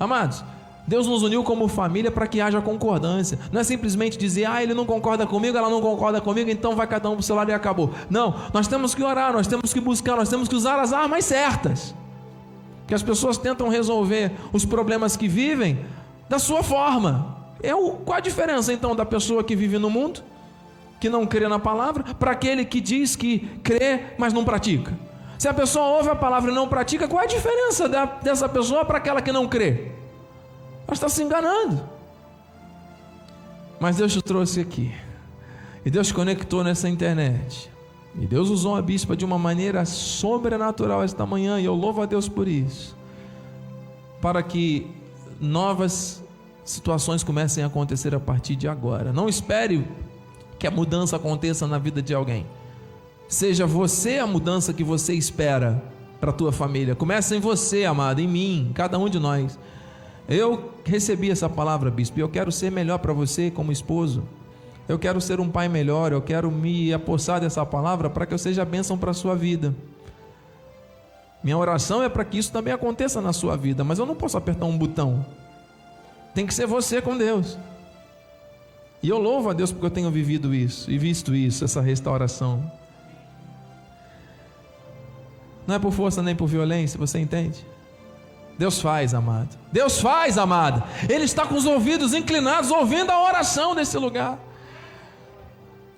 Amados, 0.00 0.42
Deus 0.88 1.06
nos 1.06 1.22
uniu 1.22 1.44
como 1.44 1.68
família 1.68 2.10
para 2.10 2.26
que 2.26 2.40
haja 2.40 2.62
concordância. 2.62 3.38
Não 3.52 3.60
é 3.60 3.64
simplesmente 3.64 4.16
dizer, 4.16 4.46
ah, 4.46 4.62
ele 4.62 4.72
não 4.72 4.86
concorda 4.86 5.26
comigo, 5.26 5.58
ela 5.58 5.68
não 5.68 5.82
concorda 5.82 6.18
comigo, 6.18 6.48
então 6.48 6.74
vai 6.74 6.86
cada 6.86 7.10
um 7.10 7.12
para 7.12 7.20
o 7.20 7.22
seu 7.22 7.36
lado 7.36 7.50
e 7.50 7.52
acabou. 7.52 7.90
Não, 8.08 8.34
nós 8.54 8.66
temos 8.66 8.94
que 8.94 9.02
orar, 9.02 9.30
nós 9.30 9.46
temos 9.46 9.74
que 9.74 9.80
buscar, 9.82 10.16
nós 10.16 10.30
temos 10.30 10.48
que 10.48 10.54
usar 10.54 10.80
as 10.80 10.90
armas 10.94 11.26
certas. 11.26 11.94
Que 12.86 12.94
as 12.94 13.02
pessoas 13.02 13.36
tentam 13.36 13.68
resolver 13.68 14.32
os 14.50 14.64
problemas 14.64 15.14
que 15.14 15.28
vivem 15.28 15.78
da 16.26 16.38
sua 16.38 16.62
forma. 16.62 17.36
É 17.62 17.74
o, 17.74 17.90
qual 17.90 18.16
a 18.16 18.20
diferença 18.20 18.72
então 18.72 18.96
da 18.96 19.04
pessoa 19.04 19.44
que 19.44 19.54
vive 19.54 19.78
no 19.78 19.90
mundo 19.90 20.22
que 20.98 21.10
não 21.10 21.26
crê 21.26 21.46
na 21.48 21.58
palavra, 21.58 22.02
para 22.18 22.30
aquele 22.30 22.64
que 22.64 22.80
diz 22.80 23.14
que 23.14 23.40
crê, 23.62 24.00
mas 24.16 24.32
não 24.32 24.42
pratica. 24.42 24.98
Se 25.38 25.46
a 25.46 25.54
pessoa 25.54 25.84
ouve 25.98 26.08
a 26.08 26.16
palavra 26.16 26.50
e 26.50 26.54
não 26.54 26.66
pratica, 26.66 27.06
qual 27.06 27.22
a 27.22 27.26
diferença 27.26 27.88
dessa 28.22 28.48
pessoa 28.48 28.86
para 28.86 28.96
aquela 28.96 29.20
que 29.20 29.30
não 29.30 29.46
crê? 29.46 29.97
Ela 30.88 30.94
está 30.94 31.08
se 31.08 31.22
enganando. 31.22 31.80
Mas 33.78 33.98
Deus 33.98 34.10
te 34.10 34.22
trouxe 34.22 34.58
aqui. 34.60 34.90
E 35.84 35.90
Deus 35.90 36.10
conectou 36.10 36.64
nessa 36.64 36.88
internet. 36.88 37.70
E 38.18 38.26
Deus 38.26 38.48
usou 38.48 38.74
a 38.74 38.80
bispa 38.80 39.14
de 39.14 39.22
uma 39.22 39.38
maneira 39.38 39.84
sobrenatural 39.84 41.02
esta 41.02 41.26
manhã, 41.26 41.60
e 41.60 41.66
eu 41.66 41.74
louvo 41.74 42.00
a 42.00 42.06
Deus 42.06 42.26
por 42.26 42.48
isso. 42.48 42.96
Para 44.20 44.42
que 44.42 44.90
novas 45.38 46.24
situações 46.64 47.22
comecem 47.22 47.62
a 47.62 47.66
acontecer 47.66 48.14
a 48.14 48.20
partir 48.20 48.56
de 48.56 48.66
agora. 48.66 49.12
Não 49.12 49.28
espere 49.28 49.86
que 50.58 50.66
a 50.66 50.70
mudança 50.70 51.16
aconteça 51.16 51.66
na 51.66 51.78
vida 51.78 52.00
de 52.00 52.14
alguém. 52.14 52.46
Seja 53.28 53.66
você 53.66 54.18
a 54.18 54.26
mudança 54.26 54.72
que 54.72 54.82
você 54.82 55.12
espera 55.12 55.82
para 56.18 56.30
a 56.30 56.32
tua 56.32 56.50
família. 56.50 56.94
Começa 56.94 57.36
em 57.36 57.40
você, 57.40 57.84
amado, 57.84 58.20
em 58.20 58.26
mim, 58.26 58.72
cada 58.74 58.98
um 58.98 59.08
de 59.08 59.18
nós. 59.18 59.58
Eu 60.28 60.74
recebi 60.84 61.30
essa 61.30 61.48
palavra, 61.48 61.90
bispo, 61.90 62.18
e 62.18 62.22
eu 62.22 62.28
quero 62.28 62.52
ser 62.52 62.70
melhor 62.70 62.98
para 62.98 63.14
você 63.14 63.50
como 63.50 63.72
esposo. 63.72 64.28
Eu 64.86 64.98
quero 64.98 65.20
ser 65.20 65.40
um 65.40 65.48
pai 65.48 65.68
melhor, 65.68 66.12
eu 66.12 66.20
quero 66.20 66.50
me 66.50 66.92
apossar 66.92 67.40
dessa 67.40 67.64
palavra 67.64 68.10
para 68.10 68.26
que 68.26 68.34
eu 68.34 68.38
seja 68.38 68.64
bênção 68.64 68.98
para 68.98 69.10
a 69.10 69.14
sua 69.14 69.34
vida. 69.34 69.74
Minha 71.42 71.56
oração 71.56 72.02
é 72.02 72.08
para 72.08 72.24
que 72.24 72.36
isso 72.36 72.52
também 72.52 72.74
aconteça 72.74 73.20
na 73.20 73.32
sua 73.32 73.56
vida, 73.56 73.84
mas 73.84 73.98
eu 73.98 74.04
não 74.04 74.14
posso 74.14 74.36
apertar 74.36 74.66
um 74.66 74.76
botão. 74.76 75.24
Tem 76.34 76.46
que 76.46 76.52
ser 76.52 76.66
você 76.66 77.00
com 77.00 77.16
Deus. 77.16 77.56
E 79.02 79.08
eu 79.08 79.18
louvo 79.18 79.48
a 79.48 79.52
Deus 79.52 79.72
porque 79.72 79.86
eu 79.86 79.90
tenho 79.90 80.10
vivido 80.10 80.54
isso 80.54 80.90
e 80.90 80.98
visto 80.98 81.34
isso, 81.34 81.64
essa 81.64 81.80
restauração. 81.80 82.70
Não 85.66 85.74
é 85.74 85.78
por 85.78 85.92
força 85.92 86.22
nem 86.22 86.34
por 86.34 86.46
violência, 86.46 86.98
você 86.98 87.18
entende? 87.18 87.64
Deus 88.58 88.80
faz, 88.80 89.14
amado. 89.14 89.56
Deus 89.70 90.00
faz, 90.00 90.36
amado. 90.36 90.82
Ele 91.08 91.24
está 91.24 91.46
com 91.46 91.54
os 91.54 91.64
ouvidos 91.64 92.12
inclinados, 92.12 92.70
ouvindo 92.70 93.10
a 93.10 93.22
oração 93.22 93.74
desse 93.74 93.96
lugar. 93.96 94.38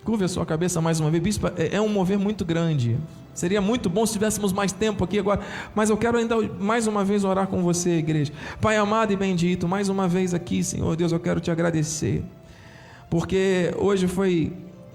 Curve 0.04 0.24
a 0.24 0.28
sua 0.28 0.44
cabeça 0.44 0.80
mais 0.80 1.00
uma 1.00 1.10
vez, 1.10 1.22
bispo. 1.22 1.46
É, 1.56 1.76
é 1.76 1.80
um 1.80 1.88
mover 1.88 2.18
muito 2.18 2.44
grande. 2.44 2.98
Seria 3.32 3.60
muito 3.60 3.88
bom 3.88 4.04
se 4.04 4.12
tivéssemos 4.12 4.52
mais 4.52 4.72
tempo 4.72 5.04
aqui 5.04 5.18
agora, 5.18 5.40
mas 5.74 5.88
eu 5.88 5.96
quero 5.96 6.18
ainda 6.18 6.36
mais 6.58 6.86
uma 6.86 7.04
vez 7.04 7.24
orar 7.24 7.46
com 7.46 7.62
você, 7.62 7.92
igreja. 7.98 8.32
Pai 8.60 8.76
amado 8.76 9.12
e 9.12 9.16
bendito, 9.16 9.66
mais 9.66 9.88
uma 9.88 10.06
vez 10.06 10.34
aqui, 10.34 10.62
Senhor 10.62 10.94
Deus, 10.96 11.12
eu 11.12 11.20
quero 11.20 11.40
te 11.40 11.50
agradecer, 11.50 12.22
porque 13.08 13.72
hoje 13.78 14.08
foi 14.08 14.52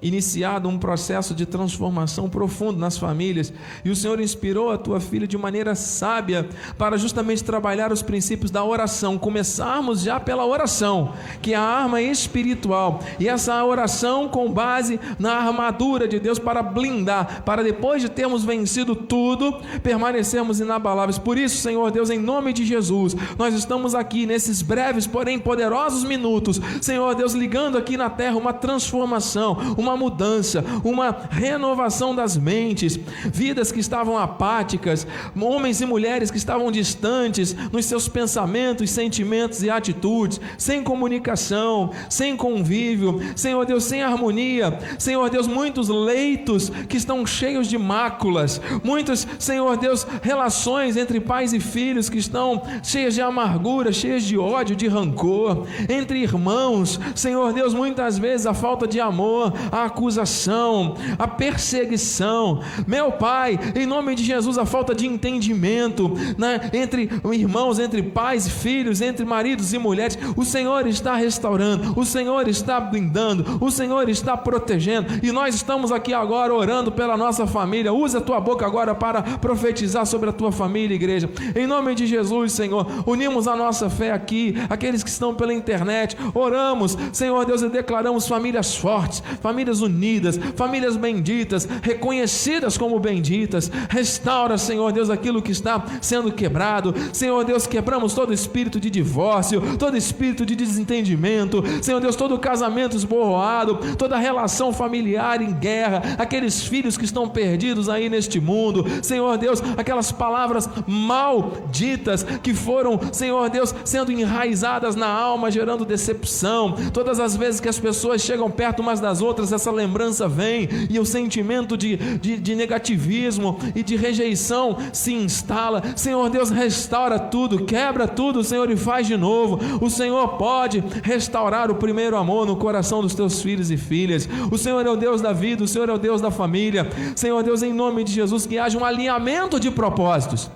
iniciado 0.08 0.70
um 0.70 0.78
processo 0.78 1.34
de 1.34 1.46
transformação 1.46 2.30
profundo 2.30 2.78
nas 2.78 2.96
famílias, 2.98 3.52
e 3.84 3.90
o 3.90 3.96
Senhor 3.96 4.20
inspirou 4.20 4.70
a 4.70 4.78
tua 4.78 5.00
filha 5.00 5.28
de 5.28 5.38
maneira 5.38 5.74
sábia 5.74 6.48
para 6.78 6.96
justamente 6.96 7.44
trabalhar 7.44 7.92
os 7.92 8.04
princípios 8.04 8.52
da 8.52 8.64
oração. 8.64 9.18
Começarmos 9.18 10.02
já 10.02 10.20
pela 10.20 10.46
oração, 10.46 11.14
que 11.42 11.54
é 11.54 11.56
a 11.56 11.62
arma 11.62 12.02
espiritual, 12.02 13.00
e 13.20 13.28
essa 13.28 13.64
oração 13.66 14.30
com 14.30 14.52
base 14.52 15.00
na 15.18 15.34
armadura 15.38 16.08
de 16.08 16.20
Deus 16.20 16.38
para 16.38 16.62
blindar, 16.62 17.44
para 17.44 17.64
depois 17.64 18.02
de 18.02 18.10
termos 18.10 18.44
vencido 18.44 18.96
tudo, 18.96 19.56
permanecermos 19.82 20.60
inabaláveis. 20.60 21.18
Por 21.18 21.38
isso, 21.38 21.58
Senhor 21.58 21.90
Deus, 21.90 22.12
em 22.12 22.20
nome 22.20 22.54
de 22.54 22.64
Jesus, 22.64 23.16
nós 23.40 23.56
estamos 23.56 23.96
aqui 23.96 24.28
nesses 24.28 24.62
breves, 24.62 25.08
porém 25.08 25.40
poderosos 25.40 26.04
minutos, 26.04 26.62
Senhor 26.80 27.16
Deus, 27.16 27.34
ligando 27.34 27.78
aqui 27.78 27.98
na 27.98 28.10
terra 28.10 28.38
uma 28.38 28.54
transformação, 28.54 29.58
uma 29.78 29.95
mudança, 29.96 30.64
uma 30.84 31.12
renovação 31.30 32.16
das 32.16 32.38
mentes, 32.38 33.00
vidas 33.26 33.72
que 33.72 33.80
estavam 33.80 34.18
apáticas, 34.18 35.08
homens 35.40 35.82
e 35.82 35.86
mulheres 35.86 36.32
que 36.32 36.38
estavam 36.38 36.72
distantes 36.72 37.56
nos 37.72 37.86
seus 37.86 38.08
pensamentos, 38.08 38.90
sentimentos 38.90 39.64
e 39.64 39.70
atitudes, 39.70 40.40
sem 40.58 40.84
comunicação, 40.84 41.92
sem 42.10 42.36
convívio, 42.36 43.20
Senhor 43.36 43.66
Deus, 43.66 43.84
sem 43.84 44.04
harmonia, 44.04 44.80
Senhor 44.98 45.30
Deus, 45.30 45.48
muitos 45.48 45.90
leitos 45.90 46.70
que 46.88 46.98
estão 46.98 47.26
cheios 47.26 47.68
de 47.68 47.78
máculas, 47.78 48.62
muitos, 48.84 49.28
Senhor 49.40 49.78
Deus, 49.78 50.06
relações 50.22 50.98
entre 50.98 51.20
pais 51.20 51.54
e 51.54 51.60
filhos 51.60 52.10
que 52.10 52.18
estão 52.18 52.62
cheias 52.84 53.14
de 53.14 53.22
amargura, 53.22 53.92
cheias 53.92 54.24
de 54.24 54.38
ódio, 54.38 54.76
de 54.76 54.88
rancor, 54.88 55.66
entre 55.90 56.20
irmãos, 56.20 57.00
Senhor 57.16 57.54
Deus, 57.54 57.74
muitas 57.74 58.18
vezes 58.18 58.46
a 58.46 58.54
falta 58.54 58.88
de 58.88 59.00
amor, 59.00 59.54
a 59.72 59.85
acusação, 59.86 60.96
a 61.18 61.28
perseguição. 61.28 62.62
Meu 62.88 63.12
Pai, 63.12 63.60
em 63.76 63.86
nome 63.86 64.16
de 64.16 64.24
Jesus, 64.24 64.58
a 64.58 64.66
falta 64.66 64.94
de 64.94 65.06
entendimento 65.06 66.12
né, 66.38 66.70
entre 66.74 67.10
irmãos, 67.32 67.80
entre 67.80 68.02
pais 68.04 68.48
e 68.48 68.52
filhos, 68.52 69.02
entre 69.02 69.26
maridos 69.26 69.74
e 69.74 69.78
mulheres. 69.78 70.18
O 70.36 70.46
Senhor 70.46 70.88
está 70.88 71.16
restaurando, 71.16 71.94
o 72.00 72.06
Senhor 72.06 72.48
está 72.48 72.80
blindando, 72.80 73.58
o 73.60 73.72
Senhor 73.72 74.10
está 74.10 74.36
protegendo. 74.36 75.08
E 75.24 75.32
nós 75.32 75.56
estamos 75.56 75.92
aqui 75.92 76.14
agora 76.14 76.54
orando 76.54 76.92
pela 76.92 77.18
nossa 77.18 77.48
família. 77.48 77.94
Use 77.94 78.18
a 78.18 78.22
tua 78.22 78.40
boca 78.40 78.66
agora 78.66 78.94
para 78.94 79.22
profetizar 79.22 80.06
sobre 80.06 80.30
a 80.30 80.34
tua 80.34 80.52
família, 80.52 80.96
igreja. 80.96 81.30
Em 81.56 81.68
nome 81.68 81.96
de 81.96 82.06
Jesus, 82.06 82.54
Senhor, 82.54 82.86
unimos 83.06 83.48
a 83.48 83.56
nossa 83.56 83.90
fé 83.90 84.12
aqui, 84.12 84.56
aqueles 84.70 85.04
que 85.04 85.10
estão 85.10 85.34
pela 85.34 85.54
internet, 85.54 86.18
oramos, 86.34 86.98
Senhor 87.12 87.46
Deus, 87.46 87.62
e 87.62 87.70
declaramos 87.70 88.28
famílias 88.28 88.76
fortes, 88.76 89.22
famílias 89.42 89.65
famílias 89.66 89.82
unidas, 89.82 90.40
famílias 90.56 90.98
benditas, 90.98 91.68
reconhecidas 91.82 92.78
como 92.78 93.00
benditas. 93.00 93.72
Restaura, 93.90 94.58
Senhor 94.58 94.92
Deus, 94.92 95.10
aquilo 95.10 95.42
que 95.42 95.52
está 95.52 95.84
sendo 96.02 96.32
quebrado. 96.32 96.94
Senhor 97.12 97.44
Deus, 97.44 97.66
quebramos 97.66 98.14
todo 98.14 98.34
espírito 98.34 98.80
de 98.80 98.90
divórcio, 98.90 99.78
todo 99.78 99.98
espírito 99.98 100.46
de 100.46 100.56
desentendimento. 100.56 101.64
Senhor 101.82 102.00
Deus, 102.00 102.16
todo 102.16 102.38
casamento 102.38 102.96
esborroado, 102.96 103.96
toda 103.98 104.18
relação 104.18 104.72
familiar 104.72 105.42
em 105.42 105.54
guerra, 105.54 106.16
aqueles 106.18 106.62
filhos 106.62 106.98
que 106.98 107.06
estão 107.06 107.28
perdidos 107.28 107.90
aí 107.90 108.08
neste 108.08 108.40
mundo. 108.40 108.86
Senhor 109.02 109.38
Deus, 109.38 109.64
aquelas 109.78 110.12
palavras 110.12 110.70
malditas 110.86 112.24
que 112.44 112.54
foram, 112.54 113.00
Senhor 113.12 113.50
Deus, 113.50 113.74
sendo 113.84 114.12
enraizadas 114.12 114.96
na 114.96 115.08
alma, 115.08 115.50
gerando 115.50 115.86
decepção. 115.86 116.76
Todas 116.94 117.20
as 117.20 117.36
vezes 117.36 117.60
que 117.60 117.70
as 117.70 117.80
pessoas 117.80 118.22
chegam 118.22 118.52
perto 118.52 118.82
umas 118.82 119.00
das 119.00 119.22
outras, 119.22 119.54
essa 119.56 119.72
lembrança 119.72 120.28
vem 120.28 120.70
e 120.90 121.00
o 121.00 121.06
sentimento 121.06 121.78
de, 121.78 121.98
de, 122.18 122.38
de 122.38 122.56
negativismo 122.56 123.58
e 123.74 123.82
de 123.82 123.96
rejeição 123.96 124.78
se 124.94 125.14
instala. 125.14 125.82
Senhor 125.96 126.30
Deus, 126.30 126.50
restaura 126.50 127.18
tudo, 127.18 127.66
quebra 127.66 128.08
tudo, 128.08 128.44
Senhor, 128.44 128.70
e 128.70 128.78
faz 128.78 129.08
de 129.08 129.18
novo. 129.18 129.60
O 129.84 129.90
Senhor 129.90 130.28
pode 130.38 130.84
restaurar 131.04 131.72
o 131.72 131.76
primeiro 131.76 132.18
amor 132.18 132.46
no 132.46 132.56
coração 132.56 133.02
dos 133.02 133.16
teus 133.16 133.42
filhos 133.42 133.72
e 133.72 133.78
filhas. 133.78 134.28
O 134.52 134.58
Senhor 134.58 134.86
é 134.86 134.90
o 134.90 134.96
Deus 134.96 135.22
da 135.22 135.34
vida, 135.34 135.64
o 135.64 135.68
Senhor 135.68 135.90
é 135.90 135.94
o 135.94 135.98
Deus 135.98 136.22
da 136.22 136.32
família. 136.32 136.88
Senhor 137.16 137.42
Deus, 137.44 137.64
em 137.64 137.74
nome 137.74 138.04
de 138.04 138.12
Jesus, 138.12 138.46
que 138.46 138.58
haja 138.58 138.78
um 138.78 138.86
alinhamento 138.86 139.60
de 139.60 139.72
propósitos 139.72 140.50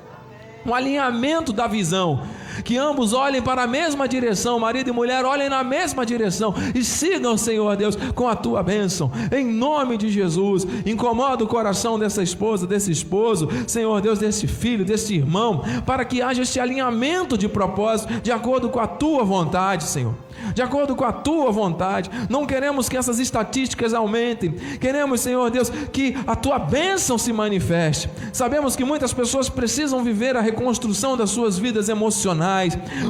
um 0.65 0.73
alinhamento 0.73 1.53
da 1.53 1.67
visão 1.67 2.21
que 2.63 2.77
ambos 2.77 3.13
olhem 3.13 3.41
para 3.41 3.63
a 3.63 3.67
mesma 3.67 4.07
direção, 4.07 4.59
marido 4.59 4.89
e 4.89 4.93
mulher 4.93 5.25
olhem 5.25 5.49
na 5.49 5.63
mesma 5.63 6.05
direção 6.05 6.53
e 6.73 6.83
sigam, 6.83 7.37
Senhor 7.37 7.75
Deus, 7.75 7.95
com 8.15 8.27
a 8.27 8.35
tua 8.35 8.63
bênção, 8.63 9.11
em 9.31 9.45
nome 9.45 9.97
de 9.97 10.09
Jesus. 10.09 10.65
Incomoda 10.85 11.43
o 11.43 11.47
coração 11.47 11.97
dessa 11.97 12.23
esposa, 12.23 12.67
desse 12.67 12.91
esposo, 12.91 13.47
Senhor 13.67 14.01
Deus, 14.01 14.19
desse 14.19 14.47
filho, 14.47 14.85
desse 14.85 15.15
irmão, 15.15 15.63
para 15.85 16.05
que 16.05 16.21
haja 16.21 16.41
este 16.41 16.59
alinhamento 16.59 17.37
de 17.37 17.47
propósito 17.47 18.21
de 18.21 18.31
acordo 18.31 18.69
com 18.69 18.79
a 18.79 18.87
tua 18.87 19.23
vontade, 19.23 19.83
Senhor 19.83 20.13
de 20.53 20.61
acordo 20.61 20.95
com 20.95 21.03
a 21.03 21.11
tua 21.11 21.51
vontade. 21.51 22.09
Não 22.29 22.45
queremos 22.45 22.87
que 22.89 22.97
essas 22.97 23.19
estatísticas 23.19 23.93
aumentem. 23.93 24.51
Queremos, 24.79 25.21
Senhor 25.21 25.49
Deus, 25.49 25.69
que 25.91 26.15
a 26.25 26.35
tua 26.35 26.59
bênção 26.59 27.17
se 27.17 27.31
manifeste. 27.33 28.09
Sabemos 28.31 28.75
que 28.75 28.83
muitas 28.83 29.13
pessoas 29.13 29.49
precisam 29.49 30.03
viver 30.03 30.35
a 30.35 30.41
reconstrução 30.41 31.17
das 31.17 31.29
suas 31.29 31.57
vidas 31.57 31.89
emocionais, 31.89 32.38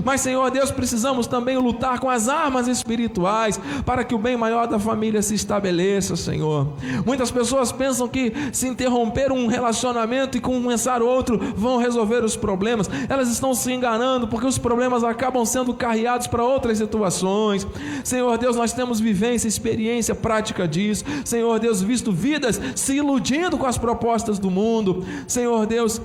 mas, 0.04 0.22
Senhor 0.22 0.50
Deus, 0.52 0.72
precisamos 0.72 1.28
também 1.28 1.58
lutar 1.58 2.00
com 2.00 2.10
as 2.10 2.28
armas 2.28 2.68
espirituais 2.68 3.60
para 3.86 4.04
que 4.04 4.16
o 4.16 4.20
bem 4.20 4.36
maior 4.38 4.68
da 4.68 4.80
família 4.80 5.22
se 5.22 5.36
estabeleça, 5.36 6.16
Senhor. 6.16 6.68
Muitas 7.06 7.32
pessoas 7.32 7.72
pensam 7.72 8.08
que 8.08 8.34
se 8.52 8.68
interromper 8.68 9.32
um 9.32 9.48
relacionamento 9.48 10.38
e 10.38 10.42
começar 10.42 11.02
outro 11.02 11.40
vão 11.56 11.78
resolver 11.78 12.24
os 12.24 12.36
problemas. 12.36 12.90
Elas 13.08 13.30
estão 13.30 13.54
se 13.54 13.72
enganando 13.72 14.28
porque 14.28 14.48
os 14.48 14.58
problemas 14.58 15.04
acabam 15.04 15.46
sendo 15.46 15.74
carreados 15.74 16.28
para 16.28 16.44
outras 16.44 16.78
situações. 16.78 17.68
Senhor 18.04 18.38
Deus, 18.38 18.56
nós 18.56 18.74
temos 18.74 19.00
vivência, 19.00 19.48
experiência 19.48 20.16
prática 20.16 20.68
disso. 20.68 21.04
Senhor 21.24 21.60
Deus, 21.60 21.82
visto 21.82 22.12
vidas 22.12 22.60
se 22.76 22.96
iludindo 22.96 23.58
com 23.58 23.66
as 23.66 23.78
propostas 23.78 24.40
do 24.40 24.50
mundo. 24.50 25.06
Senhor 25.28 25.66
Deus, 25.66 26.02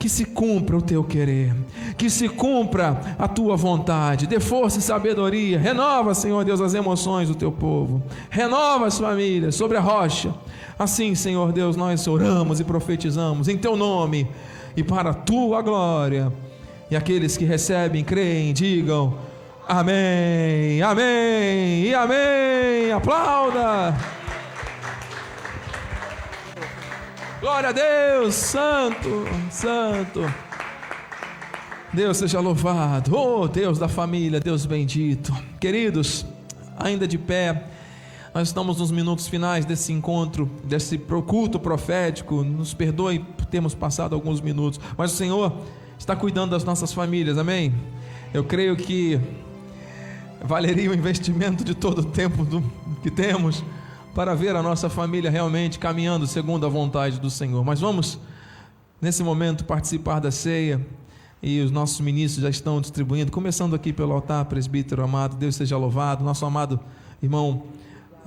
que 0.00 0.08
se 0.08 0.24
cumpra 0.24 0.78
o 0.78 0.80
teu 0.80 1.04
querer, 1.04 1.54
que 1.98 2.08
se 2.08 2.26
cumpra 2.26 3.16
a 3.18 3.28
tua 3.28 3.54
vontade, 3.54 4.26
dê 4.26 4.40
força 4.40 4.78
e 4.78 4.82
sabedoria, 4.82 5.58
renova, 5.58 6.14
Senhor 6.14 6.42
Deus, 6.42 6.58
as 6.62 6.72
emoções 6.72 7.28
do 7.28 7.34
teu 7.34 7.52
povo, 7.52 8.02
renova 8.30 8.86
as 8.86 8.98
famílias 8.98 9.54
sobre 9.54 9.76
a 9.76 9.80
rocha. 9.80 10.34
Assim, 10.78 11.14
Senhor 11.14 11.52
Deus, 11.52 11.76
nós 11.76 12.06
oramos 12.06 12.60
e 12.60 12.64
profetizamos 12.64 13.46
em 13.46 13.58
teu 13.58 13.76
nome 13.76 14.26
e 14.74 14.82
para 14.82 15.10
a 15.10 15.14
tua 15.14 15.60
glória. 15.60 16.32
E 16.90 16.96
aqueles 16.96 17.36
que 17.36 17.44
recebem, 17.44 18.02
creem, 18.02 18.54
digam 18.54 19.18
amém, 19.68 20.80
amém 20.80 21.84
e 21.84 21.94
amém. 21.94 22.90
Aplauda. 22.90 24.19
Glória 27.40 27.70
a 27.70 27.72
Deus, 27.72 28.34
Santo, 28.34 29.24
Santo. 29.50 30.20
Deus 31.90 32.18
seja 32.18 32.38
louvado. 32.38 33.16
Oh, 33.16 33.48
Deus 33.48 33.78
da 33.78 33.88
família, 33.88 34.38
Deus 34.38 34.66
bendito. 34.66 35.34
Queridos, 35.58 36.26
ainda 36.76 37.08
de 37.08 37.16
pé, 37.16 37.64
nós 38.34 38.48
estamos 38.48 38.76
nos 38.78 38.90
minutos 38.90 39.26
finais 39.26 39.64
desse 39.64 39.90
encontro, 39.90 40.50
desse 40.64 40.98
culto 40.98 41.58
profético. 41.58 42.44
Nos 42.44 42.74
perdoe 42.74 43.20
por 43.20 43.46
termos 43.46 43.74
passado 43.74 44.14
alguns 44.14 44.42
minutos, 44.42 44.78
mas 44.94 45.10
o 45.10 45.16
Senhor 45.16 45.62
está 45.98 46.14
cuidando 46.14 46.50
das 46.50 46.62
nossas 46.62 46.92
famílias, 46.92 47.38
amém? 47.38 47.72
Eu 48.34 48.44
creio 48.44 48.76
que 48.76 49.18
valeria 50.44 50.90
o 50.90 50.94
investimento 50.94 51.64
de 51.64 51.74
todo 51.74 52.00
o 52.00 52.04
tempo 52.04 52.44
do, 52.44 52.62
que 53.02 53.10
temos 53.10 53.64
para 54.14 54.34
ver 54.34 54.56
a 54.56 54.62
nossa 54.62 54.90
família 54.90 55.30
realmente 55.30 55.78
caminhando 55.78 56.26
segundo 56.26 56.66
a 56.66 56.68
vontade 56.68 57.20
do 57.20 57.30
Senhor. 57.30 57.64
Mas 57.64 57.80
vamos, 57.80 58.18
nesse 59.00 59.22
momento, 59.22 59.64
participar 59.64 60.20
da 60.20 60.30
ceia 60.30 60.84
e 61.42 61.60
os 61.60 61.70
nossos 61.70 62.00
ministros 62.00 62.42
já 62.42 62.50
estão 62.50 62.80
distribuindo, 62.80 63.32
começando 63.32 63.74
aqui 63.74 63.92
pelo 63.92 64.12
altar, 64.12 64.44
presbítero 64.44 65.02
amado, 65.02 65.36
Deus 65.36 65.56
seja 65.56 65.76
louvado, 65.76 66.22
nosso 66.22 66.44
amado 66.44 66.78
irmão 67.22 67.64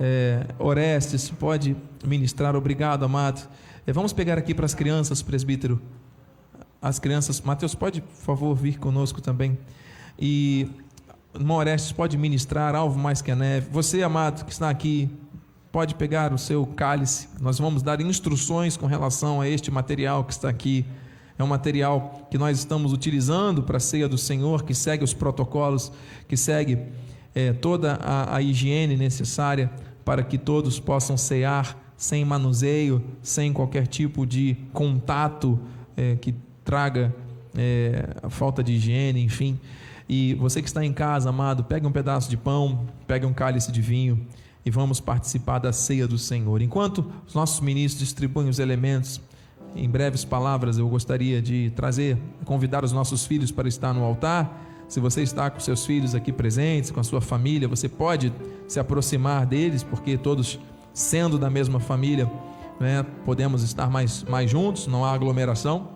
é, 0.00 0.46
Orestes, 0.58 1.30
pode 1.30 1.76
ministrar, 2.04 2.56
obrigado, 2.56 3.04
amado. 3.04 3.48
É, 3.86 3.92
vamos 3.92 4.12
pegar 4.12 4.38
aqui 4.38 4.54
para 4.54 4.66
as 4.66 4.74
crianças, 4.74 5.22
presbítero, 5.22 5.80
as 6.82 6.98
crianças, 6.98 7.40
Mateus, 7.40 7.74
pode, 7.74 8.00
por 8.00 8.14
favor, 8.14 8.54
vir 8.54 8.78
conosco 8.78 9.20
também. 9.20 9.56
E 10.18 10.68
irmão 11.34 11.56
Orestes 11.56 11.92
pode 11.92 12.16
ministrar, 12.18 12.74
alvo 12.74 12.98
mais 12.98 13.22
que 13.22 13.30
a 13.30 13.36
neve. 13.36 13.68
Você, 13.70 14.02
amado, 14.02 14.44
que 14.44 14.52
está 14.52 14.68
aqui, 14.68 15.10
pode 15.74 15.96
pegar 15.96 16.32
o 16.32 16.38
seu 16.38 16.64
cálice. 16.64 17.28
Nós 17.40 17.58
vamos 17.58 17.82
dar 17.82 18.00
instruções 18.00 18.76
com 18.76 18.86
relação 18.86 19.40
a 19.40 19.48
este 19.48 19.72
material 19.72 20.22
que 20.22 20.32
está 20.32 20.48
aqui. 20.48 20.86
É 21.36 21.42
um 21.42 21.48
material 21.48 22.28
que 22.30 22.38
nós 22.38 22.60
estamos 22.60 22.92
utilizando 22.92 23.60
para 23.60 23.78
a 23.78 23.80
ceia 23.80 24.08
do 24.08 24.16
Senhor, 24.16 24.62
que 24.62 24.72
segue 24.72 25.02
os 25.02 25.12
protocolos, 25.12 25.90
que 26.28 26.36
segue 26.36 26.78
é, 27.34 27.52
toda 27.52 27.94
a, 27.94 28.36
a 28.36 28.40
higiene 28.40 28.96
necessária 28.96 29.68
para 30.04 30.22
que 30.22 30.38
todos 30.38 30.78
possam 30.78 31.16
cear 31.16 31.76
sem 31.96 32.24
manuseio, 32.24 33.02
sem 33.20 33.52
qualquer 33.52 33.88
tipo 33.88 34.24
de 34.24 34.56
contato 34.72 35.58
é, 35.96 36.14
que 36.14 36.36
traga 36.64 37.12
é, 37.58 38.10
a 38.22 38.30
falta 38.30 38.62
de 38.62 38.74
higiene, 38.74 39.24
enfim. 39.24 39.58
E 40.08 40.34
você 40.34 40.62
que 40.62 40.68
está 40.68 40.84
em 40.84 40.92
casa, 40.92 41.30
amado, 41.30 41.64
pegue 41.64 41.84
um 41.84 41.90
pedaço 41.90 42.30
de 42.30 42.36
pão, 42.36 42.86
pegue 43.08 43.26
um 43.26 43.32
cálice 43.32 43.72
de 43.72 43.82
vinho 43.82 44.24
e 44.64 44.70
vamos 44.70 45.00
participar 45.00 45.58
da 45.58 45.72
ceia 45.72 46.08
do 46.08 46.16
Senhor. 46.16 46.62
Enquanto 46.62 47.04
os 47.26 47.34
nossos 47.34 47.60
ministros 47.60 48.02
distribuem 48.02 48.48
os 48.48 48.58
elementos, 48.58 49.20
em 49.76 49.88
breves 49.88 50.24
palavras 50.24 50.78
eu 50.78 50.88
gostaria 50.88 51.42
de 51.42 51.70
trazer, 51.76 52.16
convidar 52.44 52.84
os 52.84 52.92
nossos 52.92 53.26
filhos 53.26 53.50
para 53.50 53.68
estar 53.68 53.92
no 53.92 54.04
altar. 54.04 54.62
Se 54.88 55.00
você 55.00 55.22
está 55.22 55.50
com 55.50 55.58
seus 55.60 55.84
filhos 55.84 56.14
aqui 56.14 56.32
presentes, 56.32 56.90
com 56.90 57.00
a 57.00 57.04
sua 57.04 57.20
família, 57.20 57.66
você 57.66 57.88
pode 57.88 58.32
se 58.68 58.78
aproximar 58.78 59.44
deles, 59.44 59.82
porque 59.82 60.16
todos 60.16 60.58
sendo 60.92 61.38
da 61.38 61.50
mesma 61.50 61.80
família, 61.80 62.30
né, 62.78 63.04
podemos 63.24 63.62
estar 63.62 63.90
mais, 63.90 64.22
mais 64.24 64.50
juntos, 64.50 64.86
não 64.86 65.04
há 65.04 65.12
aglomeração. 65.12 65.88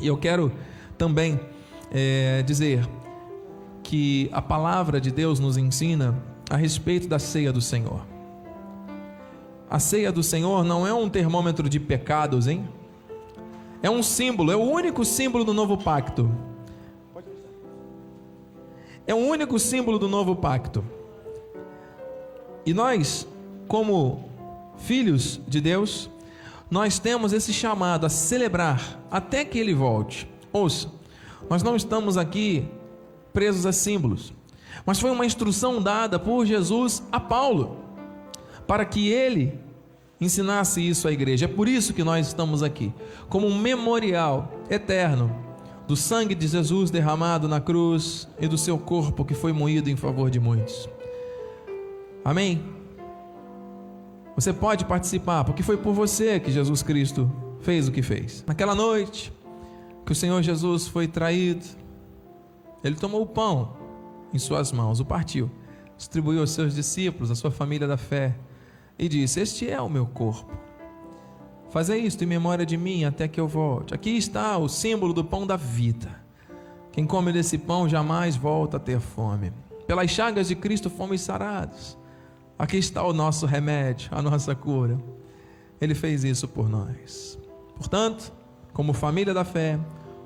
E 0.00 0.06
eu 0.06 0.16
quero 0.16 0.52
também 0.96 1.40
é, 1.90 2.42
dizer 2.42 2.88
que 3.82 4.30
a 4.32 4.40
palavra 4.40 5.00
de 5.00 5.10
Deus 5.10 5.40
nos 5.40 5.56
ensina 5.56 6.14
a 6.50 6.56
respeito 6.56 7.06
da 7.06 7.20
ceia 7.20 7.52
do 7.52 7.60
Senhor. 7.60 8.04
A 9.70 9.78
ceia 9.78 10.10
do 10.10 10.20
Senhor 10.20 10.64
não 10.64 10.84
é 10.84 10.92
um 10.92 11.08
termômetro 11.08 11.68
de 11.68 11.78
pecados, 11.78 12.48
hein? 12.48 12.68
É 13.80 13.88
um 13.88 14.02
símbolo, 14.02 14.50
é 14.50 14.56
o 14.56 14.60
único 14.60 15.04
símbolo 15.04 15.44
do 15.44 15.54
novo 15.54 15.78
pacto. 15.78 16.28
É 19.06 19.14
o 19.14 19.18
único 19.18 19.60
símbolo 19.60 19.96
do 19.96 20.08
novo 20.08 20.34
pacto. 20.34 20.84
E 22.66 22.74
nós, 22.74 23.26
como 23.68 24.28
filhos 24.76 25.40
de 25.46 25.60
Deus, 25.60 26.10
nós 26.68 26.98
temos 26.98 27.32
esse 27.32 27.52
chamado 27.52 28.06
a 28.06 28.08
celebrar 28.08 29.00
até 29.08 29.44
que 29.44 29.56
ele 29.56 29.72
volte. 29.72 30.28
Ouça, 30.52 30.90
nós 31.48 31.62
não 31.62 31.76
estamos 31.76 32.16
aqui 32.16 32.68
presos 33.32 33.66
a 33.66 33.72
símbolos. 33.72 34.32
Mas 34.84 34.98
foi 34.98 35.10
uma 35.10 35.26
instrução 35.26 35.82
dada 35.82 36.18
por 36.18 36.44
Jesus 36.46 37.02
a 37.12 37.20
Paulo, 37.20 37.78
para 38.66 38.84
que 38.84 39.08
ele 39.08 39.58
ensinasse 40.20 40.86
isso 40.86 41.08
à 41.08 41.12
igreja. 41.12 41.46
É 41.46 41.48
por 41.48 41.68
isso 41.68 41.94
que 41.94 42.04
nós 42.04 42.26
estamos 42.26 42.62
aqui, 42.62 42.92
como 43.28 43.46
um 43.46 43.58
memorial 43.58 44.52
eterno 44.68 45.34
do 45.88 45.96
sangue 45.96 46.34
de 46.34 46.46
Jesus 46.46 46.90
derramado 46.90 47.48
na 47.48 47.60
cruz 47.60 48.28
e 48.38 48.46
do 48.46 48.56
seu 48.56 48.78
corpo 48.78 49.24
que 49.24 49.34
foi 49.34 49.52
moído 49.52 49.90
em 49.90 49.96
favor 49.96 50.30
de 50.30 50.38
muitos. 50.38 50.88
Amém? 52.24 52.62
Você 54.36 54.52
pode 54.52 54.84
participar, 54.84 55.44
porque 55.44 55.62
foi 55.62 55.76
por 55.76 55.92
você 55.92 56.38
que 56.38 56.52
Jesus 56.52 56.82
Cristo 56.82 57.30
fez 57.60 57.88
o 57.88 57.92
que 57.92 58.02
fez. 58.02 58.44
Naquela 58.46 58.74
noite 58.74 59.32
que 60.06 60.12
o 60.12 60.14
Senhor 60.14 60.40
Jesus 60.42 60.86
foi 60.86 61.08
traído, 61.08 61.64
ele 62.84 62.94
tomou 62.94 63.22
o 63.22 63.26
pão 63.26 63.79
em 64.32 64.38
suas 64.38 64.72
mãos, 64.72 65.00
o 65.00 65.04
partiu, 65.04 65.50
distribuiu 65.96 66.40
aos 66.40 66.50
seus 66.50 66.74
discípulos, 66.74 67.30
à 67.30 67.34
sua 67.34 67.50
família 67.50 67.86
da 67.86 67.96
fé, 67.96 68.36
e 68.98 69.08
disse: 69.08 69.40
Este 69.40 69.68
é 69.68 69.80
o 69.80 69.88
meu 69.88 70.06
corpo. 70.06 70.52
Fazei 71.70 72.00
isto 72.00 72.24
em 72.24 72.26
memória 72.26 72.66
de 72.66 72.76
mim 72.76 73.04
até 73.04 73.28
que 73.28 73.40
eu 73.40 73.46
volte. 73.46 73.94
Aqui 73.94 74.16
está 74.16 74.58
o 74.58 74.68
símbolo 74.68 75.12
do 75.12 75.24
pão 75.24 75.46
da 75.46 75.56
vida. 75.56 76.20
Quem 76.90 77.06
come 77.06 77.32
desse 77.32 77.56
pão 77.56 77.88
jamais 77.88 78.34
volta 78.34 78.76
a 78.76 78.80
ter 78.80 78.98
fome. 78.98 79.52
Pelas 79.86 80.10
chagas 80.10 80.48
de 80.48 80.56
Cristo 80.56 80.90
fomos 80.90 81.20
sarados. 81.20 81.96
Aqui 82.58 82.76
está 82.76 83.02
o 83.04 83.12
nosso 83.12 83.46
remédio, 83.46 84.10
a 84.12 84.20
nossa 84.20 84.54
cura. 84.54 84.98
Ele 85.80 85.94
fez 85.94 86.24
isso 86.24 86.48
por 86.48 86.68
nós. 86.68 87.38
Portanto, 87.76 88.32
como 88.72 88.92
família 88.92 89.32
da 89.32 89.44
fé, 89.44 89.78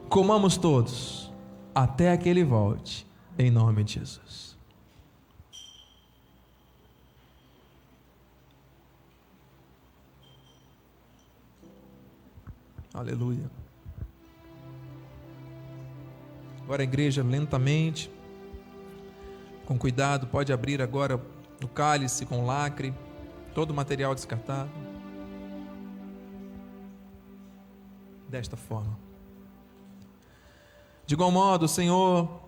comamos 0.09 0.57
todos 0.57 1.33
até 1.75 2.17
que 2.17 2.29
ele 2.29 2.43
volte, 2.43 3.07
em 3.39 3.51
nome 3.51 3.83
de 3.85 3.95
Jesus. 3.95 4.57
Aleluia. 12.93 13.51
Agora 16.63 16.83
a 16.83 16.85
igreja 16.85 17.23
lentamente, 17.23 18.11
com 19.67 19.77
cuidado, 19.77 20.29
pode 20.29 20.53
abrir 20.53 20.81
agora 20.81 21.21
o 21.63 21.69
cálice 21.69 22.25
com 22.25 22.47
lacre, 22.47 22.95
todo 23.55 23.73
o 23.73 23.75
material 23.75 24.15
descartado. 24.15 24.71
Desta 28.29 28.57
forma. 28.57 28.97
De 31.07 31.15
igual 31.15 31.31
modo, 31.31 31.65
o 31.65 31.69
Senhor 31.69 32.41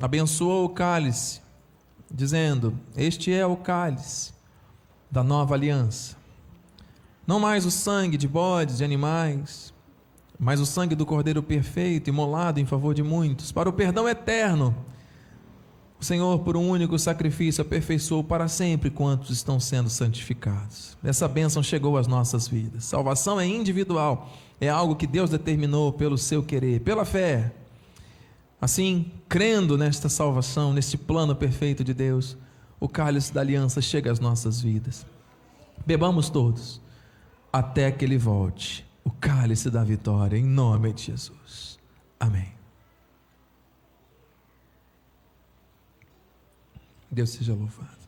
abençoou 0.00 0.64
o 0.64 0.68
cálice, 0.68 1.40
dizendo: 2.10 2.78
Este 2.96 3.32
é 3.32 3.46
o 3.46 3.56
cálice 3.56 4.32
da 5.10 5.22
nova 5.22 5.54
aliança. 5.54 6.16
Não 7.26 7.40
mais 7.40 7.64
o 7.64 7.70
sangue 7.70 8.16
de 8.16 8.28
bodes, 8.28 8.78
de 8.78 8.84
animais, 8.84 9.72
mas 10.38 10.60
o 10.60 10.66
sangue 10.66 10.94
do 10.94 11.06
Cordeiro 11.06 11.42
perfeito, 11.42 12.08
imolado 12.10 12.60
em 12.60 12.66
favor 12.66 12.94
de 12.94 13.02
muitos, 13.02 13.50
para 13.50 13.68
o 13.68 13.72
perdão 13.72 14.08
eterno. 14.08 14.74
O 16.00 16.04
Senhor, 16.04 16.40
por 16.40 16.56
um 16.56 16.68
único 16.68 16.98
sacrifício, 16.98 17.62
aperfeiçoou 17.62 18.22
para 18.22 18.46
sempre 18.46 18.90
quantos 18.90 19.30
estão 19.30 19.58
sendo 19.58 19.88
santificados. 19.88 20.98
Essa 21.02 21.26
bênção 21.26 21.62
chegou 21.62 21.96
às 21.96 22.06
nossas 22.06 22.46
vidas. 22.46 22.84
Salvação 22.84 23.40
é 23.40 23.46
individual, 23.46 24.28
é 24.60 24.68
algo 24.68 24.96
que 24.96 25.06
Deus 25.06 25.30
determinou 25.30 25.92
pelo 25.92 26.18
seu 26.18 26.42
querer, 26.42 26.80
pela 26.80 27.06
fé. 27.06 27.52
Assim, 28.60 29.10
crendo 29.28 29.76
nesta 29.76 30.08
salvação, 30.08 30.72
neste 30.72 30.96
plano 30.96 31.36
perfeito 31.36 31.84
de 31.84 31.92
Deus, 31.92 32.36
o 32.80 32.88
cálice 32.88 33.32
da 33.32 33.40
aliança 33.40 33.80
chega 33.80 34.10
às 34.10 34.20
nossas 34.20 34.60
vidas. 34.60 35.06
Bebamos 35.86 36.30
todos, 36.30 36.80
até 37.52 37.90
que 37.90 38.04
Ele 38.04 38.16
volte, 38.16 38.86
o 39.04 39.10
cálice 39.10 39.70
da 39.70 39.84
vitória, 39.84 40.36
em 40.36 40.44
nome 40.44 40.92
de 40.92 41.04
Jesus. 41.04 41.78
Amém. 42.18 42.52
Deus 47.10 47.30
seja 47.30 47.54
louvado. 47.54 48.04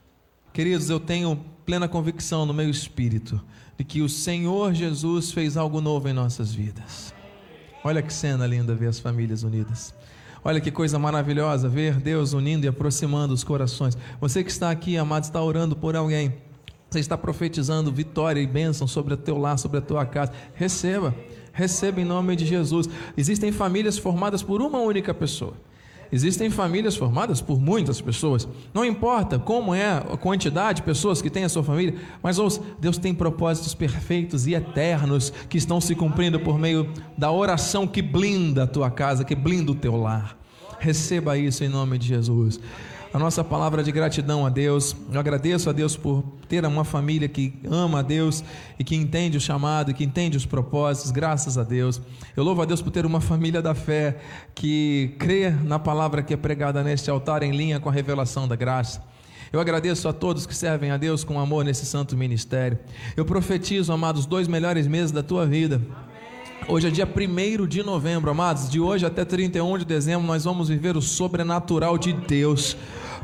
Queridos, 0.53 0.91
eu 0.91 0.99
tenho 0.99 1.37
plena 1.65 1.87
convicção 1.87 2.47
no 2.47 2.55
meu 2.55 2.69
espírito 2.69 3.41
de 3.77 3.85
que 3.85 4.01
o 4.01 4.09
Senhor 4.09 4.73
Jesus 4.73 5.31
fez 5.31 5.57
algo 5.57 5.81
novo 5.81 6.09
em 6.09 6.13
nossas 6.13 6.53
vidas. 6.53 7.15
Olha 7.85 8.03
que 8.03 8.13
cena 8.13 8.47
linda 8.47 8.75
ver 8.75 8.89
as 8.89 8.99
famílias 8.99 9.43
unidas. 9.43 9.95
Olha 10.47 10.61
que 10.61 10.71
coisa 10.71 10.97
maravilhosa 10.97 11.69
ver 11.69 11.95
Deus 11.95 12.33
unindo 12.33 12.67
e 12.67 12.69
aproximando 12.69 13.35
os 13.35 13.43
corações. 13.43 13.99
Você 14.21 14.45
que 14.45 14.51
está 14.53 14.71
aqui, 14.71 14.97
amado, 14.97 15.25
está 15.25 15.43
orando 15.43 15.75
por 15.75 15.97
alguém. 15.97 16.35
Você 16.89 17.01
está 17.01 17.19
profetizando 17.19 17.91
vitória 17.91 18.41
e 18.41 18.47
bênção 18.47 18.87
sobre 18.87 19.15
o 19.15 19.17
teu 19.17 19.37
lar, 19.39 19.59
sobre 19.59 19.79
a 19.79 19.81
tua 19.81 20.07
casa. 20.07 20.31
Receba, 20.55 21.13
receba 21.53 22.01
em 22.01 22.05
nome 22.05 22.37
de 22.37 22.47
Jesus. 22.47 22.89
Existem 23.17 23.51
famílias 23.51 23.99
formadas 23.99 24.41
por 24.41 24.63
uma 24.63 24.79
única 24.79 25.13
pessoa. 25.13 25.55
Existem 26.11 26.51
famílias 26.51 26.97
formadas 26.97 27.41
por 27.41 27.61
muitas 27.61 28.01
pessoas. 28.01 28.49
Não 28.73 28.85
importa 28.85 29.39
como 29.39 29.75
é 29.75 29.91
a 29.91 30.17
quantidade 30.17 30.77
de 30.77 30.83
pessoas 30.83 31.21
que 31.21 31.31
tem 31.31 31.45
a 31.45 31.49
sua 31.49 31.63
família, 31.63 31.95
mas 32.23 32.39
ouça, 32.39 32.61
Deus 32.79 32.99
tem 32.99 33.15
propósitos 33.15 33.75
perfeitos 33.75 34.47
e 34.47 34.55
eternos 34.55 35.33
que 35.49 35.59
estão 35.59 35.81
se 35.81 35.95
cumprindo 35.95 36.41
por 36.41 36.59
meio 36.59 36.93
da 37.17 37.31
oração 37.31 37.87
que 37.87 38.03
blinda 38.03 38.65
a 38.65 38.67
tua 38.67 38.91
casa, 38.91 39.25
que 39.25 39.35
blinda 39.35 39.73
o 39.73 39.75
teu 39.75 39.97
lar. 39.97 40.37
Receba 40.79 41.39
isso 41.39 41.65
em 41.65 41.69
nome 41.69 41.99
de 41.99 42.09
Jesus 42.09 42.61
a 43.13 43.19
nossa 43.19 43.43
palavra 43.43 43.83
de 43.83 43.93
gratidão 43.93 44.45
a 44.45 44.49
Deus. 44.49 44.95
Eu 45.13 45.19
agradeço 45.19 45.71
a 45.71 45.73
Deus 45.73 45.97
por 45.97 46.23
ter 46.49 46.65
uma 46.65 46.85
família 46.85 47.29
que 47.29 47.55
ama 47.71 48.01
a 48.01 48.03
Deus 48.03 48.43
e 48.79 48.85
que 48.85 48.95
entende 48.95 49.37
o 49.37 49.41
chamado, 49.41 49.95
que 49.95 50.05
entende 50.05 50.37
os 50.37 50.47
propósitos, 50.47 51.11
graças 51.11 51.57
a 51.57 51.63
Deus. 51.63 52.01
Eu 52.37 52.45
louvo 52.45 52.63
a 52.63 52.65
Deus 52.65 52.83
por 52.83 52.91
ter 52.91 53.07
uma 53.07 53.21
família 53.21 53.63
da 53.63 53.75
fé 53.75 54.19
que 54.55 55.15
crê 55.19 55.51
na 55.51 55.79
palavra 55.79 56.23
que 56.23 56.35
é 56.35 56.37
pregada 56.37 56.83
neste 56.83 57.11
altar 57.11 57.43
em 57.43 57.53
linha 57.53 57.81
com 57.81 57.89
a 57.89 57.93
revelação 57.93 58.47
da 58.47 58.57
graça. 58.57 59.03
Eu 59.53 59.61
agradeço 59.61 60.09
a 60.09 60.13
todos 60.13 60.45
que 60.45 60.55
servem 60.55 60.91
a 60.91 60.97
Deus 60.97 61.23
com 61.23 61.39
amor 61.39 61.65
nesse 61.65 61.87
santo 61.87 62.17
ministério. 62.17 62.79
Eu 63.17 63.25
profetizo, 63.25 63.93
amados, 63.93 64.27
dois 64.27 64.49
melhores 64.49 64.87
meses 64.87 65.13
da 65.13 65.23
tua 65.23 65.47
vida. 65.47 65.81
Hoje 66.69 66.89
é 66.89 66.91
dia 66.91 67.07
1 67.07 67.67
de 67.67 67.83
novembro, 67.83 68.31
amados. 68.31 68.69
De 68.69 68.81
hoje 68.81 69.07
até 69.07 69.25
31 69.25 69.79
de 69.79 69.85
dezembro, 69.85 70.27
nós 70.27 70.45
vamos 70.45 70.69
viver 70.69 70.97
o 70.97 71.03
sobrenatural 71.03 71.97
de 71.97 72.13
Deus 72.13 72.77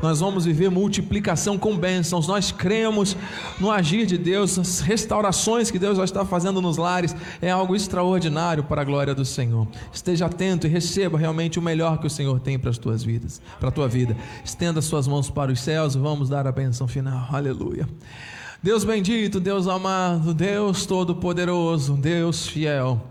nós 0.03 0.19
vamos 0.19 0.43
viver 0.43 0.69
multiplicação 0.69 1.57
com 1.57 1.77
bênçãos. 1.77 2.27
Nós 2.27 2.51
cremos 2.51 3.15
no 3.57 3.71
agir 3.71 4.05
de 4.05 4.17
Deus, 4.17 4.59
as 4.59 4.81
restaurações 4.81 5.71
que 5.71 5.79
Deus 5.79 5.97
já 5.97 6.03
está 6.03 6.25
fazendo 6.25 6.61
nos 6.61 6.75
lares, 6.75 7.15
é 7.41 7.49
algo 7.49 7.73
extraordinário 7.73 8.65
para 8.65 8.81
a 8.81 8.83
glória 8.83 9.15
do 9.15 9.23
Senhor. 9.23 9.65
Esteja 9.93 10.25
atento 10.25 10.67
e 10.67 10.69
receba 10.69 11.17
realmente 11.17 11.57
o 11.57 11.61
melhor 11.61 11.99
que 11.99 12.07
o 12.07 12.09
Senhor 12.09 12.37
tem 12.41 12.59
para 12.59 12.69
as 12.69 12.77
tuas 12.77 13.01
vidas, 13.01 13.41
para 13.61 13.69
a 13.69 13.71
tua 13.71 13.87
vida. 13.87 14.15
Estenda 14.43 14.81
suas 14.81 15.07
mãos 15.07 15.29
para 15.29 15.53
os 15.53 15.61
céus 15.61 15.95
e 15.95 15.97
vamos 15.97 16.27
dar 16.27 16.45
a 16.45 16.51
bênção 16.51 16.85
final. 16.85 17.29
Aleluia. 17.31 17.87
Deus 18.61 18.83
bendito, 18.83 19.39
Deus 19.39 19.67
amado, 19.67 20.33
Deus 20.33 20.85
todo-poderoso, 20.85 21.93
Deus 21.93 22.45
fiel. 22.45 23.01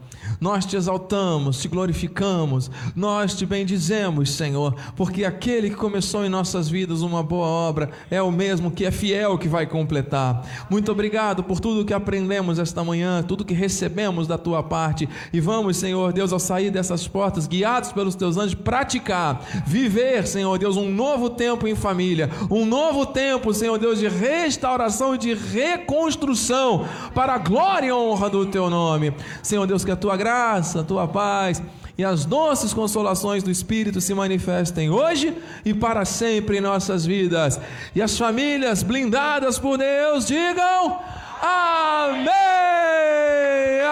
Nós 0.43 0.66
te 0.66 0.74
exaltamos, 0.74 1.61
te 1.61 1.68
glorificamos, 1.68 2.68
nós 2.97 3.32
te 3.32 3.47
bendizemos, 3.47 4.32
Senhor, 4.32 4.74
porque 4.97 5.24
aquele 5.24 5.70
que 5.70 5.76
começou 5.76 6.24
em 6.24 6.28
nossas 6.28 6.68
vidas 6.68 7.01
uma 7.01 7.22
boa 7.22 7.47
obra 7.47 7.90
é 8.11 8.20
o 8.20 8.32
mesmo 8.32 8.68
que 8.68 8.84
é 8.84 8.90
fiel 8.90 9.38
que 9.38 9.47
vai 9.47 9.66
completar. 9.66 10.45
Muito 10.68 10.90
obrigado 10.90 11.45
por 11.45 11.61
tudo 11.61 11.84
que 11.84 11.95
aprendemos 11.95 12.59
esta 12.59 12.82
manhã, 12.82 13.22
tudo 13.22 13.45
que 13.45 13.55
recebemos 13.55 14.26
da 14.26 14.36
tua 14.36 14.64
parte. 14.64 15.09
E 15.32 15.38
vamos, 15.38 15.76
Senhor 15.76 16.12
Deus, 16.12 16.32
ao 16.32 16.40
sair 16.40 16.72
dessas 16.72 17.07
portas, 17.07 17.47
guiados 17.47 17.93
pelos 17.93 18.16
teus 18.16 18.36
anjos, 18.36 18.55
praticar, 18.55 19.47
viver, 19.64 20.26
Senhor 20.26 20.59
Deus, 20.59 20.76
um 20.76 20.90
novo 20.90 21.30
tempo 21.30 21.68
em 21.68 21.76
família, 21.76 22.28
um 22.51 22.66
novo 22.66 23.07
tempo, 23.07 23.55
Senhor 23.55 23.78
Deus, 23.78 24.01
de 24.01 24.09
restauração 24.09 25.14
e 25.14 25.18
de 25.18 25.34
reconstrução 25.34 26.84
para 27.14 27.34
a 27.34 27.38
glória 27.38 27.86
e 27.86 27.93
honra 27.93 28.28
do 28.28 28.45
teu 28.45 28.68
nome. 28.68 29.14
Senhor 29.40 29.68
Deus, 29.68 29.84
que 29.84 29.93
a 29.93 29.97
tua 29.97 30.16
graça 30.16 30.32
graça, 30.33 30.80
a 30.80 30.85
tua 30.85 31.07
paz 31.07 31.62
e 31.99 32.03
as 32.03 32.24
doces 32.24 32.72
consolações 32.72 33.43
do 33.43 33.51
Espírito 33.51 34.01
se 34.01 34.14
manifestem 34.14 34.89
hoje 34.89 35.37
e 35.62 35.74
para 35.74 36.07
sempre 36.07 36.57
em 36.57 36.61
nossas 36.61 37.05
vidas. 37.05 37.61
E 37.95 38.01
as 38.01 38.16
famílias 38.16 38.83
blindadas 38.83 39.59
por 39.59 39.76
Deus 39.76 40.26
digam 40.26 40.99
amém, 41.43 42.33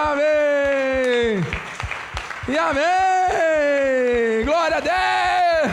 amém 0.08 1.44
e 2.48 2.56
amém. 2.56 4.44
Glória 4.46 4.78
a 4.78 4.80
Deus. 4.80 5.72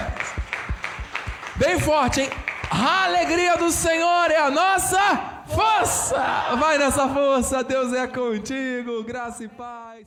Bem 1.56 1.80
forte, 1.80 2.22
hein? 2.22 2.30
A 2.70 3.06
alegria 3.06 3.56
do 3.56 3.72
Senhor 3.72 4.30
é 4.30 4.38
a 4.38 4.52
nossa 4.52 5.00
força. 5.48 6.18
Vai 6.60 6.78
nessa 6.78 7.08
força, 7.08 7.64
Deus 7.64 7.94
é 7.94 8.06
contigo, 8.06 9.02
graça 9.06 9.46
e 9.46 9.48
paz. 9.48 10.06